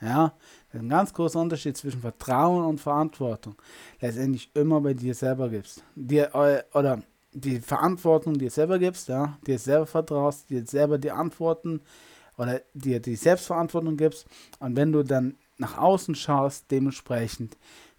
ja, 0.00 0.32
das 0.68 0.74
ist 0.74 0.80
ein 0.80 0.88
ganz 0.88 1.12
großer 1.12 1.40
Unterschied 1.40 1.76
zwischen 1.76 2.00
Vertrauen 2.00 2.64
und 2.64 2.80
Verantwortung, 2.80 3.56
letztendlich 4.00 4.50
immer 4.54 4.80
bei 4.80 4.94
dir 4.94 5.14
selber 5.14 5.48
gibst. 5.48 5.82
Dir, 5.94 6.34
äh, 6.34 6.62
oder 6.76 7.02
die 7.32 7.60
Verantwortung 7.60 8.38
dir 8.38 8.50
selber 8.50 8.78
gibst, 8.78 9.08
ja, 9.08 9.38
dir 9.46 9.58
selber 9.58 9.86
vertraust, 9.86 10.48
dir 10.50 10.64
selber 10.66 10.98
die 10.98 11.10
Antworten 11.10 11.82
oder 12.36 12.62
dir 12.72 13.00
die 13.00 13.16
Selbstverantwortung 13.16 13.96
gibst 13.96 14.26
und 14.60 14.76
wenn 14.76 14.92
du 14.92 15.02
dann 15.02 15.36
nach 15.58 15.76
außen 15.76 16.14
schaust, 16.14 16.70
dementsprechend 16.70 17.56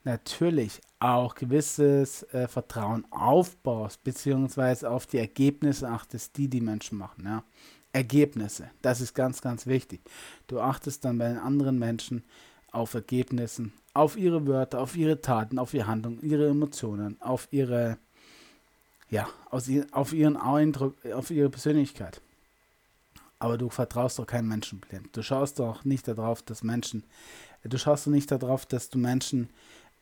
natürlich 0.10 0.82
auch 1.00 1.36
gewisses 1.36 2.24
äh, 2.34 2.48
Vertrauen 2.48 3.06
aufbaust, 3.12 4.04
beziehungsweise 4.04 4.90
auf 4.90 5.06
die 5.06 5.20
Ergebnisse 5.20 5.88
achtest, 5.88 6.36
die 6.38 6.48
die 6.50 6.62
Menschen 6.62 6.98
machen. 6.98 7.26
Ja? 7.26 7.44
Ergebnisse, 7.94 8.70
das 8.82 9.02
ist 9.02 9.14
ganz, 9.14 9.42
ganz 9.42 9.66
wichtig. 9.66 10.02
Du 10.48 10.60
achtest 10.60 11.06
dann 11.06 11.18
bei 11.18 11.30
den 11.30 11.38
anderen 11.38 11.80
Menschen 11.80 12.24
auf 12.72 12.94
Ergebnissen, 12.94 13.74
auf 13.94 14.18
ihre 14.18 14.46
Wörter, 14.46 14.82
auf 14.82 14.96
ihre 14.96 15.22
Taten, 15.22 15.58
auf 15.58 15.74
ihre 15.74 15.88
Handlungen, 15.88 16.22
ihre 16.22 16.50
Emotionen, 16.50 17.20
auf 17.22 17.48
ihre, 17.52 17.98
ja, 19.10 19.28
auf 19.50 20.14
ihren 20.14 20.38
Eindruck, 20.38 20.96
auf 21.14 21.32
ihre 21.32 21.50
Persönlichkeit. 21.50 22.22
Aber 23.40 23.58
du 23.58 23.70
vertraust 23.70 24.20
doch 24.20 24.28
keinem 24.28 24.50
Menschen 24.50 24.82
blind. 24.82 25.16
Du 25.16 25.24
schaust 25.24 25.60
doch 25.60 25.86
nicht 25.86 26.08
darauf, 26.08 26.42
dass 26.42 26.62
Menschen, 26.62 27.04
du 27.64 27.78
schaust 27.78 28.06
doch 28.06 28.12
nicht 28.12 28.30
darauf, 28.32 28.66
dass 28.66 28.90
du 28.90 29.00
Menschen 29.00 29.50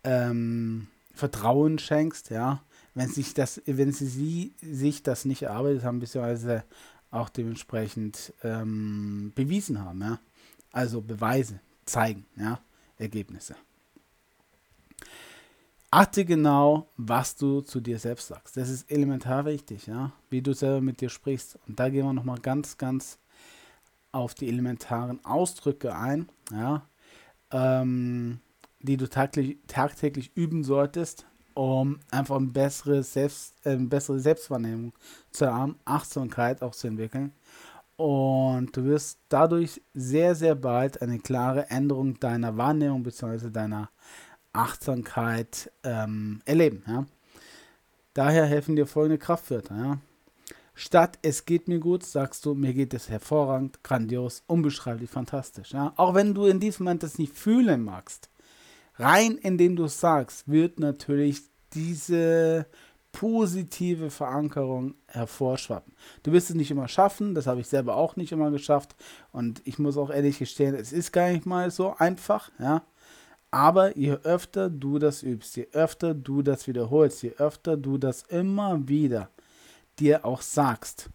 ähm, 0.03 0.87
Vertrauen 1.13 1.79
schenkst, 1.79 2.29
ja, 2.29 2.61
wenn 2.93 3.09
sich 3.09 3.33
das, 3.33 3.61
wenn 3.65 3.91
sie, 3.91 4.07
sie 4.07 4.53
sich 4.61 5.03
das 5.03 5.25
nicht 5.25 5.43
erarbeitet 5.43 5.83
haben, 5.83 5.99
beziehungsweise 5.99 6.63
auch 7.11 7.29
dementsprechend 7.29 8.33
ähm, 8.43 9.31
bewiesen 9.35 9.83
haben, 9.83 10.01
ja. 10.01 10.19
Also 10.71 11.01
Beweise 11.01 11.59
zeigen, 11.85 12.25
ja, 12.35 12.59
Ergebnisse. 12.97 13.55
Achte 15.89 16.25
genau, 16.25 16.89
was 16.97 17.37
du 17.37 17.61
zu 17.61 17.79
dir 17.79 17.97
selbst 17.97 18.27
sagst. 18.27 18.57
Das 18.57 18.69
ist 18.69 18.91
elementar 18.91 19.45
wichtig, 19.45 19.87
ja, 19.87 20.11
wie 20.29 20.41
du 20.41 20.53
selber 20.53 20.81
mit 20.81 20.99
dir 20.99 21.09
sprichst. 21.09 21.57
Und 21.67 21.79
da 21.79 21.89
gehen 21.89 22.05
wir 22.05 22.13
nochmal 22.13 22.39
ganz, 22.39 22.77
ganz 22.77 23.17
auf 24.11 24.33
die 24.33 24.49
elementaren 24.49 25.23
Ausdrücke 25.23 25.95
ein, 25.95 26.29
ja. 26.51 26.85
Ähm, 27.51 28.41
die 28.79 28.97
du 28.97 29.09
tagtäglich, 29.09 29.57
tagtäglich 29.67 30.31
üben 30.35 30.63
solltest, 30.63 31.25
um 31.53 31.99
einfach 32.11 32.37
eine 32.37 32.47
bessere, 32.47 33.03
Selbst, 33.03 33.55
äh, 33.65 33.75
bessere 33.77 34.19
Selbstwahrnehmung 34.19 34.93
zu 35.31 35.51
haben, 35.51 35.77
Achtsamkeit 35.85 36.61
auch 36.61 36.75
zu 36.75 36.87
entwickeln. 36.87 37.33
Und 37.95 38.77
du 38.77 38.85
wirst 38.85 39.19
dadurch 39.27 39.81
sehr, 39.95 40.35
sehr 40.35 40.53
bald 40.53 41.01
eine 41.01 41.17
klare 41.17 41.69
Änderung 41.71 42.19
deiner 42.19 42.55
Wahrnehmung 42.55 43.01
bzw. 43.01 43.49
deiner 43.49 43.89
Achtsamkeit 44.53 45.71
ähm, 45.83 46.41
erleben. 46.45 46.83
Ja? 46.87 47.05
Daher 48.13 48.45
helfen 48.45 48.75
dir 48.75 48.85
folgende 48.85 49.17
Kraftwörter. 49.17 49.75
Ja? 49.75 49.97
Statt 50.75 51.17
es 51.23 51.45
geht 51.45 51.67
mir 51.67 51.79
gut, 51.79 52.03
sagst 52.03 52.45
du, 52.45 52.53
mir 52.53 52.75
geht 52.75 52.93
es 52.93 53.09
hervorragend, 53.09 53.83
grandios, 53.83 54.43
unbeschreiblich, 54.45 55.09
fantastisch. 55.09 55.71
Ja? 55.71 55.93
Auch 55.95 56.13
wenn 56.13 56.35
du 56.35 56.45
in 56.45 56.59
diesem 56.59 56.83
Moment 56.83 57.01
das 57.01 57.17
nicht 57.17 57.33
fühlen 57.33 57.83
magst, 57.83 58.29
rein 58.97 59.37
indem 59.37 59.75
du 59.75 59.87
sagst, 59.87 60.47
wird 60.47 60.79
natürlich 60.79 61.41
diese 61.73 62.67
positive 63.11 64.11
Verankerung 64.11 64.93
hervorschwappen. 65.07 65.93
Du 66.21 66.31
wirst 66.31 66.51
es 66.51 66.55
nicht 66.55 66.69
immer 66.69 66.87
schaffen, 66.87 67.33
das 67.33 67.47
habe 67.47 67.61
ich 67.61 67.67
selber 67.67 67.95
auch 67.95 68.15
nicht 68.15 68.31
immer 68.31 68.51
geschafft 68.51 68.95
und 69.31 69.61
ich 69.65 69.79
muss 69.79 69.97
auch 69.97 70.11
ehrlich 70.11 70.37
gestehen, 70.37 70.75
es 70.75 70.93
ist 70.93 71.11
gar 71.11 71.29
nicht 71.31 71.45
mal 71.45 71.71
so 71.71 71.95
einfach, 71.97 72.51
ja. 72.59 72.83
Aber 73.49 73.97
je 73.97 74.11
öfter 74.11 74.69
du 74.69 74.99
das 74.99 75.23
übst, 75.23 75.55
je 75.55 75.67
öfter 75.71 76.13
du 76.13 76.41
das 76.41 76.67
wiederholst, 76.67 77.23
je 77.23 77.31
öfter 77.37 77.77
du 77.77 77.97
das 77.97 78.23
immer 78.23 78.87
wieder 78.87 79.29
dir 79.99 80.25
auch 80.25 80.41
sagst, 80.41 81.09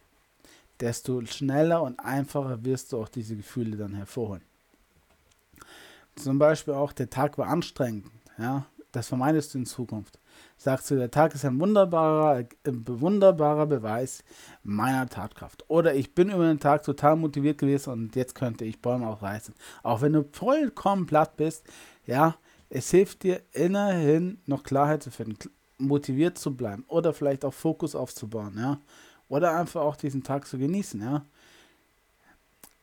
desto 0.80 1.24
schneller 1.26 1.82
und 1.82 2.00
einfacher 2.00 2.64
wirst 2.64 2.92
du 2.92 2.98
auch 2.98 3.08
diese 3.08 3.36
Gefühle 3.36 3.76
dann 3.76 3.94
hervorholen. 3.94 4.42
Zum 6.16 6.38
Beispiel 6.38 6.74
auch, 6.74 6.92
der 6.92 7.10
Tag 7.10 7.38
war 7.38 7.48
anstrengend. 7.48 8.06
Ja, 8.38 8.66
das 8.92 9.08
vermeidest 9.08 9.54
du 9.54 9.58
in 9.58 9.66
Zukunft. 9.66 10.18
Sagst 10.56 10.90
du, 10.90 10.96
der 10.96 11.10
Tag 11.10 11.34
ist 11.34 11.44
ein 11.44 11.58
wunderbarer, 11.58 12.44
wunderbarer 12.64 13.66
Beweis 13.66 14.22
meiner 14.62 15.08
Tatkraft. 15.08 15.64
Oder 15.68 15.94
ich 15.94 16.14
bin 16.14 16.30
über 16.30 16.46
den 16.46 16.60
Tag 16.60 16.82
total 16.84 17.16
motiviert 17.16 17.58
gewesen 17.58 17.90
und 17.90 18.16
jetzt 18.16 18.34
könnte 18.34 18.64
ich 18.64 18.80
Bäume 18.80 19.08
auch 19.08 19.22
reißen. 19.22 19.54
Auch 19.82 20.02
wenn 20.02 20.12
du 20.12 20.24
vollkommen 20.32 21.06
platt 21.06 21.36
bist, 21.36 21.64
ja, 22.06 22.36
es 22.68 22.90
hilft 22.90 23.22
dir 23.22 23.42
innerhin 23.52 24.38
noch 24.46 24.62
Klarheit 24.62 25.02
zu 25.02 25.10
finden, 25.10 25.50
motiviert 25.78 26.38
zu 26.38 26.54
bleiben 26.54 26.84
oder 26.88 27.12
vielleicht 27.12 27.44
auch 27.44 27.54
Fokus 27.54 27.94
aufzubauen, 27.94 28.54
ja. 28.56 28.78
Oder 29.28 29.56
einfach 29.58 29.80
auch 29.80 29.96
diesen 29.96 30.22
Tag 30.22 30.46
zu 30.46 30.58
genießen, 30.58 31.00
ja. 31.00 31.24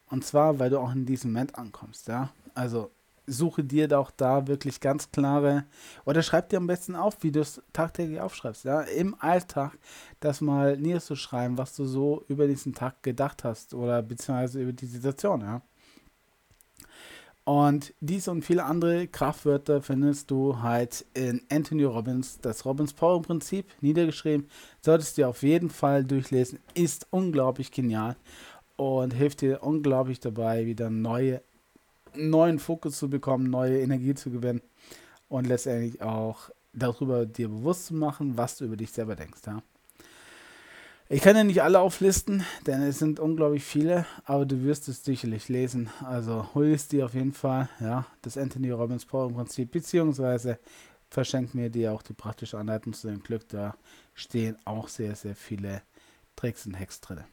Und 0.09 0.25
zwar, 0.25 0.59
weil 0.59 0.69
du 0.69 0.80
auch 0.80 0.91
in 0.91 1.05
diesem 1.05 1.32
Moment 1.32 1.55
ankommst, 1.55 2.07
ja. 2.07 2.30
Also 2.55 2.91
suche 3.30 3.63
dir 3.63 3.88
doch 3.88 4.11
da 4.11 4.47
wirklich 4.47 4.80
ganz 4.82 5.11
klare, 5.11 5.65
oder 6.05 6.21
schreib 6.23 6.49
dir 6.49 6.57
am 6.57 6.67
besten 6.67 6.95
auf, 6.95 7.17
wie 7.21 7.32
du 7.32 7.39
es 7.41 7.61
tagtäglich 7.73 8.19
aufschreibst, 8.19 8.65
ja, 8.65 8.82
im 8.82 9.15
Alltag, 9.19 9.77
das 10.19 10.41
mal 10.41 10.77
niederzuschreiben, 10.77 11.57
was 11.57 11.75
du 11.75 11.86
so 11.86 12.25
über 12.27 12.47
diesen 12.47 12.73
Tag 12.73 13.03
gedacht 13.03 13.43
hast 13.43 13.73
oder 13.73 14.01
beziehungsweise 14.01 14.61
über 14.61 14.73
die 14.73 14.88
Situation, 14.88 15.41
ja. 15.41 15.61
Und 17.45 17.95
diese 17.99 18.30
und 18.30 18.43
viele 18.45 18.63
andere 18.63 19.07
Kraftwörter 19.07 19.82
findest 19.82 20.30
du 20.30 20.61
halt 20.61 21.03
in 21.15 21.41
Anthony 21.51 21.84
Robbins, 21.84 22.39
das 22.39 22.63
Robbins 22.63 22.93
Power 22.93 23.23
Prinzip, 23.23 23.65
niedergeschrieben. 23.82 24.47
Solltest 24.82 25.17
du 25.17 25.27
auf 25.27 25.41
jeden 25.41 25.71
Fall 25.71 26.03
durchlesen, 26.03 26.59
ist 26.75 27.07
unglaublich 27.09 27.71
genial 27.71 28.17
und 28.75 29.15
hilft 29.15 29.41
dir 29.41 29.63
unglaublich 29.63 30.19
dabei, 30.19 30.67
wieder 30.67 30.91
neue 30.91 31.41
neuen 32.20 32.59
Fokus 32.59 32.97
zu 32.97 33.09
bekommen, 33.09 33.49
neue 33.49 33.82
Energie 33.82 34.13
zu 34.13 34.30
gewinnen 34.32 34.61
und 35.28 35.47
letztendlich 35.47 36.01
auch 36.01 36.49
darüber 36.74 37.26
dir 37.26 37.49
bewusst 37.49 37.88
zu 37.88 37.95
machen, 37.95 38.38
was 38.38 38.57
du 38.57 38.65
über 38.65 38.78
dich 38.78 38.91
selber 38.91 39.15
denkst. 39.15 39.41
Ja? 39.45 39.61
Ich 41.11 41.22
kann 41.22 41.36
ja 41.36 41.43
nicht 41.43 41.63
alle 41.63 41.80
auflisten, 41.80 42.43
denn 42.67 42.84
es 42.84 42.99
sind 42.99 43.20
unglaublich 43.20 43.63
viele, 43.63 44.05
aber 44.26 44.45
du 44.45 44.63
wirst 44.63 44.88
es 44.89 45.03
sicherlich 45.03 45.49
lesen. 45.49 45.89
Also 46.03 46.53
hol 46.53 46.67
es 46.67 46.88
dir 46.88 47.05
auf 47.05 47.15
jeden 47.15 47.34
Fall, 47.34 47.67
ja, 47.80 48.05
das 48.22 48.38
Anthony 48.38 48.70
Robbins 48.70 49.05
Power 49.05 49.34
Prinzip, 49.34 49.72
beziehungsweise 49.72 50.59
verschenk 51.09 51.55
mir 51.55 51.72
dir 51.72 51.93
auch 51.93 52.03
die 52.03 52.13
praktische 52.13 52.59
Anleitung 52.59 52.93
zu 52.93 53.07
dem 53.07 53.24
Glück. 53.24 53.47
Da 53.49 53.76
stehen 54.13 54.57
auch 54.65 54.88
sehr, 54.88 55.15
sehr 55.15 55.36
viele 55.36 55.82
Tricks 56.36 56.67
und 56.67 56.80
Hacks 56.80 57.01
drin. 57.01 57.24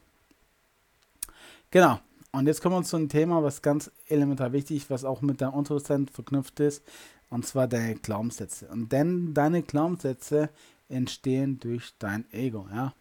Genau. 1.69 1.99
Und 2.31 2.47
jetzt 2.47 2.61
kommen 2.61 2.75
wir 2.75 2.83
zu 2.83 2.97
einem 2.97 3.09
Thema, 3.09 3.41
was 3.43 3.61
ganz 3.61 3.91
elementar 4.07 4.53
wichtig, 4.53 4.77
ist, 4.77 4.89
was 4.89 5.05
auch 5.05 5.21
mit 5.21 5.41
deinem 5.41 5.53
Unterbewusstsein 5.53 6.07
verknüpft 6.07 6.59
ist, 6.59 6.83
und 7.29 7.45
zwar 7.45 7.67
deine 7.67 7.95
Glaubenssätze. 7.95 8.67
Und 8.67 8.91
denn 8.91 9.33
deine 9.33 9.63
Glaubenssätze 9.63 10.49
entstehen 10.89 11.59
durch 11.59 11.93
dein 11.99 12.31
Ego, 12.31 12.67
ja. 12.71 12.93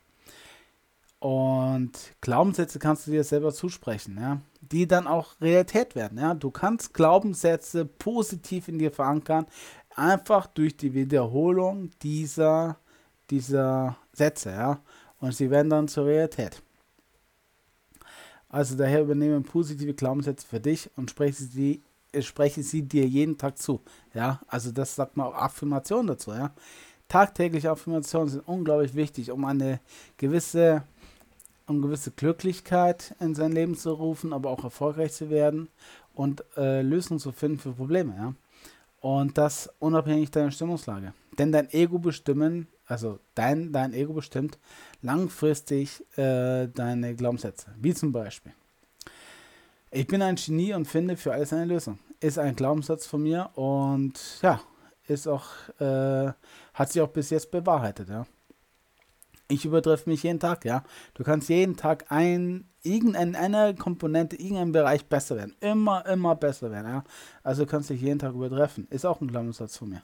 Und 1.19 1.93
Glaubenssätze 2.21 2.79
kannst 2.79 3.07
du 3.07 3.11
dir 3.11 3.25
selber 3.25 3.53
zusprechen, 3.53 4.19
ja, 4.21 4.41
die 4.61 4.87
dann 4.87 5.07
auch 5.07 5.41
Realität 5.41 5.95
werden, 5.95 6.19
ja. 6.19 6.35
Du 6.35 6.51
kannst 6.51 6.95
Glaubenssätze 6.95 7.85
positiv 7.85 8.69
in 8.69 8.79
dir 8.79 8.93
verankern, 8.93 9.47
einfach 9.95 10.47
durch 10.47 10.77
die 10.77 10.95
Wiederholung 10.95 11.91
dieser, 12.03 12.79
dieser 13.31 13.97
Sätze, 14.13 14.51
ja. 14.51 14.81
Und 15.19 15.35
sie 15.35 15.51
werden 15.51 15.71
dann 15.71 15.89
zur 15.89 16.07
Realität. 16.07 16.63
Also 18.49 18.77
daher 18.77 19.03
übernehme 19.03 19.41
positive 19.41 19.95
Glaubenssätze 19.95 20.47
für 20.47 20.61
dich 20.61 20.91
und 20.97 21.11
spreche 21.11 21.43
sie, 21.43 21.83
spreche 22.21 22.63
sie 22.63 22.83
dir 22.83 23.07
jeden 23.07 23.39
Tag 23.39 23.59
zu. 23.59 23.81
Ja, 24.15 24.41
also 24.47 24.71
das 24.71 24.95
sagt 24.95 25.17
man 25.17 25.27
auch 25.27 25.35
Affirmation 25.35 26.07
dazu, 26.07 26.33
ja. 26.33 26.53
Tagtägliche 27.09 27.71
Affirmationen 27.71 28.29
sind 28.29 28.49
unglaublich 28.49 28.95
wichtig, 28.95 29.31
um 29.31 29.45
eine 29.45 29.79
gewisse 30.17 30.83
um 31.67 31.83
gewisse 31.83 32.13
Glücklichkeit 32.13 33.15
in 33.21 33.35
sein 33.35 33.53
Leben 33.53 33.77
zu 33.77 33.93
rufen, 33.93 34.33
aber 34.33 34.51
auch 34.51 34.65
erfolgreich 34.65 35.13
zu 35.13 35.31
werden 35.31 35.69
und 36.15 36.45
äh, 36.57 36.83
Lösungen 36.83 37.21
zu 37.21 37.33
finden 37.33 37.59
für 37.59 37.73
Probleme. 37.73 38.15
Ja? 38.17 38.35
Und 39.01 39.37
das 39.37 39.71
unabhängig 39.79 40.31
deiner 40.31 40.51
Stimmungslage. 40.51 41.13
Denn 41.39 41.53
dein 41.53 41.71
Ego 41.71 41.99
bestimmen, 41.99 42.69
also 42.87 43.19
dein, 43.35 43.73
dein 43.73 43.93
Ego 43.93 44.13
bestimmt 44.13 44.59
langfristig 45.03 46.05
äh, 46.17 46.69
deine 46.69 47.15
Glaubenssätze. 47.15 47.75
Wie 47.81 47.95
zum 47.95 48.13
Beispiel. 48.13 48.53
Ich 49.91 50.07
bin 50.07 50.23
ein 50.23 50.37
Genie 50.37 50.75
und 50.75 50.87
finde 50.87 51.17
für 51.17 51.33
alles 51.33 51.53
eine 51.53 51.65
Lösung. 51.65 51.99
Ist 52.21 52.39
ein 52.39 52.57
Glaubenssatz 52.57 53.07
von 53.07 53.23
mir 53.23 53.51
und 53.55 54.19
ja, 54.43 54.61
ist 55.07 55.27
auch, 55.27 55.47
äh, 55.79 56.33
hat 56.75 56.93
sich 56.93 57.03
auch 57.03 57.09
bis 57.09 57.31
jetzt 57.31 57.51
bewahrheitet, 57.51 58.09
ja. 58.09 58.27
Ich 59.49 59.65
übertreffe 59.65 60.11
mich 60.11 60.25
jeden 60.25 60.41
Tag, 60.41 60.65
ja. 60.65 60.83
Du 61.15 61.23
kannst 61.23 61.49
jeden 61.49 61.77
Tag 61.77 62.07
ein, 62.11 62.69
irgendeine 62.83 63.77
Komponente, 63.77 64.35
irgendein 64.35 64.73
Bereich 64.73 65.07
besser 65.07 65.37
werden. 65.37 65.55
Immer, 65.61 66.05
immer 66.07 66.35
besser 66.35 66.73
werden, 66.73 66.89
ja. 66.89 67.05
Also 67.45 67.65
du 67.65 67.71
kannst 67.71 67.91
dich 67.91 68.01
jeden 68.01 68.19
Tag 68.19 68.35
übertreffen. 68.35 68.89
Ist 68.91 69.05
auch 69.05 69.21
ein 69.21 69.29
Glaubenssatz 69.29 69.77
von 69.77 69.91
mir. 69.91 70.03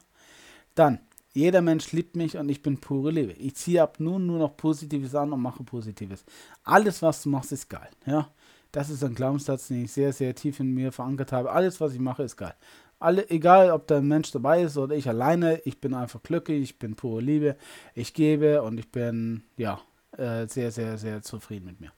Dann, 0.75 0.99
jeder 1.33 1.61
Mensch 1.61 1.91
liebt 1.91 2.15
mich 2.15 2.37
und 2.37 2.47
ich 2.49 2.61
bin 2.61 2.77
pure 2.77 3.11
Liebe. 3.11 3.33
Ich 3.33 3.55
ziehe 3.55 3.81
ab 3.81 3.99
nun 3.99 4.27
nur 4.27 4.37
noch 4.37 4.55
Positives 4.55 5.15
an 5.15 5.33
und 5.33 5.41
mache 5.41 5.63
Positives. 5.63 6.23
Alles, 6.63 7.01
was 7.01 7.23
du 7.23 7.29
machst, 7.29 7.51
ist 7.51 7.69
geil, 7.69 7.89
ja. 8.05 8.29
Das 8.71 8.89
ist 8.89 9.03
ein 9.03 9.13
Glaubenssatz, 9.13 9.67
den 9.67 9.85
ich 9.85 9.91
sehr, 9.91 10.13
sehr 10.13 10.33
tief 10.33 10.59
in 10.59 10.73
mir 10.73 10.91
verankert 10.91 11.31
habe. 11.31 11.51
Alles, 11.51 11.79
was 11.79 11.93
ich 11.93 11.99
mache, 11.99 12.23
ist 12.23 12.37
geil. 12.37 12.55
Alle, 12.99 13.29
egal 13.29 13.69
ob 13.69 13.85
da 13.87 13.97
ein 13.97 14.07
Mensch 14.07 14.31
dabei 14.31 14.63
ist 14.63 14.77
oder 14.77 14.95
ich 14.95 15.07
alleine, 15.07 15.59
ich 15.65 15.79
bin 15.79 15.93
einfach 15.93 16.23
glücklich, 16.23 16.63
ich 16.63 16.79
bin 16.79 16.95
pure 16.95 17.21
Liebe, 17.21 17.55
ich 17.93 18.13
gebe 18.13 18.63
und 18.63 18.79
ich 18.79 18.91
bin 18.91 19.43
ja 19.57 19.79
äh, 20.17 20.47
sehr, 20.47 20.71
sehr, 20.71 20.97
sehr 20.97 21.21
zufrieden 21.21 21.65
mit 21.65 21.81
mir. 21.81 21.91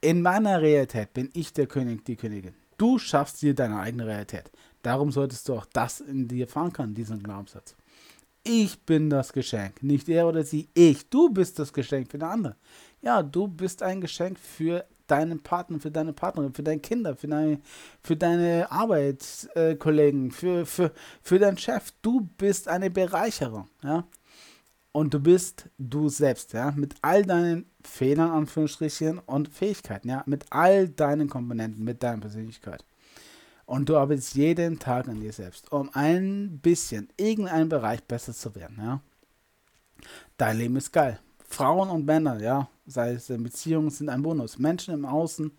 In 0.00 0.22
meiner 0.22 0.60
Realität 0.60 1.12
bin 1.12 1.30
ich 1.34 1.52
der 1.52 1.66
König, 1.66 2.04
die 2.04 2.16
Königin. 2.16 2.54
Du 2.78 2.98
schaffst 2.98 3.42
dir 3.42 3.54
deine 3.54 3.78
eigene 3.78 4.06
Realität. 4.06 4.50
Darum 4.82 5.10
solltest 5.10 5.48
du 5.48 5.54
auch 5.54 5.66
das 5.72 6.00
in 6.00 6.28
dir 6.28 6.46
verankern, 6.46 6.94
diesen 6.94 7.22
Glaubenssatz. 7.22 7.76
Ich 8.48 8.80
bin 8.82 9.10
das 9.10 9.32
Geschenk, 9.32 9.82
nicht 9.82 10.08
er 10.08 10.28
oder 10.28 10.44
sie, 10.44 10.68
ich. 10.72 11.10
Du 11.10 11.30
bist 11.30 11.58
das 11.58 11.72
Geschenk 11.72 12.12
für 12.12 12.18
den 12.18 12.28
anderen. 12.28 12.56
Ja, 13.02 13.20
du 13.20 13.48
bist 13.48 13.82
ein 13.82 14.00
Geschenk 14.00 14.38
für 14.38 14.84
deinen 15.08 15.42
Partner, 15.42 15.80
für 15.80 15.90
deine 15.90 16.12
Partnerin, 16.12 16.54
für 16.54 16.62
deine 16.62 16.80
Kinder, 16.80 17.16
für 17.16 17.26
deine, 17.26 17.58
für 18.04 18.16
deine 18.16 18.70
Arbeitskollegen, 18.70 20.30
für, 20.30 20.64
für, 20.64 20.92
für 21.22 21.40
deinen 21.40 21.58
Chef. 21.58 21.92
Du 22.02 22.28
bist 22.38 22.68
eine 22.68 22.88
Bereicherung, 22.88 23.68
ja. 23.82 24.06
Und 24.92 25.12
du 25.12 25.18
bist 25.18 25.68
du 25.76 26.08
selbst, 26.08 26.52
ja, 26.52 26.70
mit 26.70 26.94
all 27.02 27.24
deinen 27.24 27.66
Fehlern, 27.82 28.30
Anführungsstrichen, 28.30 29.18
und 29.18 29.48
Fähigkeiten, 29.48 30.08
ja, 30.08 30.22
mit 30.26 30.46
all 30.50 30.88
deinen 30.88 31.28
Komponenten, 31.28 31.82
mit 31.82 32.00
deiner 32.00 32.20
Persönlichkeit. 32.20 32.84
Und 33.66 33.88
du 33.88 33.96
arbeitest 33.96 34.36
jeden 34.36 34.78
Tag 34.78 35.08
an 35.08 35.20
dir 35.20 35.32
selbst, 35.32 35.72
um 35.72 35.90
ein 35.92 36.60
bisschen, 36.62 37.08
irgendeinen 37.16 37.68
Bereich 37.68 38.02
besser 38.04 38.32
zu 38.32 38.54
werden, 38.54 38.78
ja. 38.80 39.00
Dein 40.36 40.58
Leben 40.58 40.76
ist 40.76 40.92
geil. 40.92 41.18
Frauen 41.48 41.90
und 41.90 42.06
Männer, 42.06 42.40
ja, 42.40 42.68
sei 42.86 43.12
es 43.12 43.30
in 43.30 43.42
Beziehungen, 43.42 43.90
sind 43.90 44.08
ein 44.08 44.22
Bonus. 44.22 44.58
Menschen 44.58 44.94
im 44.94 45.04
Außen, 45.04 45.52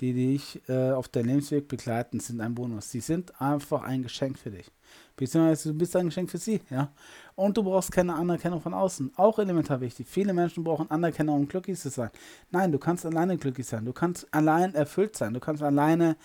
die 0.00 0.12
dich 0.12 0.60
äh, 0.68 0.90
auf 0.92 1.08
deinem 1.08 1.26
Lebensweg 1.26 1.66
begleiten, 1.66 2.20
sind 2.20 2.40
ein 2.40 2.54
Bonus. 2.54 2.90
Sie 2.90 3.00
sind 3.00 3.40
einfach 3.40 3.82
ein 3.82 4.02
Geschenk 4.02 4.38
für 4.38 4.50
dich. 4.50 4.70
Beziehungsweise 5.16 5.72
du 5.72 5.78
bist 5.78 5.96
ein 5.96 6.06
Geschenk 6.06 6.30
für 6.30 6.38
sie, 6.38 6.60
ja. 6.70 6.92
Und 7.34 7.56
du 7.56 7.62
brauchst 7.62 7.90
keine 7.90 8.14
Anerkennung 8.14 8.60
von 8.60 8.74
außen. 8.74 9.12
Auch 9.16 9.38
elementar 9.38 9.80
wichtig. 9.80 10.06
Viele 10.08 10.32
Menschen 10.32 10.62
brauchen 10.62 10.90
Anerkennung, 10.90 11.36
um 11.36 11.48
glücklich 11.48 11.78
zu 11.78 11.90
sein. 11.90 12.10
Nein, 12.50 12.70
du 12.70 12.78
kannst 12.78 13.04
alleine 13.04 13.36
glücklich 13.36 13.66
sein. 13.66 13.84
Du 13.84 13.92
kannst 13.92 14.26
allein 14.32 14.74
erfüllt 14.74 15.16
sein. 15.16 15.34
Du 15.34 15.40
kannst 15.40 15.62
alleine 15.62 16.16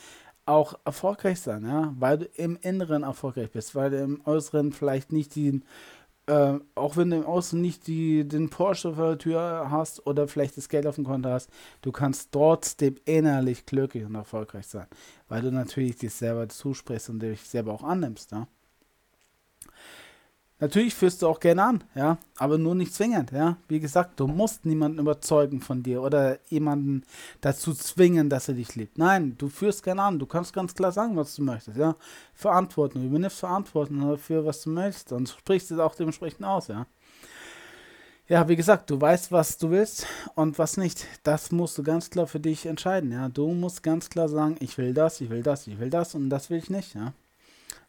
auch 0.45 0.79
erfolgreich 0.85 1.39
sein, 1.41 1.65
ja, 1.65 1.93
weil 1.97 2.17
du 2.19 2.25
im 2.35 2.57
Inneren 2.61 3.03
erfolgreich 3.03 3.51
bist, 3.51 3.75
weil 3.75 3.91
du 3.91 3.97
im 3.97 4.21
Äußeren 4.25 4.73
vielleicht 4.73 5.11
nicht 5.11 5.35
die 5.35 5.61
äh, 6.27 6.59
auch 6.75 6.95
wenn 6.95 7.09
du 7.09 7.17
im 7.17 7.25
Außen 7.25 7.59
nicht 7.59 7.87
die, 7.87 8.27
den 8.27 8.49
Porsche 8.49 8.93
vor 8.95 9.09
der 9.09 9.17
Tür 9.17 9.67
hast 9.69 10.05
oder 10.07 10.27
vielleicht 10.27 10.57
das 10.57 10.69
Geld 10.69 10.87
auf 10.87 10.95
dem 10.95 11.03
Konto 11.03 11.29
hast, 11.29 11.49
du 11.81 11.91
kannst 11.91 12.31
trotzdem 12.31 12.95
innerlich 13.05 13.65
glücklich 13.65 14.05
und 14.05 14.15
erfolgreich 14.15 14.67
sein, 14.67 14.87
weil 15.27 15.41
du 15.41 15.51
natürlich 15.51 15.97
dich 15.97 16.13
selber 16.13 16.47
zusprichst 16.47 17.09
und 17.09 17.19
dich 17.19 17.41
selber 17.41 17.73
auch 17.73 17.83
annimmst. 17.83 18.31
Ja? 18.31 18.47
Natürlich 20.63 20.95
führst 20.95 21.21
du 21.21 21.27
auch 21.27 21.41
gerne 21.41 21.61
an, 21.61 21.83
ja, 21.93 22.17
aber 22.37 22.57
nur 22.57 22.73
nicht 22.73 22.93
zwingend, 22.93 23.33
ja. 23.33 23.57
Wie 23.67 23.81
gesagt, 23.81 24.17
du 24.17 24.27
musst 24.27 24.65
niemanden 24.65 24.99
überzeugen 24.99 25.59
von 25.59 25.83
dir 25.83 26.01
oder 26.01 26.37
jemanden 26.47 27.03
dazu 27.41 27.73
zwingen, 27.73 28.29
dass 28.29 28.47
er 28.47 28.53
dich 28.53 28.73
liebt. 28.75 28.97
Nein, 28.97 29.35
du 29.37 29.49
führst 29.49 29.83
gerne 29.83 30.03
an. 30.03 30.19
Du 30.19 30.25
kannst 30.25 30.53
ganz 30.53 30.73
klar 30.73 30.93
sagen, 30.93 31.17
was 31.17 31.35
du 31.35 31.43
möchtest, 31.43 31.75
ja. 31.75 31.97
Verantwortung, 32.33 33.01
du 33.01 33.09
übernimmst 33.09 33.39
Verantwortung 33.39 34.09
dafür, 34.09 34.45
was 34.45 34.63
du 34.63 34.69
möchtest 34.69 35.11
und 35.11 35.27
sprichst 35.27 35.69
es 35.69 35.79
auch 35.79 35.95
dementsprechend 35.95 36.45
aus, 36.45 36.69
ja. 36.69 36.85
Ja, 38.29 38.47
wie 38.47 38.55
gesagt, 38.55 38.89
du 38.89 39.01
weißt, 39.01 39.33
was 39.33 39.57
du 39.57 39.69
willst 39.69 40.07
und 40.35 40.57
was 40.59 40.77
nicht. 40.77 41.05
Das 41.23 41.51
musst 41.51 41.77
du 41.77 41.83
ganz 41.83 42.09
klar 42.09 42.25
für 42.25 42.39
dich 42.39 42.67
entscheiden, 42.67 43.11
ja. 43.11 43.27
Du 43.27 43.49
musst 43.49 43.83
ganz 43.83 44.09
klar 44.09 44.29
sagen, 44.29 44.55
ich 44.61 44.77
will 44.77 44.93
das, 44.93 45.19
ich 45.19 45.29
will 45.29 45.43
das, 45.43 45.67
ich 45.67 45.77
will 45.77 45.89
das 45.89 46.15
und 46.15 46.29
das 46.29 46.49
will 46.49 46.59
ich 46.59 46.69
nicht, 46.69 46.95
ja. 46.95 47.11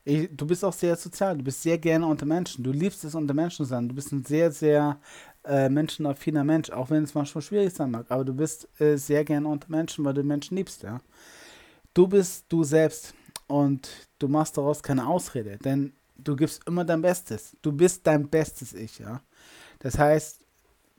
Ich, 0.05 0.29
du 0.37 0.47
bist 0.47 0.65
auch 0.65 0.73
sehr 0.73 0.97
sozial, 0.97 1.39
du 1.39 1.45
bist 1.45 1.63
sehr 1.63 1.79
gerne 1.79 2.07
unter 2.07 2.27
Menschen. 2.27 2.63
Du 2.63 2.73
liebst 2.73 3.05
es, 3.05 3.15
unter 3.15 3.33
Menschen 3.33 3.65
zu 3.65 3.65
sein. 3.65 3.89
Du 3.89 3.95
bist 3.95 4.13
ein 4.13 4.25
sehr, 4.25 4.53
sehr 4.53 4.99
äh, 5.45 5.69
menschenaffiner 5.71 6.45
Mensch, 6.45 6.71
auch 6.71 6.91
wenn 6.91 7.05
es 7.05 7.15
manchmal 7.15 7.43
schwierig 7.43 7.73
sein 7.73 7.91
mag. 7.91 8.07
Aber 8.11 8.25
du 8.25 8.35
bist 8.35 8.69
äh, 8.81 8.97
sehr 8.97 9.25
gerne 9.25 9.49
unter 9.49 9.71
Menschen, 9.71 10.05
weil 10.05 10.15
du 10.15 10.23
Menschen 10.23 10.57
liebst, 10.57 10.83
ja. 10.83 11.01
Du 11.95 12.07
bist 12.07 12.45
du 12.49 12.65
selbst 12.65 13.15
und 13.47 13.89
du 14.19 14.29
machst 14.29 14.57
daraus 14.59 14.83
keine 14.83 15.07
Ausrede, 15.07 15.59
denn 15.59 15.93
du 16.17 16.37
gibst 16.37 16.67
immer 16.67 16.85
dein 16.85 17.01
Bestes. 17.03 17.57
Du 17.63 17.73
bist 17.73 18.07
dein 18.07 18.29
bestes 18.29 18.75
Ich, 18.75 18.99
ja. 18.99 19.23
Das 19.79 19.99
heißt 19.99 20.45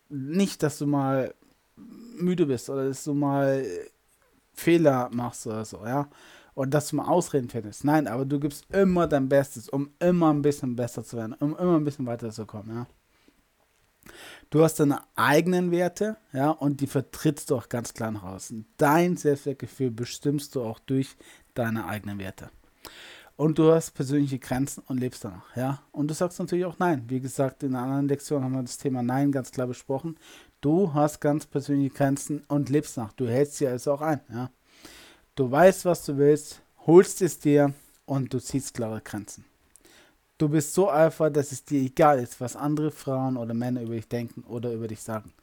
nicht, 0.09 0.63
dass 0.63 0.77
du 0.79 0.87
mal 0.87 1.33
müde 1.75 2.45
bist 2.45 2.69
oder 2.69 2.87
dass 2.87 3.03
du 3.03 3.13
mal 3.13 3.65
Fehler 4.53 5.09
machst 5.11 5.45
oder 5.45 5.65
so, 5.65 5.85
ja 5.85 6.07
und 6.55 6.73
dass 6.73 6.89
du 6.89 6.95
mal 6.95 7.07
Ausreden 7.07 7.49
findest. 7.49 7.83
Nein, 7.83 8.07
aber 8.07 8.25
du 8.25 8.39
gibst 8.39 8.65
immer 8.73 9.05
dein 9.07 9.29
Bestes, 9.29 9.69
um 9.69 9.91
immer 9.99 10.33
ein 10.33 10.41
bisschen 10.41 10.75
besser 10.75 11.03
zu 11.03 11.17
werden, 11.17 11.33
um 11.33 11.55
immer 11.55 11.75
ein 11.75 11.83
bisschen 11.83 12.07
weiterzukommen, 12.07 12.75
ja. 12.75 12.87
Du 14.51 14.63
hast 14.63 14.79
deine 14.79 15.01
eigenen 15.15 15.71
Werte, 15.71 16.17
ja, 16.31 16.51
und 16.51 16.79
die 16.79 16.87
vertrittst 16.87 17.49
du 17.49 17.57
auch 17.57 17.69
ganz 17.69 17.93
klar 17.93 18.11
nach 18.11 18.23
außen. 18.23 18.65
Dein 18.77 19.17
Selbstwertgefühl 19.17 19.91
bestimmst 19.91 20.55
du 20.55 20.63
auch 20.63 20.79
durch 20.79 21.17
deine 21.55 21.85
eigenen 21.87 22.19
Werte. 22.19 22.49
Und 23.35 23.59
du 23.59 23.73
hast 23.73 23.91
persönliche 23.91 24.39
Grenzen 24.39 24.83
und 24.87 24.99
lebst 24.99 25.25
danach, 25.25 25.55
ja. 25.57 25.81
Und 25.91 26.09
du 26.09 26.13
sagst 26.13 26.39
natürlich 26.39 26.65
auch 26.65 26.79
Nein. 26.79 27.03
Wie 27.07 27.19
gesagt, 27.19 27.63
in 27.63 27.75
einer 27.75 27.83
anderen 27.83 28.07
Lektion 28.07 28.43
haben 28.43 28.53
wir 28.53 28.61
das 28.61 28.77
Thema 28.77 29.01
Nein 29.01 29.31
ganz 29.31 29.51
klar 29.51 29.67
besprochen. 29.67 30.17
Du 30.61 30.93
hast 30.93 31.19
ganz 31.19 31.45
persönliche 31.45 31.95
Grenzen 31.95 32.43
und 32.47 32.69
lebst 32.69 32.95
nach. 32.95 33.11
Du 33.13 33.27
hältst 33.27 33.57
sie 33.57 33.67
also 33.67 33.91
auch 33.93 34.01
ein, 34.01 34.21
ja. 34.29 34.51
Du 35.35 35.51
weißt, 35.51 35.83
was 35.83 36.05
du 36.05 36.17
willst, 36.17 36.61
holst 36.87 37.21
es 37.21 37.37
dir 37.37 37.73
und 38.05 38.33
du 38.33 38.39
ziehst 38.39 38.73
klare 38.73 39.01
Grenzen. 39.01 39.43
Du 40.37 40.47
bist 40.47 40.73
so 40.73 40.89
einfach, 40.89 41.29
dass 41.29 41.51
es 41.51 41.65
dir 41.65 41.81
egal 41.81 42.19
ist, 42.19 42.39
was 42.39 42.55
andere 42.55 42.89
Frauen 42.89 43.35
oder 43.35 43.53
Männer 43.53 43.81
über 43.81 43.95
dich 43.95 44.07
denken 44.07 44.43
oder 44.43 44.71
über 44.71 44.87
dich 44.87 45.01
sagen. 45.01 45.33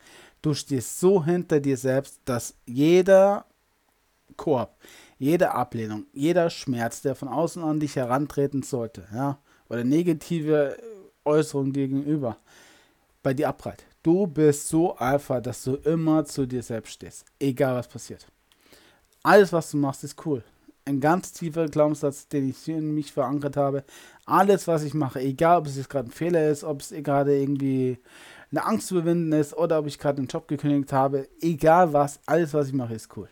Du 0.40 0.54
stehst 0.54 0.98
so 0.98 1.22
hinter 1.22 1.60
dir 1.60 1.76
selbst, 1.76 2.20
dass 2.24 2.54
jeder 2.64 3.44
Korb, 4.38 4.76
jede 5.18 5.52
Ablehnung, 5.52 6.06
jeder 6.14 6.48
Schmerz, 6.48 7.02
der 7.02 7.14
von 7.14 7.28
außen 7.28 7.62
an 7.62 7.78
dich 7.78 7.96
herantreten 7.96 8.62
sollte, 8.62 9.06
ja, 9.12 9.38
oder 9.68 9.84
negative 9.84 10.76
Äußerung 11.24 11.70
gegenüber, 11.70 12.38
bei 13.22 13.34
dir 13.34 13.50
abprallt. 13.50 13.84
Du 14.02 14.26
bist 14.26 14.68
so 14.68 14.96
Alpha, 14.96 15.40
dass 15.40 15.62
du 15.64 15.74
immer 15.76 16.24
zu 16.24 16.46
dir 16.46 16.62
selbst 16.62 16.94
stehst, 16.94 17.26
egal 17.38 17.76
was 17.76 17.88
passiert. 17.88 18.26
Alles, 19.22 19.52
was 19.52 19.70
du 19.70 19.76
machst, 19.76 20.02
ist 20.04 20.24
cool. 20.26 20.42
Ein 20.84 21.00
ganz 21.00 21.32
tiefer 21.32 21.66
Glaubenssatz, 21.66 22.26
den 22.26 22.50
ich 22.50 22.68
in 22.68 22.92
mich 22.92 23.12
verankert 23.12 23.56
habe. 23.56 23.84
Alles, 24.26 24.66
was 24.66 24.82
ich 24.82 24.94
mache, 24.94 25.20
egal 25.20 25.58
ob 25.58 25.66
es 25.66 25.76
jetzt 25.76 25.88
gerade 25.88 26.08
ein 26.08 26.12
Fehler 26.12 26.50
ist, 26.50 26.64
ob 26.64 26.80
es 26.80 26.90
gerade 26.90 27.38
irgendwie 27.38 27.98
eine 28.50 28.64
Angst 28.64 28.88
zu 28.88 28.96
überwinden 28.96 29.32
ist 29.32 29.56
oder 29.56 29.78
ob 29.78 29.86
ich 29.86 29.98
gerade 29.98 30.18
einen 30.18 30.26
Job 30.26 30.48
gekündigt 30.48 30.92
habe, 30.92 31.28
egal 31.40 31.92
was, 31.92 32.18
alles, 32.26 32.52
was 32.52 32.66
ich 32.68 32.72
mache, 32.72 32.94
ist 32.94 33.16
cool. 33.16 33.28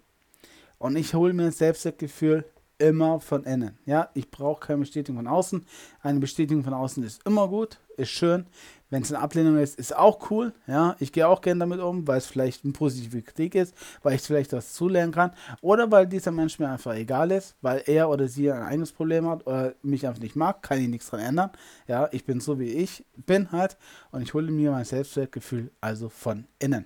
Und 0.78 0.97
ich 0.97 1.12
hole 1.12 1.32
mir 1.32 1.51
Selbstwertgefühl 1.51 2.45
immer 2.78 3.20
von 3.20 3.45
innen. 3.45 3.78
Ja, 3.84 4.09
ich 4.14 4.30
brauche 4.30 4.66
keine 4.66 4.80
Bestätigung 4.80 5.16
von 5.16 5.26
außen. 5.26 5.66
Eine 6.03 6.20
Bestätigung 6.20 6.64
von 6.64 6.72
außen 6.72 7.03
ist 7.03 7.20
immer 7.26 7.49
gut, 7.49 7.78
ist 7.97 8.11
schön. 8.11 8.47
Wenn 8.91 9.03
es 9.03 9.12
eine 9.12 9.22
Ablehnung 9.22 9.57
ist, 9.59 9.78
ist 9.78 9.97
auch 9.97 10.30
cool. 10.30 10.53
Ja, 10.66 10.97
ich 10.99 11.12
gehe 11.12 11.26
auch 11.26 11.41
gerne 11.41 11.61
damit 11.61 11.80
um, 11.80 12.07
weil 12.07 12.18
es 12.18 12.26
vielleicht 12.26 12.64
ein 12.64 12.72
positiver 12.72 13.22
Kritik 13.22 13.55
ist, 13.55 13.74
weil 14.03 14.16
ich 14.16 14.22
vielleicht 14.22 14.53
was 14.53 14.72
zulernen 14.72 15.12
kann 15.12 15.30
oder 15.61 15.91
weil 15.91 16.07
dieser 16.07 16.32
Mensch 16.32 16.59
mir 16.59 16.68
einfach 16.68 16.95
egal 16.95 17.30
ist, 17.30 17.55
weil 17.62 17.82
er 17.86 18.11
oder 18.11 18.26
sie 18.26 18.51
ein 18.51 18.62
eigenes 18.62 18.93
Problem 18.93 19.28
hat 19.28 19.47
oder 19.47 19.74
mich 19.82 20.07
einfach 20.07 20.20
nicht 20.20 20.36
mag, 20.36 20.62
kann 20.62 20.80
ich 20.80 20.88
nichts 20.88 21.09
dran 21.09 21.20
ändern. 21.20 21.51
Ja, 21.86 22.09
ich 22.11 22.24
bin 22.24 22.41
so 22.41 22.59
wie 22.59 22.70
ich 22.70 23.05
bin 23.16 23.53
halt 23.53 23.76
und 24.11 24.22
ich 24.22 24.34
hole 24.34 24.51
mir 24.51 24.72
mein 24.72 24.84
Selbstwertgefühl 24.84 25.70
also 25.80 26.09
von 26.09 26.47
innen. 26.59 26.84